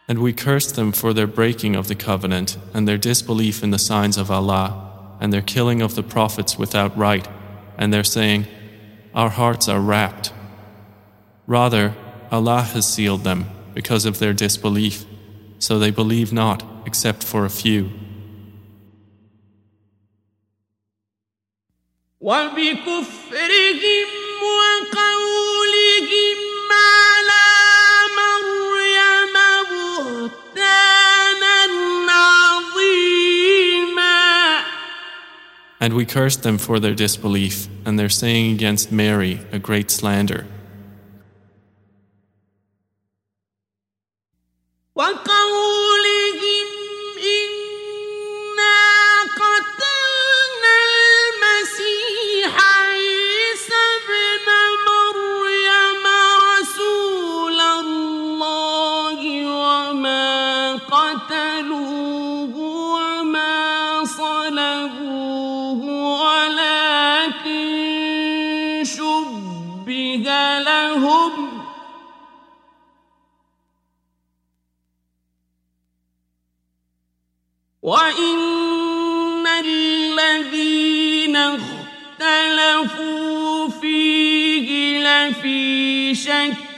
And 0.08 0.20
we 0.20 0.34
cursed 0.34 0.76
them 0.76 0.92
for 0.92 1.12
their 1.12 1.26
breaking 1.26 1.76
of 1.76 1.88
the 1.88 1.96
covenant 1.96 2.60
and 2.76 2.88
their 2.88 3.00
disbelief 3.00 3.64
in 3.64 3.72
the 3.72 3.80
signs 3.80 4.18
of 4.18 4.30
Allah 4.30 5.18
and 5.20 5.34
their 5.34 5.42
killing 5.42 5.82
of 5.82 5.96
the 5.96 6.04
prophets 6.04 6.60
without 6.60 6.96
right 6.96 7.28
and 7.76 7.92
their 7.92 8.04
saying, 8.04 8.46
Our 9.16 9.30
hearts 9.30 9.68
are 9.68 9.82
wrapped. 9.82 10.32
Rather, 11.48 11.96
Allah 12.31 12.63
has 12.63 12.87
sealed 12.87 13.25
them 13.25 13.47
because 13.75 14.05
of 14.05 14.19
their 14.19 14.33
disbelief, 14.33 15.05
so 15.59 15.79
they 15.79 15.91
believe 15.91 16.33
not 16.33 16.65
except 16.87 17.23
for 17.25 17.45
a 17.45 17.51
few. 17.51 17.91
وبكفرهم 22.21 24.09
وقولهم 24.43 26.39
على 26.71 27.47
مريم 28.19 29.35
بهتانا 29.71 31.59
عظيما 32.13 33.07
And 35.81 35.93
we 35.95 36.05
cursed 36.05 36.43
them 36.43 36.59
for 36.59 36.81
their 36.81 36.95
disbelief 36.95 37.69
and 37.85 37.99
their 37.99 38.09
saying 38.09 38.53
against 38.53 38.91
Mary 38.91 39.41
a 39.53 39.59
great 39.59 39.91
slander. 39.91 40.47
One 45.02 45.18
شك 86.14 86.71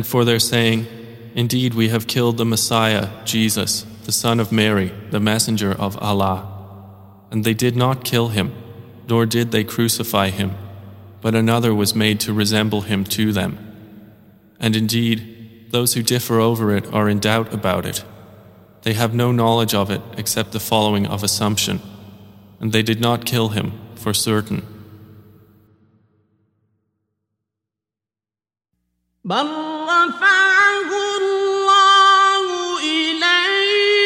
And 0.00 0.06
for 0.06 0.24
their 0.24 0.38
saying, 0.38 0.86
Indeed, 1.34 1.74
we 1.74 1.90
have 1.90 2.06
killed 2.06 2.38
the 2.38 2.46
Messiah, 2.46 3.10
Jesus, 3.26 3.82
the 4.04 4.12
son 4.12 4.40
of 4.40 4.50
Mary, 4.50 4.94
the 5.10 5.20
messenger 5.20 5.72
of 5.72 5.98
Allah. 5.98 6.48
And 7.30 7.44
they 7.44 7.52
did 7.52 7.76
not 7.76 8.02
kill 8.02 8.28
him, 8.28 8.54
nor 9.10 9.26
did 9.26 9.50
they 9.50 9.62
crucify 9.62 10.30
him, 10.30 10.52
but 11.20 11.34
another 11.34 11.74
was 11.74 11.94
made 11.94 12.18
to 12.20 12.32
resemble 12.32 12.80
him 12.80 13.04
to 13.04 13.30
them. 13.30 13.58
And 14.58 14.74
indeed, 14.74 15.66
those 15.70 15.92
who 15.92 16.02
differ 16.02 16.40
over 16.40 16.74
it 16.74 16.90
are 16.94 17.06
in 17.06 17.18
doubt 17.18 17.52
about 17.52 17.84
it. 17.84 18.02
They 18.80 18.94
have 18.94 19.12
no 19.12 19.32
knowledge 19.32 19.74
of 19.74 19.90
it 19.90 20.00
except 20.16 20.52
the 20.52 20.60
following 20.60 21.06
of 21.06 21.22
assumption. 21.22 21.82
And 22.58 22.72
they 22.72 22.82
did 22.82 23.02
not 23.02 23.26
kill 23.26 23.50
him 23.50 23.78
for 23.96 24.14
certain. 24.14 24.66
بل 29.99 29.99
رفعه 29.99 30.91
الله 31.17 32.45
إليه 32.79 34.05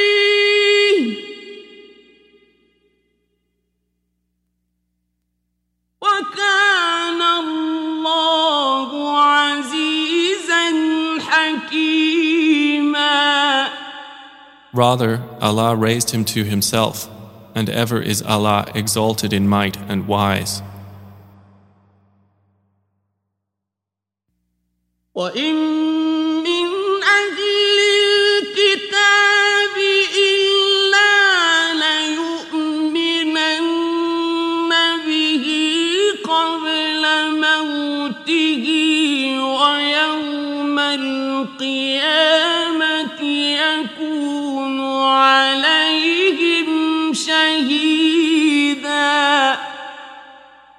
وكان 6.01 7.21
الله 7.21 9.19
عزيزا 9.19 10.65
حكيما 11.19 12.99
Rather, 14.71 15.21
Allah 15.41 15.75
raised 15.75 16.11
him 16.11 16.23
to 16.25 16.43
himself, 16.43 17.09
and 17.55 17.69
ever 17.69 17.99
is 18.01 18.21
Allah 18.21 18.65
exalted 18.75 19.33
in 19.33 19.47
might 19.47 19.77
and 19.89 20.07
wise. 20.07 20.61
وإن 25.15 25.72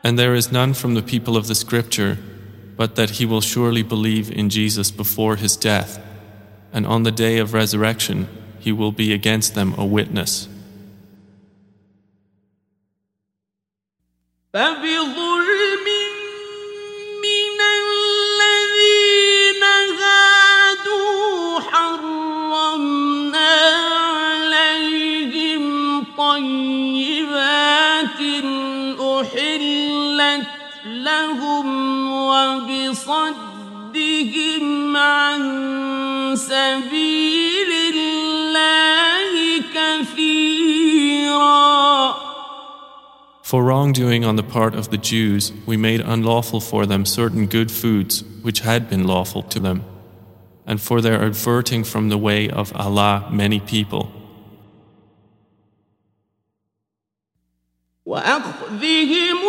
And 0.06 0.20
there 0.20 0.36
is 0.36 0.52
none 0.52 0.76
from 0.76 0.94
the 0.94 1.02
people 1.02 1.36
of 1.36 1.48
the 1.48 1.56
scripture 1.56 2.20
but 2.78 2.96
that 2.96 3.12
he 3.12 3.26
will 3.26 3.42
surely 3.42 3.82
believe 3.82 4.30
in 4.32 4.50
Jesus 4.50 4.92
before 4.92 5.38
his 5.38 5.56
death, 5.56 6.00
and 6.74 6.86
on 6.86 7.04
the 7.04 7.12
day 7.12 7.40
of 7.40 7.54
resurrection 7.54 8.28
he 8.60 8.72
will 8.72 8.92
be 8.92 9.14
against 9.14 9.56
them 9.56 9.74
a 9.78 9.86
witness. 9.86 10.48
For 43.55 43.65
wrongdoing 43.65 44.25
on 44.25 44.37
the 44.37 44.43
part 44.43 44.75
of 44.75 44.91
the 44.91 44.99
Jews, 44.99 45.53
we 45.67 45.77
made 45.77 46.01
unlawful 46.01 46.61
for 46.61 46.87
them 46.87 47.05
certain 47.05 47.47
good 47.47 47.71
foods 47.71 48.23
which 48.43 48.61
had 48.61 48.89
been 48.89 49.07
lawful 49.07 49.43
to 49.45 49.59
them, 49.59 49.85
and 50.67 50.81
for 50.81 51.01
their 51.01 51.23
averting 51.23 51.85
from 51.85 52.11
the 52.11 52.19
way 52.19 52.49
of 52.49 52.73
Allah 52.77 53.29
many 53.31 53.61
people. 53.61 54.13
وأخذهم 58.07 59.44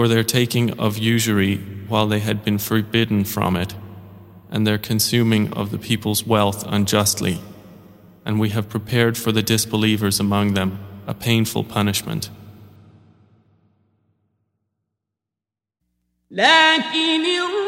for 0.00 0.08
their 0.08 0.24
taking 0.24 0.70
of 0.80 0.96
usury 0.96 1.58
while 1.86 2.08
they 2.08 2.20
had 2.20 2.42
been 2.42 2.58
forbidden 2.58 3.24
from 3.24 3.56
it, 3.56 3.74
and 4.50 4.66
their 4.66 4.78
consuming 4.78 5.52
of 5.52 5.70
the 5.70 5.78
people's 5.78 6.26
wealth 6.26 6.64
unjustly. 6.66 7.40
And 8.24 8.40
we 8.40 8.48
have 8.48 8.70
prepared 8.70 9.16
for 9.18 9.32
the 9.32 9.42
disbelievers 9.42 10.18
among 10.18 10.54
them 10.54 10.78
a 11.06 11.14
painful 11.14 11.64
punishment. 11.64 12.30
لكن 16.30 17.59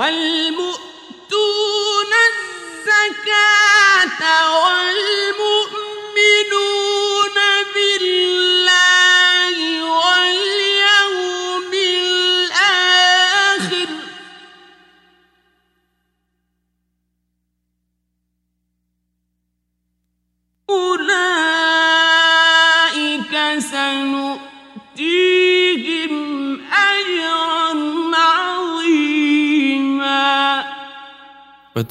والمؤتون 0.00 0.29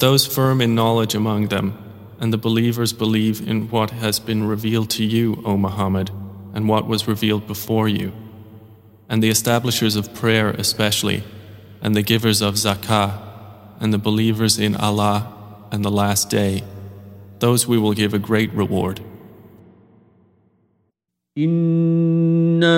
those 0.00 0.26
firm 0.26 0.60
in 0.60 0.74
knowledge 0.74 1.14
among 1.14 1.48
them, 1.48 1.78
and 2.18 2.32
the 2.32 2.38
believers 2.38 2.92
believe 2.92 3.46
in 3.46 3.68
what 3.70 3.90
has 3.90 4.18
been 4.18 4.46
revealed 4.46 4.90
to 4.90 5.04
you, 5.04 5.42
O 5.44 5.56
Muhammad, 5.56 6.10
and 6.54 6.68
what 6.68 6.86
was 6.86 7.06
revealed 7.08 7.46
before 7.46 7.88
you, 7.88 8.12
and 9.08 9.22
the 9.22 9.28
establishers 9.28 9.96
of 9.96 10.14
prayer 10.14 10.50
especially, 10.50 11.22
and 11.82 11.94
the 11.94 12.02
givers 12.02 12.40
of 12.40 12.54
zakah, 12.54 13.18
and 13.80 13.92
the 13.92 13.98
believers 13.98 14.58
in 14.58 14.74
Allah 14.76 15.32
and 15.70 15.84
the 15.84 15.90
Last 15.90 16.30
Day, 16.30 16.62
those 17.38 17.66
we 17.66 17.78
will 17.78 17.92
give 17.92 18.14
a 18.14 18.18
great 18.18 18.52
reward. 18.52 19.00
إنا 21.38 22.72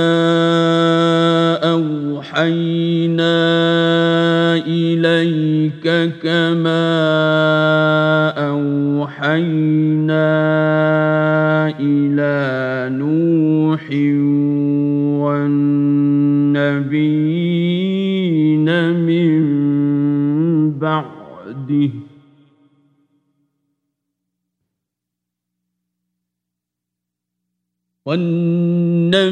أوحينا 1.63 2.82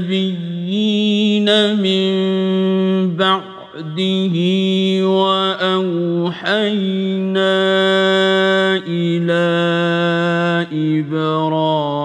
والنبيين 0.02 1.48
من 1.78 2.12
بعده 3.16 4.36
وأوحينا 5.06 6.42
إلى 8.88 9.46
إبراهيم 10.98 12.02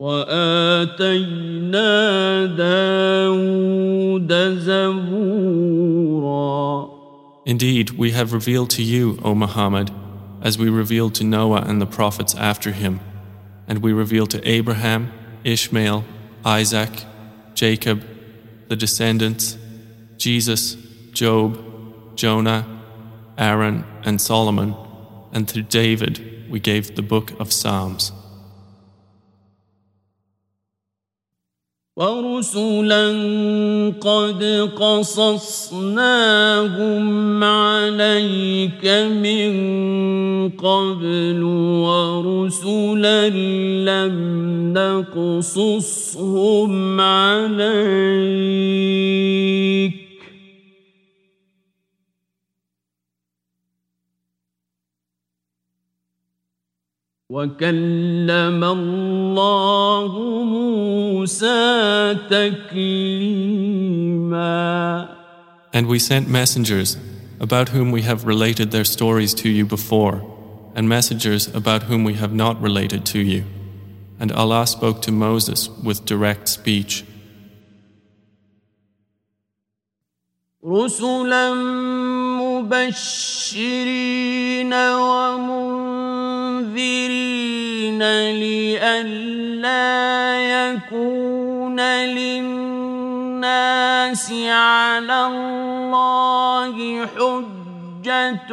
وآتينا 0.00 1.90
داود 2.56 4.32
زبورا 4.58 5.79
Indeed, 7.46 7.90
we 7.90 8.10
have 8.12 8.32
revealed 8.32 8.70
to 8.70 8.82
you, 8.82 9.18
O 9.22 9.34
Muhammad, 9.34 9.90
as 10.42 10.58
we 10.58 10.68
revealed 10.68 11.14
to 11.16 11.24
Noah 11.24 11.62
and 11.62 11.80
the 11.80 11.86
prophets 11.86 12.34
after 12.34 12.72
him, 12.72 13.00
and 13.66 13.82
we 13.82 13.92
revealed 13.92 14.30
to 14.30 14.48
Abraham, 14.48 15.12
Ishmael, 15.44 16.04
Isaac, 16.44 16.90
Jacob, 17.54 18.04
the 18.68 18.76
descendants, 18.76 19.56
Jesus, 20.16 20.76
Job, 21.12 22.16
Jonah, 22.16 22.66
Aaron, 23.38 23.84
and 24.04 24.20
Solomon, 24.20 24.74
and 25.32 25.48
to 25.48 25.62
David 25.62 26.48
we 26.50 26.60
gave 26.60 26.94
the 26.94 27.02
book 27.02 27.32
of 27.40 27.52
Psalms. 27.52 28.12
ورسلا 32.00 33.12
قد 34.00 34.40
قصصناهم 34.80 35.84
عليك 37.44 38.84
من 39.20 39.52
قبل 40.48 41.44
ورسلا 41.84 43.28
لم 43.28 44.16
نقصصهم 44.72 46.72
عليك. 47.00 47.60
وكلم 57.29 58.63
الله 58.63 60.11
موسى 60.43 62.15
تكليما 62.29 63.75
And 65.73 65.87
we 65.87 65.99
sent 65.99 66.29
messengers, 66.29 66.97
about 67.39 67.69
whom 67.69 67.91
we 67.91 68.03
have 68.03 68.25
related 68.25 68.71
their 68.71 68.85
stories 68.85 69.33
to 69.33 69.49
you 69.49 69.65
before, 69.65 70.21
and 70.75 70.87
messengers 70.87 71.53
about 71.53 71.83
whom 71.83 72.03
we 72.03 72.13
have 72.13 72.33
not 72.33 72.61
related 72.61 73.05
to 73.07 73.19
you. 73.19 73.43
And 74.19 74.31
Allah 74.31 74.67
spoke 74.67 75.01
to 75.01 75.11
Moses 75.11 75.69
with 75.83 76.05
direct 76.05 76.47
speech. 76.47 77.03
رسلا 80.65 81.53
مبشرين 82.60 83.54
ومنذرين 84.74 85.60
لئلا 88.30 89.80
يكون 90.40 91.80
للناس 91.80 93.12
على 94.32 95.26
الله 95.26 97.06
حجة 97.06 98.52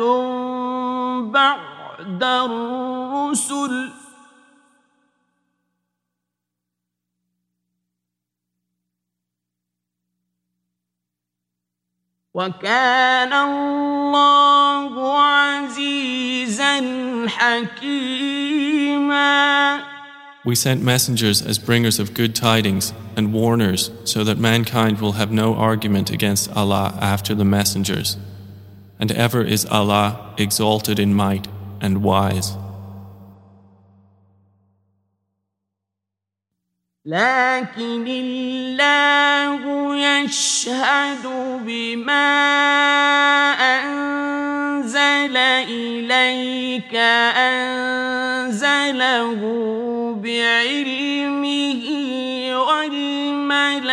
بعد 1.22 2.24
الرسل 2.24 3.97
وكان 12.37 13.33
الله 13.33 15.19
عزيزا 15.21 16.81
حكيما 17.29 18.73
We 20.45 20.57
sent 20.57 20.83
messengers 20.83 21.41
as 21.41 21.59
bringers 21.61 22.01
of 22.01 22.15
good 22.15 22.35
tidings 22.35 22.93
and 23.17 23.33
warners 23.33 23.93
so 24.05 24.25
that 24.25 24.39
mankind 24.39 25.01
will 25.01 25.13
have 25.13 25.31
no 25.31 25.55
argument 25.55 26.11
against 26.11 26.51
Allah 26.57 26.99
after 27.01 27.33
the 27.33 27.45
messengers. 27.45 28.17
And 28.99 29.13
ever 29.13 29.43
is 29.43 29.65
Allah 29.67 30.35
exalted 30.37 30.99
in 30.99 31.15
might 31.15 31.47
and 31.81 32.03
wise. 32.03 32.57
لكن 37.08 38.04
الله 38.08 39.96
يشهد 39.96 41.24
بما 41.64 42.36
أنزل 43.80 45.38
إليك 45.38 46.96
أنزله 47.48 48.92
بعلمه 50.24 51.86
والملائكة 52.68 53.88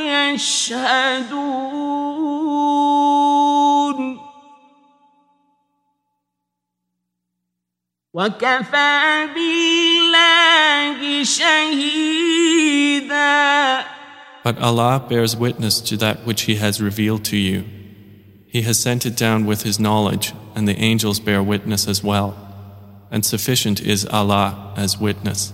يشهدون. 0.00 1.60
وكفى 8.13 9.27
بالله 9.35 11.23
شهيدا 11.23 12.45
But 14.43 14.57
Allah 14.59 15.03
bears 15.09 15.35
witness 15.35 15.81
to 15.81 15.97
that 15.97 16.23
which 16.25 16.43
He 16.43 16.55
has 16.57 16.79
revealed 16.79 17.25
to 17.25 17.35
you. 17.35 17.65
He 18.47 18.61
has 18.61 18.79
sent 18.79 19.05
it 19.05 19.17
down 19.17 19.45
with 19.47 19.63
His 19.63 19.79
knowledge, 19.79 20.33
and 20.55 20.67
the 20.67 20.77
angels 20.77 21.19
bear 21.19 21.41
witness 21.41 21.87
as 21.87 22.03
well. 22.03 22.37
And 23.09 23.25
sufficient 23.25 23.81
is 23.81 24.05
Allah 24.05 24.73
as 24.77 24.99
witness. 24.99 25.51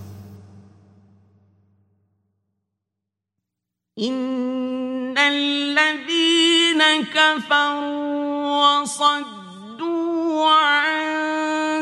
إن 3.98 5.18
الذين 5.18 6.82
كفروا 7.12 8.80
وصدوا 8.80 10.50
عن 10.50 11.25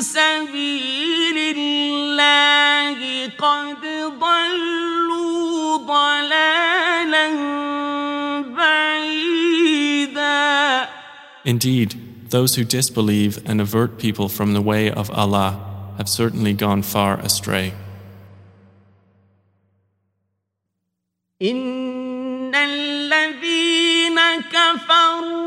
سبيل 0.04 1.38
الله 1.56 3.26
قد 3.38 3.82
ضلوا 4.20 5.76
ضلالا 5.76 7.26
بعيدا 8.56 9.60
Indeed, 11.44 11.90
those 12.30 12.54
who 12.56 12.64
disbelieve 12.64 13.42
and 13.48 13.60
avert 13.60 13.98
people 13.98 14.28
from 14.28 14.52
the 14.52 14.60
way 14.60 14.90
of 14.90 15.10
Allah 15.10 15.50
have 15.98 16.08
certainly 16.08 16.52
gone 16.52 16.82
far 16.82 17.18
astray. 17.20 17.72
إن 21.42 22.54
الذين 22.54 24.20
كفروا 24.52 25.40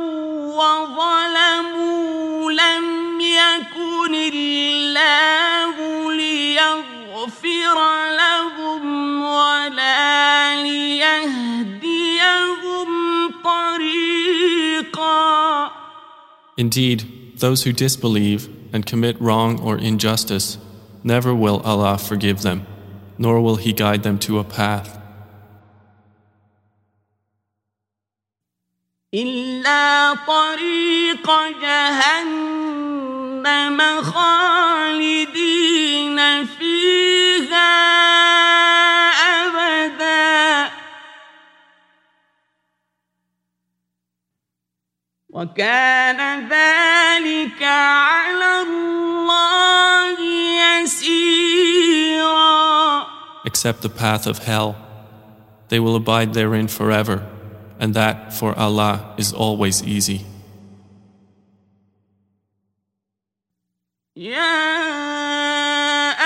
وظلموا 0.59 2.51
لم 2.51 2.83
يكن 2.83 2.86
الله 5.08 5.75
ليغفر 6.14 7.77
لهم 8.22 8.83
ولا 9.24 10.56
ليهديهم 10.64 12.09
طريقا 13.43 15.24
Indeed, 16.56 17.00
those 17.38 17.64
who 17.64 17.72
disbelieve 17.74 18.48
and 18.74 18.85
commit 18.85 19.19
wrong 19.19 19.59
or 19.59 19.75
injustice, 19.77 20.58
never 21.03 21.33
will 21.33 21.59
Allah 21.72 21.98
forgive 21.98 22.42
them, 22.43 22.67
nor 23.17 23.42
will 23.42 23.56
He 23.56 23.74
guide 23.74 24.03
them 24.03 24.19
to 24.19 24.38
a 24.40 24.43
path. 24.43 25.00
إلا 29.14 30.14
طريق 30.27 31.27
جهنم 31.61 32.76
خالدين 34.93 36.19
فيها 36.45 37.74
أبدا 39.45 40.72
وكان 45.30 46.50
ذلك 46.50 47.64
على 47.64 48.61
الله 48.61 50.19
يسيرا 50.82 51.93
Except 53.45 53.82
the 53.82 53.90
path 53.90 54.25
of 54.27 54.40
hell. 54.40 54.75
They 55.69 55.80
will 55.80 55.95
abide 55.95 56.33
therein 56.33 56.67
forever, 56.67 57.27
and 57.80 57.93
that 57.93 58.33
for 58.33 58.58
Allah 58.58 59.14
is 59.17 59.33
always 59.33 59.83
easy. 59.83 60.25
يا 64.18 64.58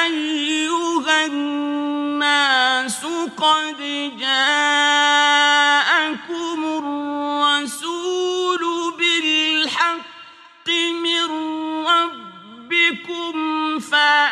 أيها 0.06 1.26
الناس 1.26 3.04
قد 3.36 3.76
جاءكم 4.20 5.44
الرسول 7.58 8.62
بالحق 8.98 10.68
من 11.04 11.24
ربكم 11.86 13.34
فآمنوا 13.80 14.32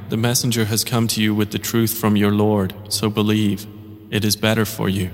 the 0.11 0.17
Messenger 0.17 0.65
has 0.65 0.83
come 0.83 1.07
to 1.07 1.21
you 1.21 1.33
with 1.33 1.51
the 1.51 1.57
truth 1.57 1.93
from 1.97 2.17
your 2.17 2.33
Lord, 2.33 2.73
so 2.89 3.09
believe, 3.09 3.65
it 4.09 4.25
is 4.25 4.35
better 4.35 4.65
for 4.65 4.89
you. 4.89 5.09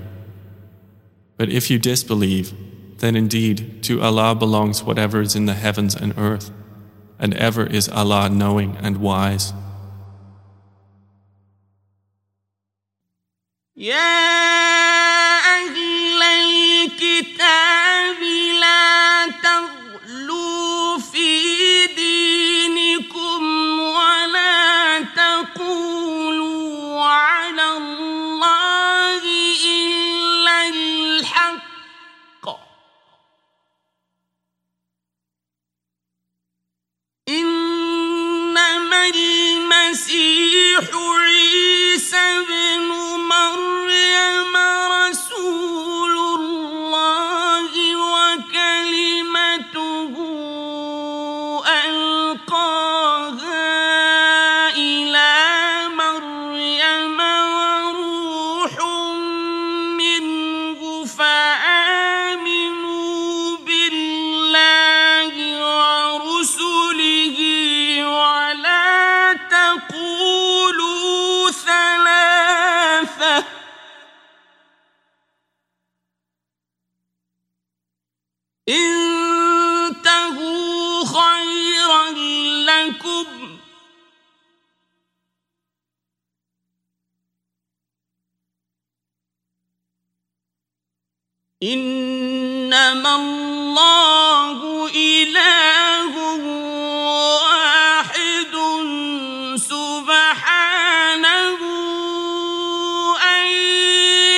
But 1.36 1.50
if 1.50 1.70
you 1.70 1.78
disbelieve, 1.78 2.52
then 2.98 3.14
indeed 3.14 3.80
to 3.84 4.02
Allah 4.02 4.34
belongs 4.34 4.82
whatever 4.82 5.20
is 5.20 5.36
in 5.36 5.46
the 5.46 5.54
heavens 5.54 5.94
and 5.94 6.18
earth, 6.18 6.50
and 7.16 7.32
ever 7.34 7.64
is 7.64 7.88
Allah 7.88 8.28
knowing 8.28 8.76
and 8.78 8.96
wise. 8.96 9.52
يا 13.76 14.87
المسيح 40.78 40.94
عيسى 40.94 42.44
بن 42.48 42.88
مريم 43.28 44.56
إنما 91.62 93.16
الله 93.16 94.86
إله 94.94 96.14
واحد 97.34 98.54
سبحانه 99.58 100.78
أن 103.18 103.46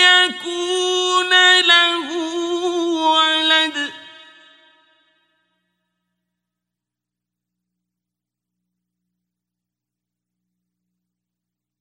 يكون 0.00 1.32
له 1.60 2.08
ولد. 3.04 3.92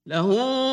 له 0.06 0.28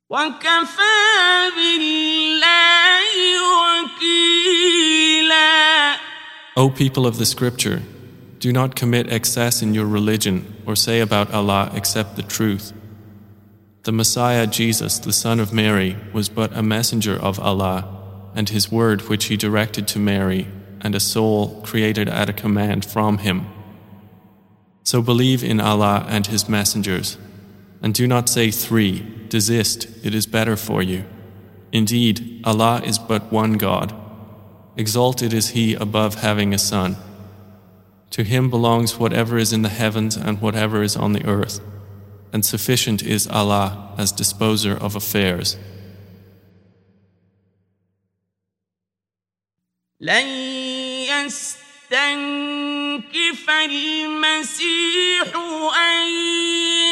وكفى 0.10 1.52
بالله 1.56 3.14
وكيلا 3.94 4.74
O 6.56 6.70
people 6.70 7.06
of 7.08 7.18
the 7.18 7.26
scripture, 7.26 7.82
do 8.40 8.52
not 8.52 8.76
commit 8.76 9.12
excess 9.12 9.62
in 9.62 9.74
your 9.74 9.86
religion 9.86 10.46
or 10.66 10.76
say 10.76 11.00
about 11.00 11.32
Allah 11.32 11.72
except 11.76 12.16
the 12.16 12.24
truth. 12.24 12.74
The 13.84 13.92
Messiah 13.92 14.48
Jesus, 14.48 14.98
the 15.00 15.14
son 15.14 15.40
of 15.40 15.54
Mary, 15.54 15.98
was 16.14 16.30
but 16.30 16.52
a 16.54 16.64
messenger 16.64 17.16
of 17.30 17.40
Allah, 17.40 17.88
and 18.36 18.50
his 18.50 18.72
word 18.72 19.02
which 19.10 19.26
he 19.26 19.38
directed 19.38 19.88
to 19.90 20.00
Mary, 20.00 20.48
and 20.81 20.95
a 20.95 21.01
soul 21.01 21.61
created 21.65 22.09
at 22.09 22.29
a 22.29 22.33
command 22.33 22.85
from 22.85 23.19
him. 23.19 23.47
So 24.85 25.03
believe 25.03 25.45
in 25.45 25.61
Allah 25.61 26.07
and 26.09 26.27
his 26.27 26.49
messengers, 26.49 27.19
and 27.83 27.95
do 27.95 28.07
not 28.07 28.29
say 28.29 28.51
three, 28.51 29.07
desist, 29.29 29.87
it 30.05 30.15
is 30.15 30.27
better 30.27 30.57
for 30.57 30.83
you. 30.83 31.05
Indeed, 31.73 32.41
Allah 32.45 32.83
is 32.85 32.99
but 32.99 33.31
one 33.31 33.55
God. 33.55 33.95
Exalted 34.77 35.35
is 35.35 35.51
He 35.51 35.75
above 35.75 36.17
having 36.17 36.55
a 36.55 36.59
son. 36.59 36.97
To 38.11 38.25
Him 38.25 38.49
belongs 38.49 38.99
whatever 38.99 39.37
is 39.37 39.53
in 39.53 39.63
the 39.63 39.69
heavens 39.69 40.17
and 40.17 40.41
whatever 40.41 40.83
is 40.83 40.97
on 40.97 41.13
the 41.13 41.27
earth, 41.27 41.61
and 42.33 42.45
sufficient 42.45 43.03
is 43.03 43.27
Allah 43.27 43.93
as 43.99 44.13
disposer 44.13 44.77
of 44.77 44.97
affairs. 44.97 45.57
لن 50.01 50.48
يستنكف 51.91 53.51
المسيح 53.51 55.29
أن 55.77 56.07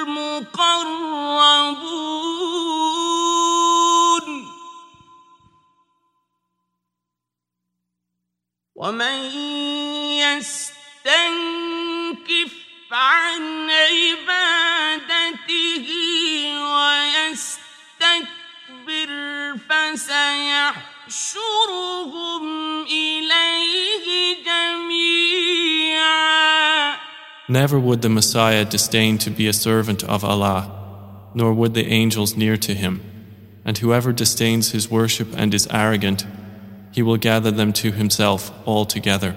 المقربون. 0.01 0.91
ومن 8.75 9.19
يستنكف 10.17 11.01
عن 12.90 13.70
عبادته 13.70 14.26
ويستكبر 17.96 18.36
فسيحشرهم 19.68 20.84
إليه 22.82 24.36
جميعا 24.46 25.46
Never 27.48 27.78
would 27.78 28.02
the 28.02 28.08
Messiah 28.08 28.64
disdain 28.64 29.18
to 29.18 29.30
be 29.30 29.46
a 29.46 29.52
servant 29.52 30.02
of 30.02 30.24
Allah, 30.24 30.68
nor 31.32 31.52
would 31.52 31.74
the 31.74 31.86
angels 31.86 32.36
near 32.36 32.56
to 32.56 32.74
him. 32.74 33.00
And 33.64 33.78
whoever 33.78 34.12
disdains 34.12 34.72
his 34.72 34.90
worship 34.90 35.28
and 35.36 35.54
is 35.54 35.68
arrogant, 35.70 36.26
he 36.90 37.02
will 37.02 37.18
gather 37.18 37.52
them 37.52 37.72
to 37.74 37.92
himself 37.92 38.50
all 38.64 38.84
together. 38.84 39.36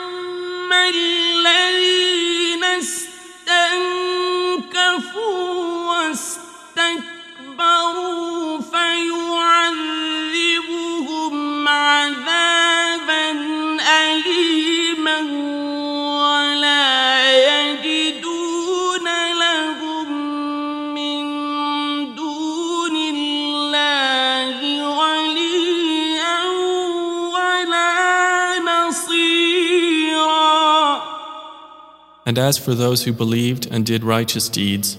And 32.31 32.39
as 32.39 32.57
for 32.57 32.73
those 32.73 33.03
who 33.03 33.11
believed 33.11 33.67
and 33.69 33.85
did 33.85 34.05
righteous 34.05 34.47
deeds, 34.47 34.97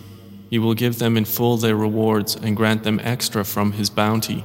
He 0.51 0.59
will 0.59 0.75
give 0.75 0.99
them 0.99 1.17
in 1.17 1.25
full 1.25 1.57
their 1.57 1.75
rewards 1.75 2.37
and 2.37 2.55
grant 2.55 2.85
them 2.85 3.01
extra 3.03 3.43
from 3.43 3.73
His 3.73 3.89
bounty. 3.89 4.45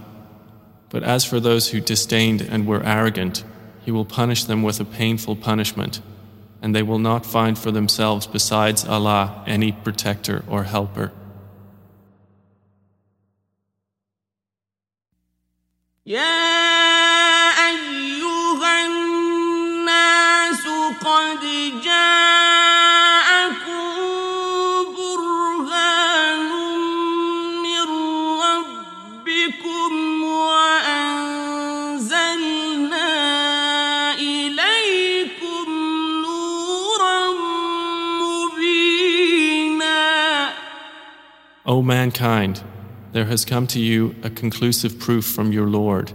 But 0.87 1.03
as 1.03 1.25
for 1.25 1.41
those 1.41 1.71
who 1.71 1.81
disdained 1.81 2.39
and 2.39 2.65
were 2.65 2.81
arrogant, 2.81 3.43
He 3.83 3.91
will 3.91 4.05
punish 4.05 4.45
them 4.45 4.63
with 4.63 4.79
a 4.79 4.85
painful 4.85 5.35
punishment, 5.35 5.99
and 6.61 6.73
they 6.73 6.81
will 6.81 6.97
not 6.97 7.25
find 7.25 7.59
for 7.59 7.71
themselves 7.71 8.25
besides 8.25 8.85
Allah 8.85 9.43
any 9.45 9.73
protector 9.73 10.45
or 10.47 10.63
helper. 10.63 11.11
يا 16.05 16.76
O 41.77 41.83
mankind, 41.83 42.63
there 43.11 43.25
has 43.25 43.45
come 43.45 43.67
to 43.67 43.79
you 43.79 44.15
a 44.23 44.31
conclusive 44.31 44.97
proof 44.97 45.25
from 45.25 45.51
your 45.51 45.67
Lord, 45.67 46.11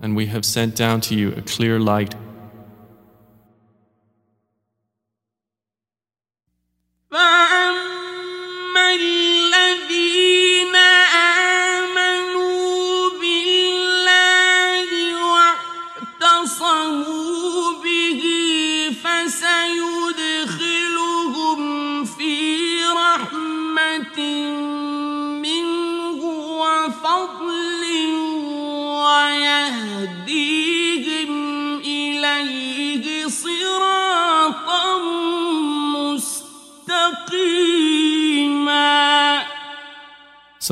and 0.00 0.16
we 0.16 0.24
have 0.28 0.46
sent 0.46 0.74
down 0.74 1.02
to 1.02 1.14
you 1.14 1.32
a 1.32 1.42
clear 1.42 1.78
light. 1.78 2.14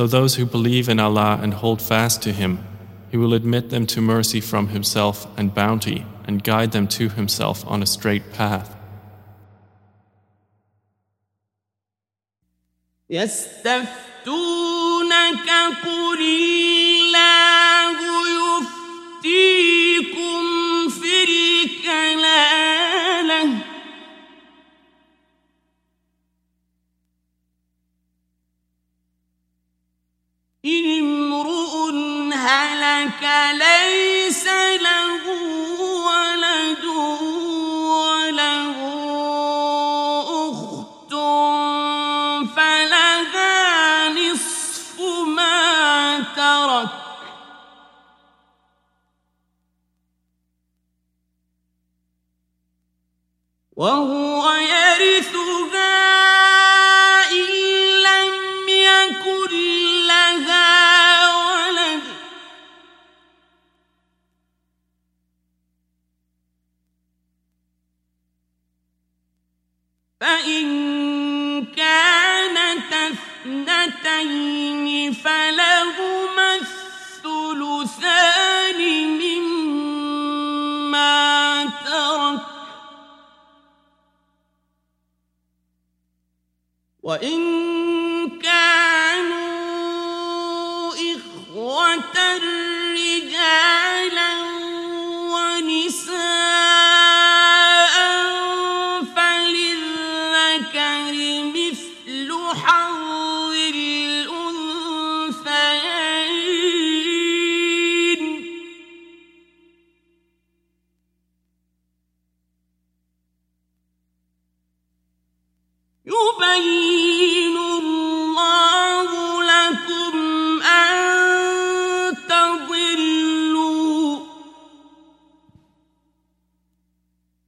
So 0.02 0.08
those 0.08 0.36
who 0.36 0.46
believe 0.46 0.90
in 0.90 1.00
Allah 1.00 1.40
and 1.42 1.54
hold 1.54 1.82
fast 1.82 2.22
to 2.24 2.32
Him, 2.34 2.66
He 3.12 3.18
will 3.18 3.34
admit 3.34 3.70
them 3.70 3.86
to 3.88 4.02
mercy 4.02 4.42
from 4.42 4.70
Himself 4.70 5.28
and 5.38 5.54
bounty 5.54 6.06
and 6.26 6.44
guide 6.44 6.72
them 6.72 6.88
to 6.90 7.10
Himself 7.10 7.66
on 7.68 7.84
a 7.84 7.86
straight 7.86 8.34
path. 8.34 8.74
يستفتونك 13.10 13.88
قل 15.84 16.22
الله 16.22 17.98
يفتيكم 19.24 20.44
في 20.90 21.24
الكلالة 21.24 22.81
هلك 32.33 33.23
ليس 33.53 34.47
له 34.81 35.23
ولد 36.07 36.85
وله 37.95 38.79
أخت 40.49 41.13
فلها 42.57 44.09
نصف 44.09 45.01
ما 45.27 46.21
ترك. 46.37 46.89
وهو 53.77 54.53
يرثها 54.53 55.32
فإن 70.23 71.67
كانت 71.67 72.93
اثنتين 73.45 75.13
فلهما 75.13 76.55
الثلثان 77.25 78.29
مما 79.19 80.05
ترك. 81.85 82.47
وإن 87.03 87.41
كانوا 88.39 89.52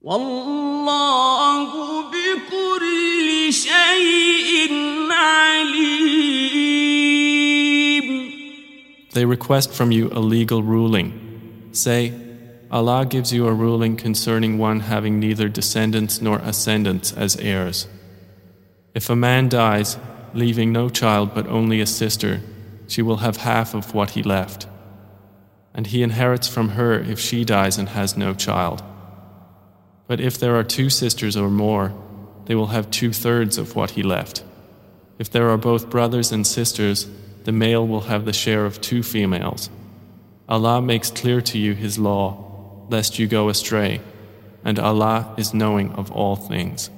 والله 0.03 1.69
بكل 2.11 3.53
شيء 3.53 4.71
عليم 5.11 6.19
They 9.13 9.25
request 9.25 9.73
from 9.73 9.91
you 9.91 10.09
a 10.13 10.19
legal 10.19 10.63
ruling. 10.63 11.69
Say, 11.71 12.13
Allah 12.71 13.05
gives 13.05 13.33
you 13.33 13.47
a 13.47 13.53
ruling 13.53 13.97
concerning 13.97 14.59
one 14.59 14.81
having 14.81 15.19
neither 15.19 15.49
descendants 15.49 16.21
nor 16.21 16.37
ascendants 16.39 17.11
as 17.11 17.35
heirs. 17.37 17.87
If 18.93 19.09
a 19.09 19.15
man 19.15 19.49
dies, 19.49 19.97
leaving 20.33 20.71
no 20.71 20.89
child 20.89 21.33
but 21.33 21.47
only 21.47 21.81
a 21.81 21.87
sister, 21.87 22.41
she 22.87 23.01
will 23.01 23.17
have 23.17 23.37
half 23.37 23.73
of 23.73 23.93
what 23.93 24.11
he 24.11 24.23
left. 24.23 24.67
And 25.73 25.87
he 25.87 26.03
inherits 26.03 26.47
from 26.47 26.69
her 26.69 26.99
if 26.99 27.19
she 27.19 27.43
dies 27.43 27.77
and 27.77 27.89
has 27.89 28.15
no 28.15 28.33
child. 28.33 28.83
But 30.06 30.20
if 30.20 30.38
there 30.38 30.56
are 30.56 30.64
two 30.64 30.90
sisters 30.90 31.36
or 31.36 31.48
more, 31.48 31.92
they 32.46 32.54
will 32.54 32.68
have 32.68 32.90
two 32.90 33.12
thirds 33.12 33.58
of 33.58 33.74
what 33.74 33.92
he 33.92 34.02
left. 34.02 34.44
If 35.18 35.30
there 35.30 35.48
are 35.48 35.56
both 35.56 35.90
brothers 35.90 36.32
and 36.32 36.46
sisters, 36.46 37.08
the 37.44 37.52
male 37.52 37.86
will 37.86 38.02
have 38.02 38.24
the 38.24 38.32
share 38.32 38.66
of 38.66 38.80
two 38.80 39.02
females. 39.02 39.70
Allah 40.48 40.82
makes 40.82 41.10
clear 41.10 41.40
to 41.42 41.58
you 41.58 41.74
His 41.74 41.98
law, 41.98 42.86
lest 42.90 43.18
you 43.18 43.26
go 43.26 43.48
astray, 43.48 44.00
and 44.64 44.78
Allah 44.78 45.34
is 45.36 45.54
knowing 45.54 45.92
of 45.92 46.10
all 46.10 46.36
things. 46.36 46.90